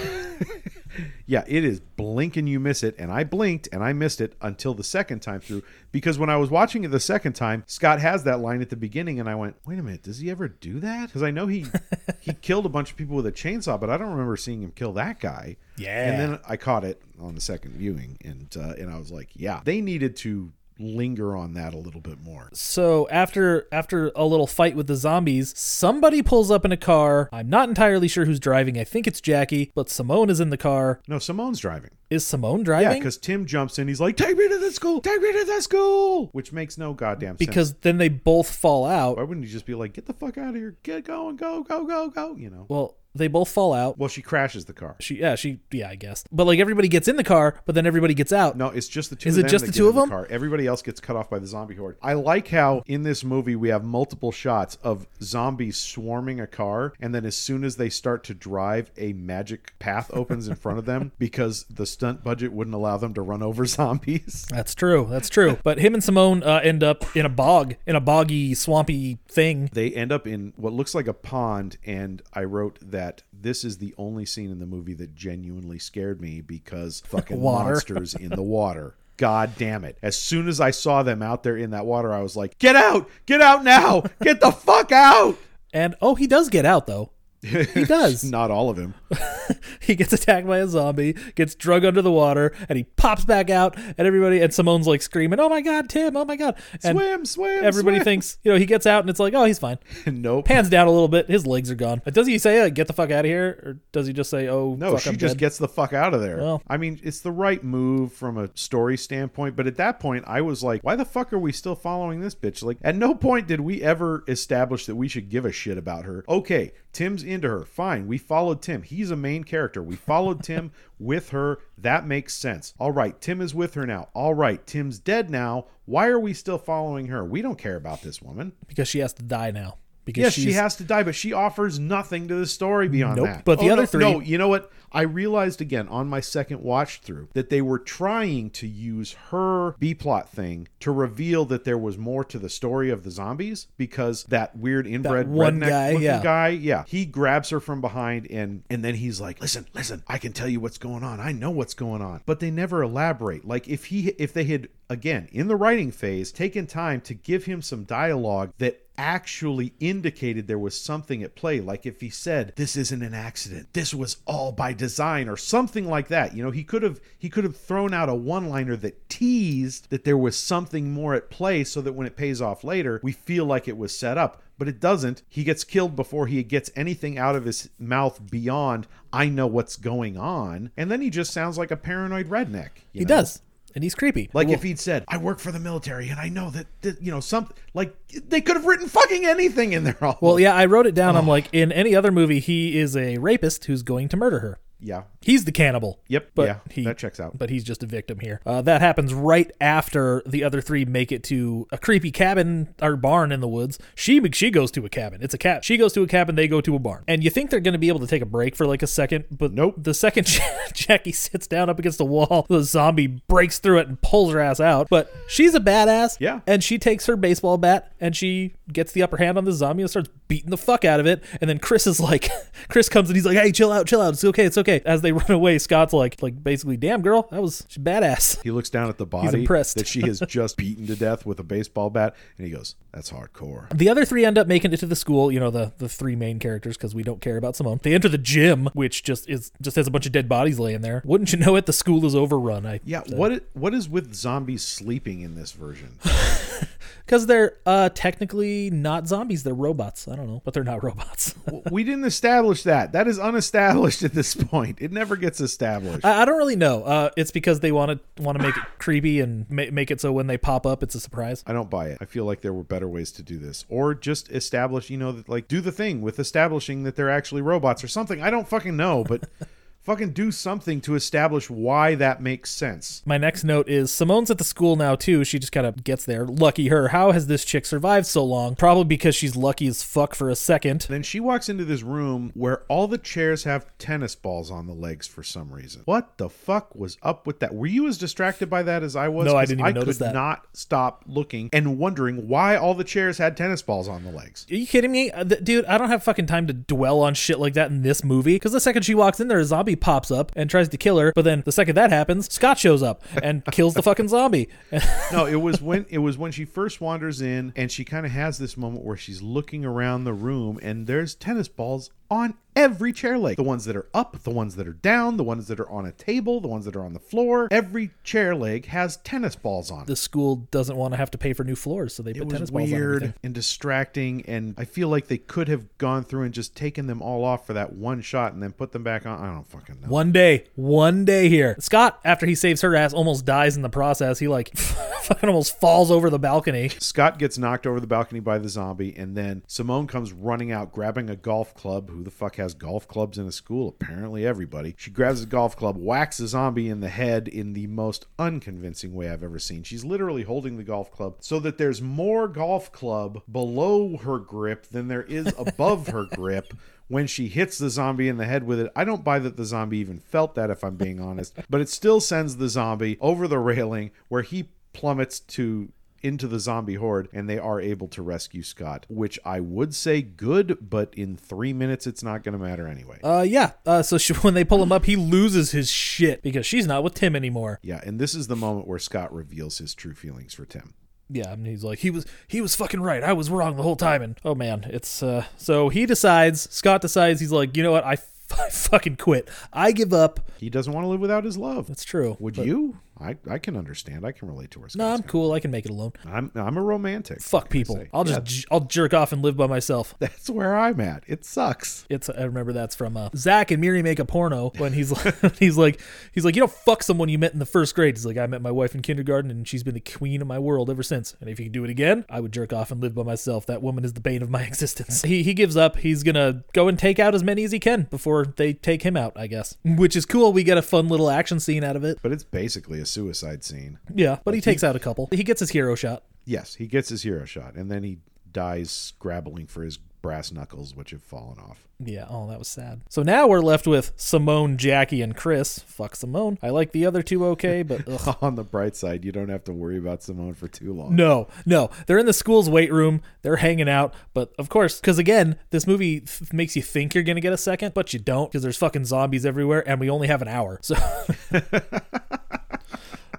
[1.26, 4.34] Yeah, it is blink and you miss it and I blinked and I missed it
[4.42, 8.00] until the second time through because when I was watching it the second time, Scott
[8.00, 10.48] has that line at the beginning and I went, "Wait a minute, does he ever
[10.48, 11.66] do that?" Cuz I know he
[12.22, 14.72] he killed a bunch of people with a chainsaw, but I don't remember seeing him
[14.72, 15.58] kill that guy.
[15.78, 16.10] Yeah.
[16.10, 19.30] And then I caught it on the second viewing and uh, and I was like,
[19.34, 24.26] "Yeah, they needed to linger on that a little bit more." So after after a
[24.26, 27.30] little fight with the zombies, somebody pulls up in a car.
[27.32, 28.78] I'm not entirely sure who's driving.
[28.78, 31.02] I think it's Jackie, but Simone is in the car.
[31.08, 31.92] No, Simone's driving.
[32.10, 32.90] Is Simone driving?
[32.90, 33.88] Yeah, because Tim jumps in.
[33.90, 35.02] He's like, "Take me to the school!
[35.02, 37.40] Take me to the school!" Which makes no goddamn sense.
[37.40, 39.18] because then they both fall out.
[39.18, 41.64] Why wouldn't you just be like, get the fuck out of here, get going, go,
[41.64, 42.36] go, go, go?
[42.38, 42.66] You know.
[42.70, 43.98] Well, they both fall out.
[43.98, 44.96] Well, she crashes the car.
[45.00, 46.24] She yeah, she yeah, I guess.
[46.32, 48.58] But like everybody gets in the car, but then everybody gets out.
[48.58, 49.30] No, it's just the two.
[49.30, 50.10] Is of it them just that the get two in of them?
[50.10, 50.28] Car.
[50.30, 51.98] Everybody else gets cut off by the zombie horde.
[52.02, 56.94] I like how in this movie we have multiple shots of zombies swarming a car,
[57.00, 60.80] and then as soon as they start to drive, a magic path opens in front
[60.80, 64.46] of them because the stunt budget wouldn't allow them to run over zombies.
[64.50, 65.08] That's true.
[65.10, 65.58] That's true.
[65.68, 69.70] But him and Simone uh, end up in a bog, in a boggy, swampy thing.
[69.74, 73.78] They end up in what looks like a pond, and I wrote that this is
[73.78, 77.72] the only scene in the movie that genuinely scared me because fucking Water.
[77.72, 78.96] monsters in the water.
[79.18, 79.98] God damn it.
[80.04, 82.76] As soon as I saw them out there in that water, I was like, get
[82.76, 83.10] out!
[83.26, 84.04] Get out now!
[84.22, 85.38] Get the fuck out!
[85.74, 87.12] And oh, he does get out though.
[87.42, 88.24] He does.
[88.24, 88.94] Not all of him.
[89.80, 93.50] he gets attacked by a zombie, gets drug under the water, and he pops back
[93.50, 96.18] out, and everybody and Simone's like screaming, "Oh my god, Tim!
[96.18, 97.64] Oh my god!" And swim, swim.
[97.64, 98.04] everybody swim.
[98.04, 99.78] thinks, you know, he gets out, and it's like, "Oh, he's fine."
[100.08, 100.46] nope.
[100.46, 102.02] Pans down a little bit, his legs are gone.
[102.04, 104.30] But does he say, uh, "Get the fuck out of here," or does he just
[104.30, 105.40] say, "Oh, No, fuck, she I'm just dead"?
[105.40, 106.38] gets the fuck out of there.
[106.38, 106.62] Well.
[106.68, 110.42] I mean, it's the right move from a story standpoint, but at that point, I
[110.42, 112.64] was like, why the fuck are we still following this bitch?
[112.64, 116.06] Like, at no point did we ever establish that we should give a shit about
[116.06, 116.26] her.
[116.28, 117.64] Okay, Tim's into her.
[117.64, 118.08] Fine.
[118.08, 118.82] We followed Tim.
[118.82, 119.84] He's a main character.
[119.84, 121.60] We followed Tim with her.
[121.78, 122.74] That makes sense.
[122.80, 124.10] All right, Tim is with her now.
[124.16, 125.68] All right, Tim's dead now.
[125.86, 127.24] Why are we still following her?
[127.24, 128.54] We don't care about this woman.
[128.68, 129.78] because she has to die now.
[130.06, 133.26] Because Yes, she has to die, but she offers nothing to the story beyond Nope.
[133.28, 133.46] that.
[133.46, 134.72] But the Oh, other no, three- No, you know what?
[134.98, 139.76] I realized again on my second watch through that they were trying to use her
[139.78, 143.68] B plot thing to reveal that there was more to the story of the zombies
[143.78, 146.24] because that weird inbred one redneck guy, looking yeah.
[146.24, 150.18] guy, yeah, he grabs her from behind and and then he's like, "Listen, listen, I
[150.18, 151.20] can tell you what's going on.
[151.20, 153.46] I know what's going on." But they never elaborate.
[153.46, 157.46] Like if he if they had again in the writing phase taken time to give
[157.46, 162.52] him some dialogue that actually indicated there was something at play like if he said
[162.56, 166.52] this isn't an accident this was all by design or something like that you know
[166.52, 170.18] he could have he could have thrown out a one liner that teased that there
[170.18, 173.68] was something more at play so that when it pays off later we feel like
[173.68, 177.36] it was set up but it doesn't he gets killed before he gets anything out
[177.36, 181.72] of his mouth beyond i know what's going on and then he just sounds like
[181.72, 183.06] a paranoid redneck he know?
[183.06, 183.42] does,
[183.78, 184.28] and he's creepy.
[184.34, 187.00] Like Well, if he'd said, "I work for the military and I know that, that
[187.00, 187.96] you know something," like
[188.28, 190.04] they could have written fucking anything in there.
[190.04, 191.16] All well, yeah, I wrote it down.
[191.16, 191.20] Oh.
[191.20, 194.60] I'm like, in any other movie, he is a rapist who's going to murder her.
[194.80, 195.04] Yeah.
[195.22, 196.00] He's the cannibal.
[196.08, 196.32] Yep.
[196.36, 196.58] But yeah.
[196.70, 197.38] he- that checks out.
[197.38, 198.42] But he's just a victim here.
[198.46, 202.96] Uh, that happens right after the other three make it to a creepy cabin or
[202.96, 203.80] barn in the woods.
[203.96, 205.22] She she goes to a cabin.
[205.22, 205.66] It's a cat.
[205.66, 206.36] She goes to a cabin.
[206.36, 207.04] They go to a barn.
[207.08, 208.88] And you think they're going to be able to take a break for like a
[208.88, 209.76] second, but Nope.
[209.78, 210.28] The second
[210.74, 214.40] Jackie sits down up against the wall, the zombie breaks through it and pulls her
[214.40, 214.88] ass out.
[214.90, 216.18] But she's a badass.
[216.20, 216.42] Yeah.
[216.46, 219.82] And she takes her baseball bat and she gets the upper hand on the zombie
[219.84, 221.24] and starts beating the fuck out of it.
[221.42, 222.30] And then Chris is like,
[222.70, 224.14] Chris comes and he's like, "Hey, chill out, chill out.
[224.14, 227.42] It's okay, it's okay." As they run away, Scott's like, like basically, "Damn girl, that
[227.42, 230.96] was she's badass." he looks down at the body that she has just beaten to
[230.96, 234.48] death with a baseball bat, and he goes, "That's hardcore." The other three end up
[234.48, 235.32] making it to the school.
[235.32, 237.80] You know, the the three main characters because we don't care about Simone.
[237.84, 240.82] They enter the gym, which just is just has a bunch of dead bodies laying
[240.82, 241.02] there.
[241.06, 241.66] Wouldn't you know it?
[241.66, 242.66] The school is overrun.
[242.66, 243.02] I Yeah.
[243.08, 245.98] What What is with zombies sleeping in this version?
[247.06, 249.44] because they're uh technically not zombies.
[249.44, 250.08] They're robots.
[250.08, 251.36] I don't know, but they're not robots.
[251.72, 252.92] we didn't establish that.
[252.92, 254.57] That is unestablished at this point.
[254.80, 256.06] It never gets established.
[256.06, 256.84] I, I don't really know.
[256.84, 260.02] Uh, it's because they want to want to make it creepy and ma- make it
[260.02, 261.44] so when they pop up, it's a surprise.
[261.48, 261.98] I don't buy it.
[262.02, 265.12] I feel like there were better ways to do this, or just establish, you know,
[265.12, 268.22] that like do the thing with establishing that they're actually robots or something.
[268.22, 269.24] I don't fucking know, but
[269.88, 273.02] fucking do something to establish why that makes sense.
[273.06, 275.24] My next note is Simone's at the school now too.
[275.24, 276.26] She just kind of gets there.
[276.26, 276.90] Lucky her.
[276.90, 278.58] How has this chick survived so long?
[278.58, 280.82] Probably because she's lucky as fuck for a second.
[280.90, 284.74] Then she walks into this room where all the chairs have tennis balls on the
[284.74, 285.84] legs for some reason.
[285.86, 287.56] What the fuck was up with that?
[287.56, 289.26] Were you as distracted by that as I was?
[289.26, 290.14] No, I didn't even I notice could that.
[290.14, 294.46] not stop looking and wondering why all the chairs had tennis balls on the legs.
[294.52, 295.12] Are you kidding me?
[295.12, 298.04] Uh, dude, I don't have fucking time to dwell on shit like that in this
[298.04, 298.36] movie.
[298.36, 300.98] Because the second she walks in there, a zombie pops up and tries to kill
[301.00, 301.12] her.
[301.16, 304.50] But then the second that happens, Scott shows up and kills the fucking zombie.
[305.12, 308.12] no, it was when it was when she first wanders in and she kind of
[308.12, 312.92] has this moment where she's looking around the room and there's tennis balls on every
[312.92, 313.38] chair leg.
[313.38, 315.86] The ones that are up, the ones that are down, the ones that are on
[315.86, 317.48] a table, the ones that are on the floor.
[317.52, 319.88] Every chair leg has tennis balls on it.
[319.88, 322.30] the school doesn't want to have to pay for new floors, so they It put
[322.30, 323.14] tennis balls on weird everything.
[323.24, 327.02] and distracting, and I feel like they could have gone through and just taken them
[327.02, 329.20] all off for that one shot and then put them back on.
[329.20, 329.88] I don't fucking know.
[329.90, 331.56] One day, one day here.
[331.60, 334.20] Scott, after he saves her ass, almost dies in the process.
[334.20, 336.70] He like fucking almost falls over the balcony.
[336.80, 340.72] Scott gets knocked over the balcony by the zombie, and then Simone comes running out,
[340.72, 341.90] grabbing a golf club.
[341.90, 343.70] Who the fuck has golf clubs in a school?
[343.70, 344.76] Apparently, everybody.
[344.78, 348.94] She grabs a golf club, whacks a zombie in the head in the most unconvincing
[348.94, 349.64] way I've ever seen.
[349.64, 354.68] She's literally holding the golf club so that there's more golf club below her grip
[354.68, 356.54] than there is above her grip.
[356.90, 359.44] When she hits the zombie in the head with it, I don't buy that the
[359.44, 361.38] zombie even felt that, if I'm being honest.
[361.50, 365.70] But it still sends the zombie over the railing where he plummets to
[366.08, 370.02] into the zombie horde and they are able to rescue Scott, which I would say
[370.02, 373.00] good, but in three minutes it's not going to matter anyway.
[373.04, 373.52] Uh, yeah.
[373.66, 376.84] Uh, so she, when they pull him up, he loses his shit because she's not
[376.84, 377.60] with Tim anymore.
[377.62, 380.74] yeah, and this is the moment where Scott reveals his true feelings for Tim.
[381.10, 383.02] Yeah, and he's like, he was he was fucking right.
[383.04, 384.02] I was wrong the whole time.
[384.02, 385.24] And oh man, it's uh.
[385.38, 386.50] So he decides.
[386.54, 387.22] Scott decides.
[387.22, 387.86] He's like, you know what?
[387.86, 389.30] I, f- I fucking quit.
[389.54, 390.30] I give up.
[390.38, 391.68] He doesn't want to live without his love.
[391.68, 392.18] That's true.
[392.20, 392.80] Would you?
[393.00, 394.06] I, I can understand.
[394.06, 394.68] I can relate to her.
[394.76, 395.32] No, I'm cool.
[395.32, 395.94] I can make it alone.
[396.06, 397.22] I'm I'm a romantic.
[397.22, 397.84] Fuck can people.
[397.94, 399.96] I'll just Yeah, j- I'll jerk off and live by myself.
[400.00, 401.04] that's where I'm at.
[401.08, 401.86] It sucks.
[401.90, 405.36] It's I remember that's from uh, Zack and Miri make a porno when he's like
[405.40, 405.80] he's like
[406.12, 407.96] he's like you don't fuck someone you met in the first grade.
[407.98, 410.40] He's like I met my wife in kindergarten and she's been the queen of my
[410.40, 411.16] world ever since.
[411.22, 413.46] And if you could do it again, I would jerk off and live by myself.
[413.46, 415.04] That woman is the bane of my existence.
[415.04, 415.78] He he gives up.
[415.78, 418.98] He's gonna go and take out as many as he can before they take him
[418.98, 419.14] out.
[419.16, 420.34] I guess, which is cool.
[420.34, 422.00] We get a fun little action scene out of it.
[422.02, 423.80] But it's basically a suicide scene.
[423.94, 425.10] Yeah, but he takes out a couple.
[425.12, 426.04] He gets his hero shot.
[426.26, 428.00] Yes, he gets his hero shot, and then he
[428.32, 431.68] dies scrabbling for his brass knuckles, which have fallen off.
[431.84, 432.82] Yeah, oh, that was sad.
[432.90, 435.60] So now we're left with Simone, Jackie, and Chris.
[435.60, 436.40] Fuck Simone.
[436.42, 437.88] I like the other two okay, but.
[438.24, 440.96] On the bright side, you don't have to worry about Simone for too long.
[440.96, 441.70] No, no.
[441.86, 443.02] They're in the school's weight room.
[443.22, 443.94] They're hanging out.
[444.14, 447.34] But of course, because again, this movie th- makes you think you're going to get
[447.34, 450.28] a second, but you don't because there's fucking zombies everywhere and we only have an
[450.28, 450.60] hour.
[450.62, 450.76] So.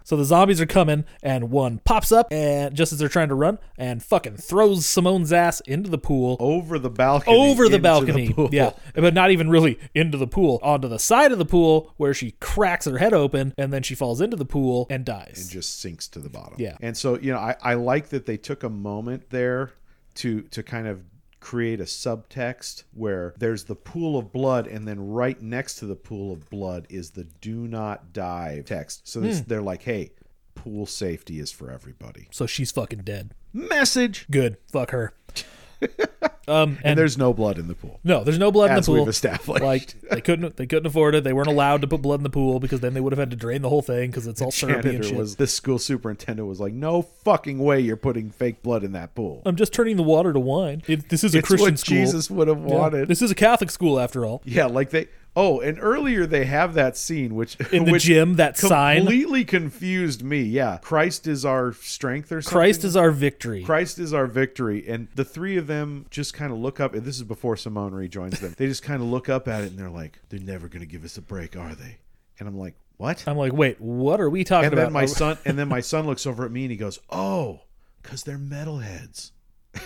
[0.09, 3.35] So the zombies are coming, and one pops up, and just as they're trying to
[3.35, 6.39] run, and fucking throws Simone's ass into the pool.
[6.40, 7.36] Over the balcony.
[7.36, 8.32] over the balcony.
[8.32, 8.48] pool.
[8.51, 10.60] yeah, but not even really into the pool.
[10.62, 13.94] Onto the side of the pool where she cracks her head open and then she
[13.94, 15.43] falls into the pool and dies.
[15.43, 16.55] And just sinks to the bottom.
[16.56, 16.78] Yeah.
[16.80, 19.72] And so, you know, I, I like that they took a moment there
[20.14, 21.02] to to kind of
[21.40, 25.97] create a subtext where there's the pool of blood and then right next to the
[25.97, 29.09] pool of blood is the do not dive text.
[29.09, 29.44] So this, hmm.
[29.48, 30.10] they're like, hey,
[30.55, 32.28] pool safety is for everybody.
[32.31, 33.35] so she's fucking dead.
[33.52, 34.27] Message.
[34.31, 34.56] Good.
[34.70, 35.15] Fuck her.
[36.49, 38.01] Um, and, and, there's no blood in the pool.
[38.05, 38.95] no, there's no blood in the pool.
[38.97, 39.62] we've established.
[39.62, 41.25] Like they couldn't, they couldn't afford it.
[41.25, 43.31] They weren't allowed to put blood in the pool because then they would have had
[43.31, 45.16] to drain the whole thing because it's all syrupy and shit.
[45.16, 49.15] was the school superintendent was like, "No fucking way you're putting fake blood in that
[49.15, 50.83] pool." I'm just turning the water to wine.
[50.87, 51.97] It, this is a it's Christian what school.
[51.97, 52.75] Jesus would have Yeah.
[52.75, 53.09] wanted.
[53.09, 54.43] This is a Catholic school after all.
[54.45, 55.09] Yeah, like they.
[55.37, 58.99] Oh, and earlier they have that scene which In the which gym, that sign.
[59.03, 60.43] completely confused me.
[60.43, 62.57] Yeah, Christ is our strength or something.
[62.59, 63.63] Christ is our victory.
[63.63, 64.85] Christ is our victory.
[64.89, 67.95] And the three of them just kind of look up, and this is before Simone
[67.95, 68.55] rejoins them.
[68.57, 70.87] They just kind of look up at it and they're like, they're never going to
[70.87, 71.99] give us a break, are they?
[72.41, 73.23] And I'm like, what?
[73.29, 74.85] I'm like, wait, what are we talking And about?
[74.87, 77.61] then my son, and then my son looks over at me and he goes, oh,
[78.03, 79.31] because they're metalheads.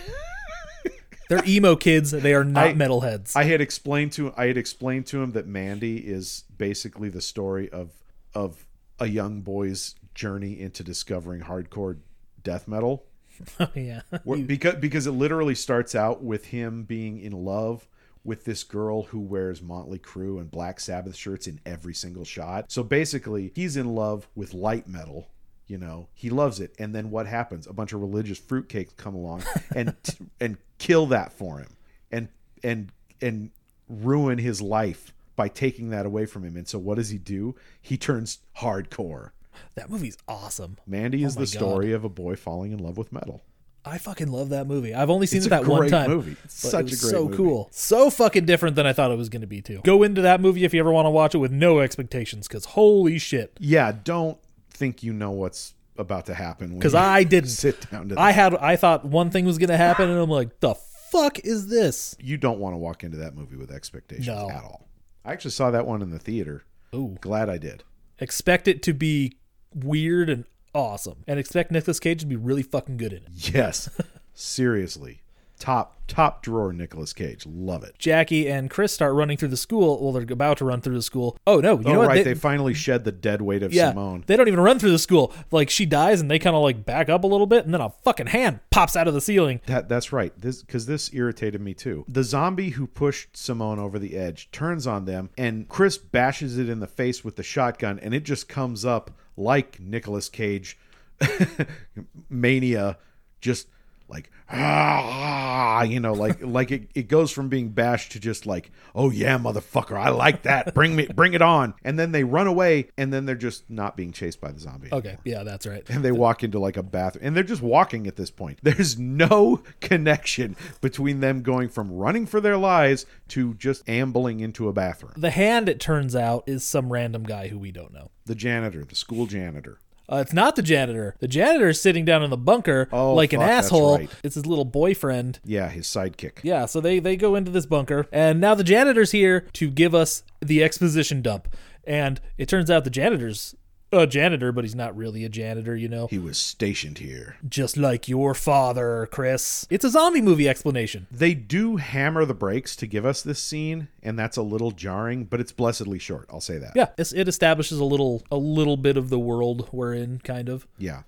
[1.37, 2.11] They're emo kids.
[2.11, 3.35] They are not I- metalheads.
[3.37, 7.71] I had explained to I had explained to him that Mandy is basically the story
[7.71, 7.91] of
[8.35, 8.67] of
[8.99, 11.99] a young boy's journey into discovering hardcore
[12.43, 13.05] death metal.
[13.59, 14.03] Oh yeah.
[14.47, 17.89] Because because it literally starts out with him being in love
[18.25, 22.71] with this girl who wears Motley Crue and Black Sabbath shirts in every single shot.
[22.71, 25.29] So basically, he's in love with light metal.
[25.73, 26.75] You know, he loves it.
[26.79, 27.67] And then what happens?
[27.67, 29.43] A bunch of religious fruitcakes come along
[29.75, 29.95] and
[30.39, 31.69] and kill that for him,
[32.11, 32.29] and
[32.63, 32.93] and
[33.23, 33.49] and
[33.89, 36.59] ruin his life by taking that away from him.
[36.59, 37.55] And so what does he do?
[37.81, 39.31] He turns hardcore.
[39.77, 40.77] That movie's awesome.
[40.87, 43.41] Mandy oh is Oh my the story of a boy falling in love with metal.
[43.83, 44.93] I fucking love that movie.
[44.95, 46.11] I've only seen It's it that one time.
[46.11, 46.37] movie.
[46.45, 47.37] It's such it a great so movie.
[47.39, 47.69] cool.
[47.73, 49.81] So fucking different than I thought it was going to be too.
[49.85, 52.67] Go into that movie if you ever want to watch it with no expectations cuz
[52.67, 53.57] holy shit.
[53.59, 54.37] yeah, don't
[54.73, 57.51] think you know what's about to happen Cuz I didn't.
[57.51, 58.21] sit down to that.
[58.21, 61.39] I had I thought one thing was going to happen and I'm like, "The fuck
[61.41, 64.49] is this?" you don't want to walk into that movie with expectations No.
[64.51, 64.89] at all.
[65.25, 66.65] I actually saw that one in the theater.
[66.95, 67.17] Ooh.
[67.21, 67.85] Glad I did.
[68.19, 69.37] Expect it to be
[69.75, 70.45] weird and
[70.75, 73.55] awesome and expect Nicolas Cage to be really fucking good in it.
[73.55, 73.89] Yes.
[74.35, 75.23] Seriously.
[75.63, 77.47] Top top drawer Nicolas Cage.
[77.47, 77.95] Love it.
[77.97, 80.03] Jackie and Chris start running through the school.
[80.03, 81.39] Well, they're about to run through the school.
[81.47, 81.79] Oh no!
[81.79, 82.09] You oh know what?
[82.09, 84.25] right, They- they, finally shed the dead weight of yeah, Simone.
[84.27, 85.33] they don't even run through the school.
[85.53, 87.81] Like she dies, and they kind of like back up a little bit, and then
[87.81, 89.61] a fucking hand pops out of the ceiling.
[89.67, 90.33] That that's right.
[90.37, 92.05] This because this irritated me too.
[92.09, 96.69] The zombie who pushed Simone over the edge turns on them, and Chris bashes it
[96.69, 100.77] in the face with the shotgun, and it just comes up like Nicolas Cage
[102.29, 102.99] mania,
[103.41, 103.69] just
[104.13, 108.71] like ah, you know, like like it, it goes from being bashed to just like
[108.95, 110.75] oh yeah, motherfucker, I like that.
[110.75, 111.75] Bring me, bring it on.
[111.85, 114.89] And then they run away, and then they're just not being chased by the zombie.
[114.93, 115.89] Okay, yeah, that's right.
[115.89, 118.99] and they walk into like a bathroom and they're just walking at this point there's
[118.99, 124.73] no connection between them going from running for their lives to just ambling into a
[124.73, 128.11] bathroom The hand, it turns out, is some random guy who we don't know.
[128.27, 129.79] the janitor the school janitor
[130.11, 131.15] Uh, it's not the janitor.
[131.21, 133.99] The janitor is sitting down in the bunker Oh, like an fuck, that's asshole.
[133.99, 134.11] right.
[134.23, 135.39] It's his little boyfriend.
[135.45, 139.13] yeah his sidekick Yeah, so they they go into this bunker, and now the janitor's
[139.13, 141.49] here to give us the exposition dump.
[141.85, 143.55] And it turns out the janitor's
[143.93, 146.07] a janitor, but he's not really a janitor, you know.
[146.07, 149.67] he was stationed here Just like your father, Chris.
[149.71, 151.07] It's a zombie movie explanation.
[151.11, 155.25] they do hammer the brakes to give us this scene and that's a little jarring
[155.25, 158.97] but it's blessedly short i'll say that Yeah, it establishes a little a little bit
[158.97, 160.67] of the world we're in, kind of.
[160.79, 161.03] yeah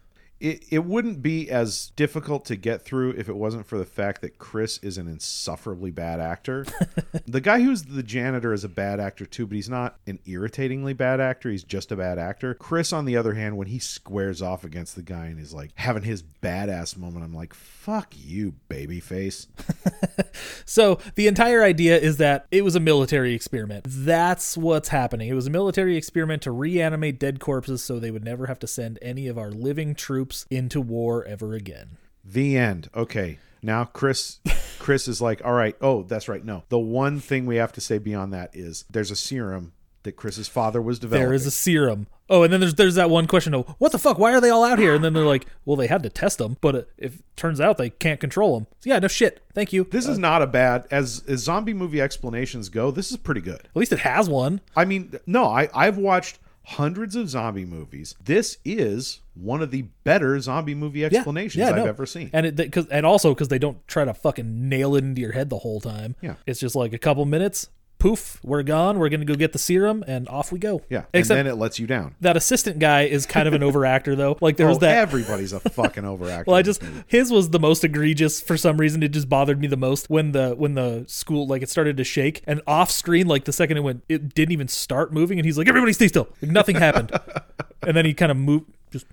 [0.45, 4.21] it, it wouldn't be as difficult to get through if it wasn't for the fact
[4.21, 6.67] that Chris is an insufferably bad actor.
[7.27, 10.93] the guy who's the janitor is a bad actor too, but he's not an irritatingly
[10.93, 11.49] bad actor.
[11.49, 12.53] He's just a bad actor.
[12.53, 15.71] Chris, on the other hand, when he squares off against the guy and is like
[15.77, 19.47] having his badass moment, I'm like, fuck you, babyface.
[20.65, 23.85] So the entire idea is that it was a military experiment.
[23.89, 25.29] That's what's happening.
[25.29, 28.67] It was a military experiment to reanimate dead corpses so they would never have to
[28.67, 31.97] send any of our living troops into war ever again.
[32.25, 32.89] The end.
[32.95, 33.39] Okay.
[33.63, 34.41] Now Chris
[34.79, 36.45] Chris is like, all right, oh, that's right.
[36.45, 36.65] No.
[36.69, 39.73] The one thing we have to say beyond that is there's a serum
[40.05, 41.27] that Chris's father was developing.
[41.27, 42.07] There is a serum.
[42.31, 44.19] Oh, and then there's there's that one question of what the fuck?
[44.19, 44.95] Why are they all out here?
[44.95, 47.61] And then they're like, well, they had to test them, but uh, it, if turns
[47.61, 48.67] out they can't control them.
[48.81, 49.43] so yeah, no shit.
[49.53, 49.87] Thank you.
[49.91, 52.91] This is uh, not a bad as as zombie movie explanations go.
[52.91, 53.61] This is pretty good.
[53.61, 54.61] At least it has one.
[54.77, 58.15] I mean, no, I I've watched hundreds of zombie movies.
[58.25, 61.85] This is one of the better zombie movie Yeah, explanations yeah, I've no.
[61.87, 62.31] ever seen.
[62.33, 65.33] And it because and also because they don't try to fucking nail it into your
[65.33, 66.17] head the whole time.
[66.23, 66.35] Yeah.
[66.47, 67.69] it's just like a couple minutes.
[67.99, 68.99] Poof, we're gone.
[68.99, 70.83] We're gonna go get the serum, and off we go.
[70.91, 72.15] yeah, and then it lets you down.
[72.21, 74.37] that assistant guy is kind of an overactor though.
[74.43, 74.99] Like there was oh, that.
[74.99, 76.47] everybody's a fucking overactor.
[76.49, 79.03] well, I just his was the most egregious for some reason.
[79.03, 82.05] It just bothered me the most when the when the school like it started to
[82.05, 85.47] shake and off screen like the second it went it didn't even start moving and
[85.47, 87.11] he's like everybody stay still like nothing happened
[87.83, 89.07] and then he kind of moved just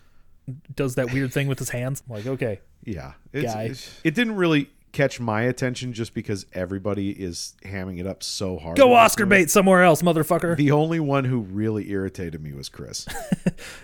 [0.75, 3.63] does that weird thing with his hands I'm like okay yeah, it's, guy.
[3.63, 8.57] it's- it didn't really catch my attention just because everybody is hamming it up so
[8.57, 8.77] hard.
[8.77, 10.55] Go Oscar bait somewhere else, motherfucker.
[10.57, 13.07] The only one who really irritated me was Chris.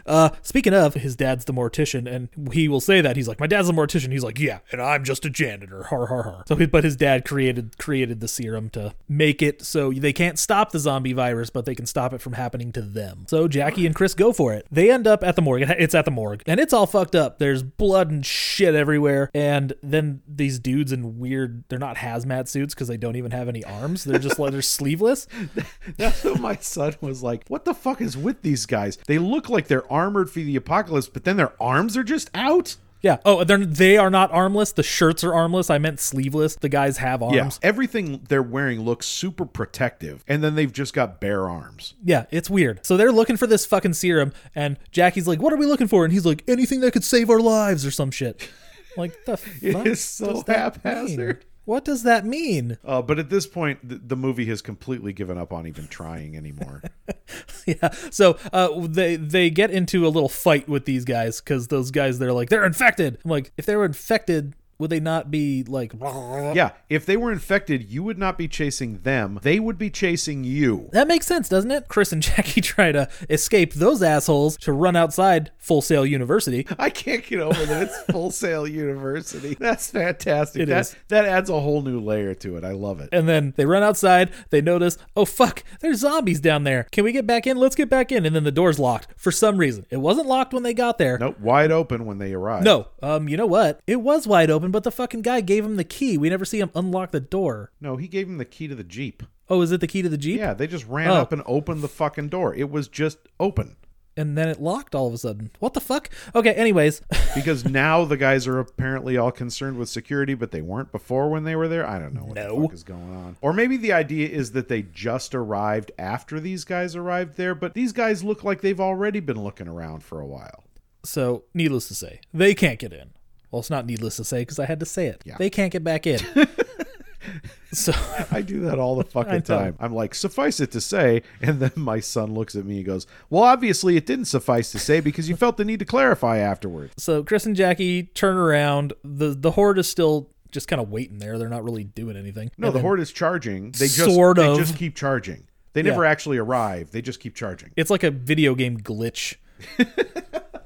[0.06, 3.46] Uh, speaking of, his dad's the mortician, and he will say that he's like, my
[3.46, 4.12] dad's a mortician.
[4.12, 5.84] He's like, yeah, and I'm just a janitor.
[5.84, 6.44] Har har har.
[6.48, 10.72] So, but his dad created created the serum to make it so they can't stop
[10.72, 13.26] the zombie virus, but they can stop it from happening to them.
[13.28, 14.66] So Jackie and Chris go for it.
[14.72, 15.64] They end up at the morgue.
[15.78, 17.38] It's at the morgue, and it's all fucked up.
[17.38, 21.64] There's blood and shit everywhere, and then these dudes in weird.
[21.69, 24.03] They're not hazmat suits because they don't even have any arms.
[24.03, 25.28] They're just like they're sleeveless.
[25.98, 27.45] That's what my son was like.
[27.48, 28.98] What the fuck is with these guys?
[29.07, 32.78] They look like they're armored for the apocalypse, but then their arms are just out.
[33.02, 33.18] Yeah.
[33.26, 34.72] Oh, they're they are not armless.
[34.72, 35.69] The shirts are armless.
[35.69, 36.56] I meant sleeveless.
[36.56, 37.36] The guys have arms.
[37.36, 41.94] Yeah, everything they're wearing looks super protective, and then they've just got bare arms.
[42.03, 42.86] Yeah, it's weird.
[42.86, 46.06] So they're looking for this fucking serum, and Jackie's like, "What are we looking for?"
[46.06, 48.49] And he's like, "Anything that could save our lives or some shit."
[48.98, 51.45] Like the It fuck is so haphazard.
[51.65, 52.78] What does that mean?
[52.86, 56.38] Uh, but at this point, the, the movie has completely given up on even trying
[56.38, 56.82] anymore.
[57.65, 57.90] yeah.
[58.10, 62.19] So uh, they they get into a little fight with these guys because those guys
[62.19, 63.18] they're like they're infected.
[63.24, 65.94] I'm like, if they were infected, would they not be like?
[66.02, 70.44] yeah, if they were infected, you would not be chasing them; they would be chasing
[70.44, 70.90] you.
[70.94, 71.88] That makes sense, doesn't it?
[71.88, 76.68] Chris and Jackie try to escape those assholes to run outside Full Sail University.
[76.78, 79.56] I can't get over that it's Full Sail University.
[79.60, 80.64] That's fantastic.
[80.64, 80.95] It that is.
[81.08, 82.64] that adds a whole new layer to it.
[82.64, 83.10] I love it.
[83.12, 84.32] And then they run outside.
[84.49, 86.88] They notice, oh fuck, there's zombies down there.
[86.91, 87.58] Can we get back in?
[87.58, 88.26] Let's get back in.
[88.26, 89.86] And then the door's locked for some reason.
[89.90, 91.18] It wasn't locked when they got there.
[91.18, 93.80] Nope, wide open when they arrived No, um, you know what?
[93.88, 96.18] It was wide open, but the fucking guy gave him the key.
[96.18, 97.72] We never see him unlock the door.
[97.81, 99.23] no, he gave him the key to the jeep.
[99.49, 100.39] Oh, is it the key to the jeep?
[100.39, 101.15] Yeah, they just ran Oh.
[101.15, 102.53] up and opened the fucking door.
[102.53, 103.77] It was just open.
[104.19, 105.52] And then it locked all of a sudden.
[105.60, 106.10] What the fuck?
[106.34, 107.02] Okay, anyways.
[107.35, 111.44] because now the guys are apparently all concerned with security, but they weren't before when
[111.44, 111.88] they were there.
[111.88, 112.56] I don't know what No.
[112.56, 113.38] the fuck is going on.
[113.41, 117.76] Or maybe the idea is that they just arrived after these guys arrived there, but
[117.76, 120.64] these guys look like they've already been looking around for a while.
[121.06, 123.11] so, needless to say, they can't get in.
[123.52, 125.22] Well, it's not needless to say because I had to say it.
[125.26, 125.38] Yeah.
[125.38, 126.19] They can't get back in.
[127.72, 127.94] so,
[128.32, 129.76] I do that all the fucking time.
[129.80, 133.07] I'm like, suffice it to say, and then my son looks at me and goes,
[133.30, 136.94] "Well, obviously it didn't suffice to say because you felt the need to clarify afterwards."
[137.02, 138.94] so Chris and Jackie turn around.
[139.03, 141.38] The the horde is still just kind of waiting there.
[141.38, 142.52] They're not really doing anything.
[142.57, 143.72] No, And the horde is charging.
[143.72, 144.57] They just Sort they of.
[144.57, 145.44] just keep charging.
[145.74, 146.10] They never Yeah.
[146.10, 146.91] actually arrive.
[146.91, 147.72] They just keep charging.
[147.76, 149.36] It's like a video game glitch.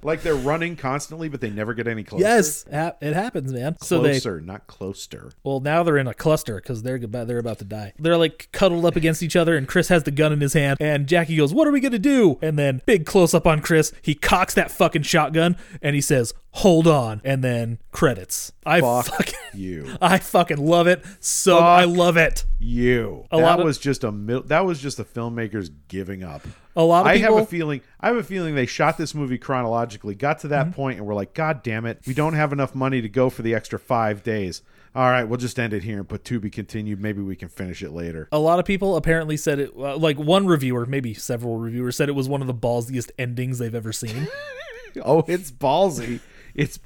[0.03, 2.23] Like they're running constantly, but they never get any closer.
[2.23, 3.77] Yes, ha- it happens, man.
[3.81, 5.31] So they closer, not closer.
[5.43, 7.93] well now they're in a cluster because they're about they're about to die.
[7.99, 10.77] They're like cuddled up against each other, and Chris has the gun in his hand,
[10.79, 13.91] and Jackie goes, "What are we gonna do?" And then big close up on Chris.
[14.01, 18.51] He cocks that fucking shotgun, and he says, "Hold on," and then credits.
[18.65, 21.03] I Fuck fucking you, I fucking love it.
[21.19, 22.45] So I love it.
[22.59, 23.25] you.
[23.31, 26.41] A that lot of- was just a mil- that was just the filmmakers giving up.
[26.75, 27.35] A lot of I people.
[27.37, 27.81] have a feeling.
[27.99, 30.69] I have a feeling they shot this movie chronologically, got to Mm-hmm.
[30.69, 33.29] that point, and were like, "God damn it, we don't have enough money to go
[33.29, 34.61] for the extra five days.
[34.93, 36.99] All right, we'll just end it here and put to be continued.
[36.99, 40.17] Maybe we can finish it later." a lot of people apparently said it uh, like
[40.19, 43.91] one reviewer maybe several reviewers said it was one of the ballsiest endings they've ever
[43.93, 44.27] seen
[45.05, 46.19] Oh, it's ballsy.
[46.55, 46.79] It's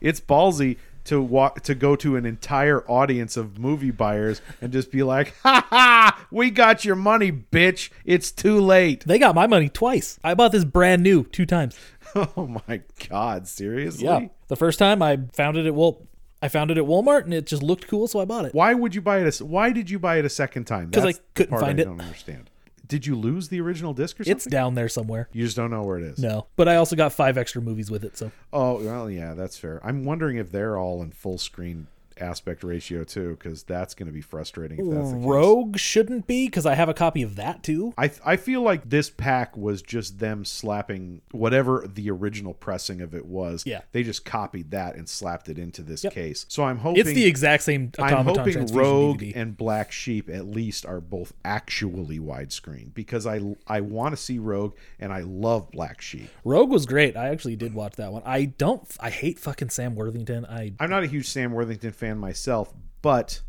[0.00, 4.90] it's ballsy to walk to go to an entire audience of movie buyers and just
[4.92, 6.26] be like, "Ha ha!
[6.30, 7.90] We got your money, bitch.
[8.04, 11.78] It's too late." they got my money twice i bought this brand new two times
[12.14, 14.04] Oh my god, seriously?
[14.04, 14.28] Yeah.
[14.48, 16.02] The first time i found it at well
[16.42, 18.74] i found it at walmart and it just looked cool so i bought it Why
[18.74, 19.40] would you buy it?
[19.40, 20.90] A, why did you buy it a second time?
[20.90, 21.84] 'Cause I couldn't part find I it.
[21.86, 22.49] Don't understand.
[22.90, 24.36] Did you lose the original disc or something?
[24.36, 26.18] it's down there somewhere you just don't know where it is.
[26.18, 29.56] no but i also got five extra movies with it so Oh well, yeah, that's
[29.56, 29.80] fair.
[29.84, 31.86] I'm wondering if they're all in full screen
[32.20, 34.78] aspect ratio too, because that's going to be frustrating.
[34.78, 35.24] If that's the case.
[35.26, 38.88] rogue shouldn't be because i have a copy of that too I I feel like
[38.88, 43.64] this pack was just them slapping whatever the original pressing of it was.
[43.66, 43.80] Yeah.
[43.92, 46.12] they just copied that and slapped it into this Yep.
[46.12, 46.46] case.
[46.48, 49.32] So I'm hoping it's the exact same I'm hoping Rogue DVD.
[49.36, 54.38] and Black Sheep at least are both actually widescreen because I I want to see
[54.38, 56.28] Rogue and I love Black Sheep.
[56.44, 59.94] rogue was great i actually did watch that one i don't i hate fucking sam
[59.94, 62.72] worthington i I'm not a huge Sam Worthington fan myself,
[63.02, 63.40] but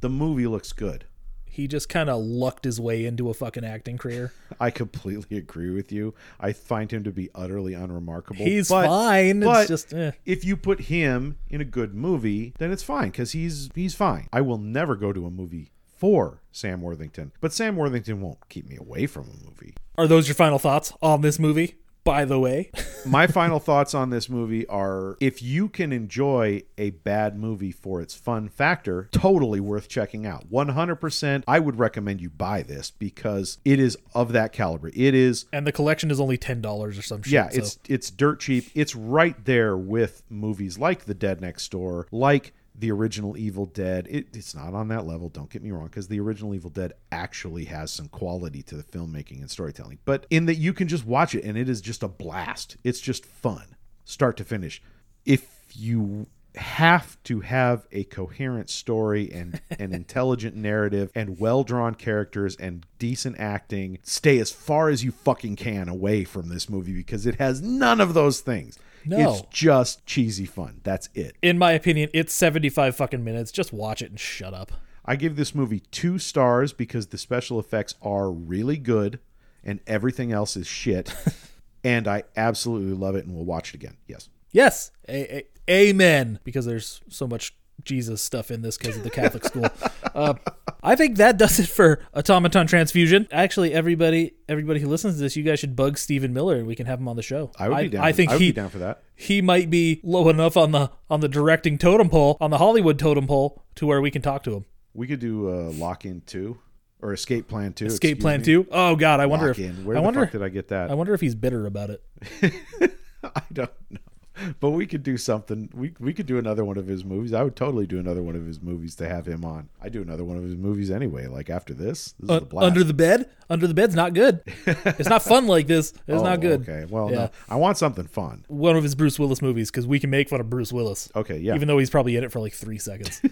[0.00, 1.04] the movie looks good.
[1.44, 5.70] he just kind of lucked his way into a fucking acting career I completely agree
[5.70, 6.14] with you.
[6.38, 8.44] I find him to be utterly unremarkable.
[8.44, 9.40] He's but- fine.
[9.40, 10.12] but it's just eh.
[10.24, 14.28] if you put him in a good movie, then it's fine because he's he's fine.
[14.32, 18.66] I will never go to a movie for Sam Worthington, but Sam Worthington won't keep
[18.68, 19.74] me away from a movie.
[19.98, 21.74] Are those your final thoughts on this movie?
[22.02, 22.70] By the way,
[23.06, 28.00] my final thoughts on this movie are if you can enjoy a bad movie for
[28.00, 30.50] its fun factor, totally worth checking out.
[30.50, 34.88] 100%, I would recommend you buy this because it is of that caliber.
[34.94, 37.32] It is And the collection is only ten dollars or some shit.
[37.32, 38.70] yeah, so- it's it's dirt cheap.
[38.74, 44.06] It's right there with movies like The Dead Next Door, like the original Evil Dead.
[44.10, 46.94] It, it's not on that level, don't get me wrong, because the original Evil Dead
[47.12, 49.98] actually has some quality to the filmmaking and storytelling.
[50.04, 52.76] But in that you can just watch it and it is just a blast.
[52.82, 54.82] It's just fun, start to finish.
[55.24, 56.26] If you
[56.56, 63.38] have to have a coherent story and an intelligent narrative and well-drawn characters and decent
[63.38, 67.62] acting stay as far as you fucking can away from this movie because it has
[67.62, 69.32] none of those things No.
[69.34, 73.50] it's just cheesy fun that's it in my opinion, it's seventy five fucking minutes.
[73.52, 74.72] Just watch it and shut up.
[75.04, 79.18] i give this movie two stars because the special effects are really good
[79.64, 81.14] and everything else is shit
[81.84, 86.40] and i absolutely love it and we'll watch it again yes Yes, a- a- amen.
[86.42, 89.66] Because there's so much Jesus stuff in this because of the Catholic school.
[90.14, 90.34] Uh,
[90.82, 93.28] I think that does it for Automaton Transfusion.
[93.30, 96.74] Actually, everybody, everybody who listens to this, you guys should bug Steven Miller and we
[96.74, 97.50] can have him on the show.
[97.58, 100.00] i would be down I think I he be down for that he might be
[100.02, 103.86] low enough on the on the directing totem pole on the Hollywood totem pole to
[103.86, 104.64] where we can talk to him.
[104.94, 106.58] we could do uh, lock in 2
[107.02, 108.44] or escape plan 2 Escape Plan me.
[108.46, 108.66] Two.
[108.70, 109.84] Oh God, I wonder Lock if in.
[109.84, 110.90] Where I the wonder fuck did I get that?
[110.90, 112.02] I wonder if he's bitter about it.
[113.24, 113.98] I don't know.
[114.60, 115.68] But we could do something.
[115.74, 117.32] We we could do another one of his movies.
[117.32, 119.68] I would totally do another one of his movies to have him on.
[119.80, 121.26] I do another one of his movies anyway.
[121.26, 123.28] Like after this, this is Uh, under the bed.
[123.48, 124.40] Under the bed's not good.
[124.66, 125.90] It's not fun like this.
[126.06, 126.60] It's Oh, not good.
[126.62, 126.84] Okay.
[126.88, 127.16] Well, Yeah.
[127.16, 128.44] no, I want something fun.
[128.48, 131.10] One of his Bruce Willis movies because we can make fun of Bruce Willis.
[131.16, 131.38] Okay.
[131.38, 131.54] Yeah.
[131.56, 133.20] Even though he's probably in it for like three seconds.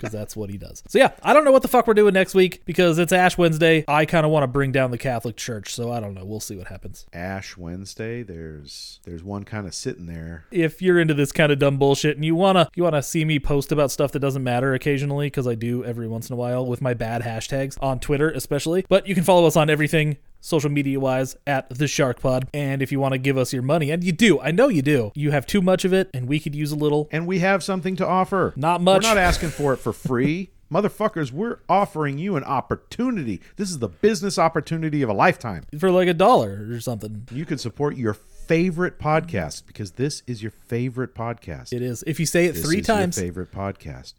[0.00, 0.82] Because that's what he does.
[0.88, 3.36] So yeah, I don't know what the fuck we're doing next week because it's Ash
[3.36, 3.84] Wednesday.
[3.86, 6.24] I kind of want to bring down the Catholic Church, so I don't know.
[6.24, 7.06] We'll see what happens.
[7.12, 8.22] Ash Wednesday.
[8.22, 10.46] There's there's one kind of sitting there.
[10.50, 13.38] If you're into this kind of dumb bullshit and you wanna you wanna see me
[13.38, 16.64] post about stuff that doesn't matter occasionally, because I do every once in a while
[16.64, 18.84] with my bad hashtags on Twitter especially.
[18.88, 22.48] But you can follow us on everything social media wise at the Shark Pod.
[22.54, 24.82] And if you want to give us your money, and you do, I know you
[24.82, 27.08] do, you have too much of it, and we could use a little.
[27.12, 28.52] And we have something to offer.
[28.56, 29.02] Not much.
[29.02, 30.50] We're not asking for it for free.
[30.72, 33.40] Motherfuckers, we're offering you an opportunity.
[33.56, 35.64] This is the business opportunity of a lifetime.
[35.78, 37.26] for like a dollar or something.
[37.32, 41.72] You can support your favorite podcast because this is your favorite podcast.
[41.72, 42.04] It is.
[42.06, 44.14] If you say it This three is your times, favorite podcast.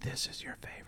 [0.00, 0.87] This is your favorite.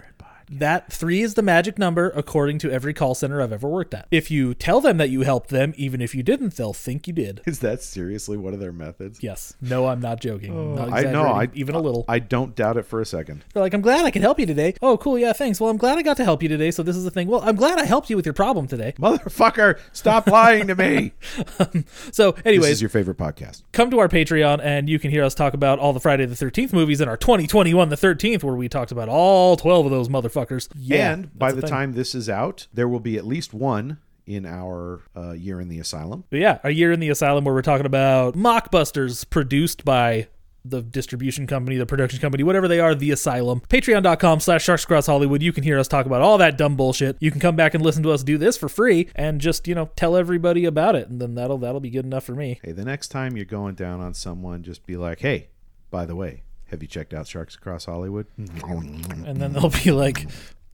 [0.50, 4.08] That three is the magic number according to every call center I've ever worked at.
[4.10, 7.12] If you tell them that you helped them, even if you didn't, they'll think you
[7.12, 7.40] did.
[7.46, 9.22] Is that seriously one of their methods?
[9.22, 9.54] Yes.
[9.60, 10.50] No, I'm not joking.
[10.50, 11.26] I'm not Oh, I know.
[11.26, 12.04] I even a little.
[12.08, 13.44] I don't doubt it for a second.
[13.54, 14.74] They're like, I'm glad I could help you today.
[14.82, 15.18] Oh, cool.
[15.18, 15.60] Yeah, thanks.
[15.60, 16.70] Well, I'm glad I got to help you today.
[16.70, 17.28] So this is the thing.
[17.28, 18.92] Well, I'm glad I helped you with your problem today.
[18.98, 21.12] Motherfucker, stop lying to me.
[21.58, 23.62] Um, so, anyways, this is your favorite podcast.
[23.72, 26.34] come to our Patreon and you can hear us talk about all the Friday the
[26.34, 30.08] 13th movies in our 2021 the 13th, where we talked about all 12 of those
[30.08, 30.39] motherfuckers.
[30.76, 31.12] Yeah.
[31.12, 35.02] and by the time this is out, there will be at least one in our
[35.16, 36.24] uh, year in the asylum.
[36.30, 40.28] But yeah, a year in the asylum where we're talking about mockbusters produced by
[40.64, 43.60] the distribution company, the production company, whatever they are, the asylum.
[43.68, 45.42] Patreon.com slash Sharks Across Hollywood.
[45.42, 47.16] You can hear us talk about all that dumb bullshit.
[47.18, 49.74] You can come back and listen to us do this for free and just, you
[49.74, 51.08] know, tell everybody about it.
[51.08, 52.60] And then that'll that'll be good enough for me.
[52.62, 55.48] Hey, the next time you're going down on someone, just be like, "Hey,
[55.90, 60.26] by the way, have you checked out Sharks Across Hollywood?" And then they'll be like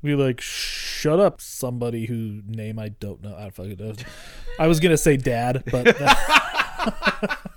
[0.07, 3.35] be like, shut up, somebody who name I don't know.
[3.37, 3.95] I don't fucking know.
[4.59, 7.49] I was gonna say dad, but that,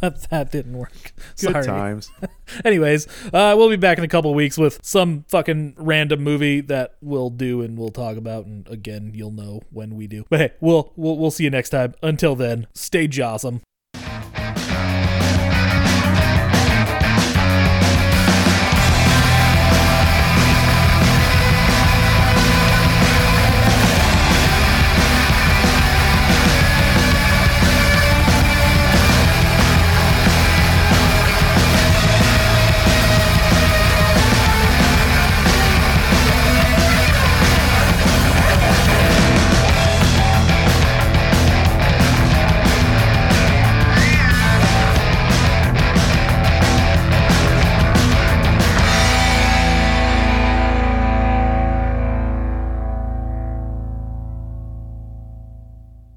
[0.00, 1.12] but that didn't work.
[1.40, 1.64] Good Sorry.
[1.64, 2.10] times.
[2.64, 6.94] Anyways, uh, we'll be back in a couple weeks with some fucking random movie that
[7.00, 8.46] we'll do and we'll talk about.
[8.46, 10.24] And again, you'll know when we do.
[10.30, 11.94] But hey, we'll we'll, we'll see you next time.
[12.02, 13.60] Until then, stay jawsome.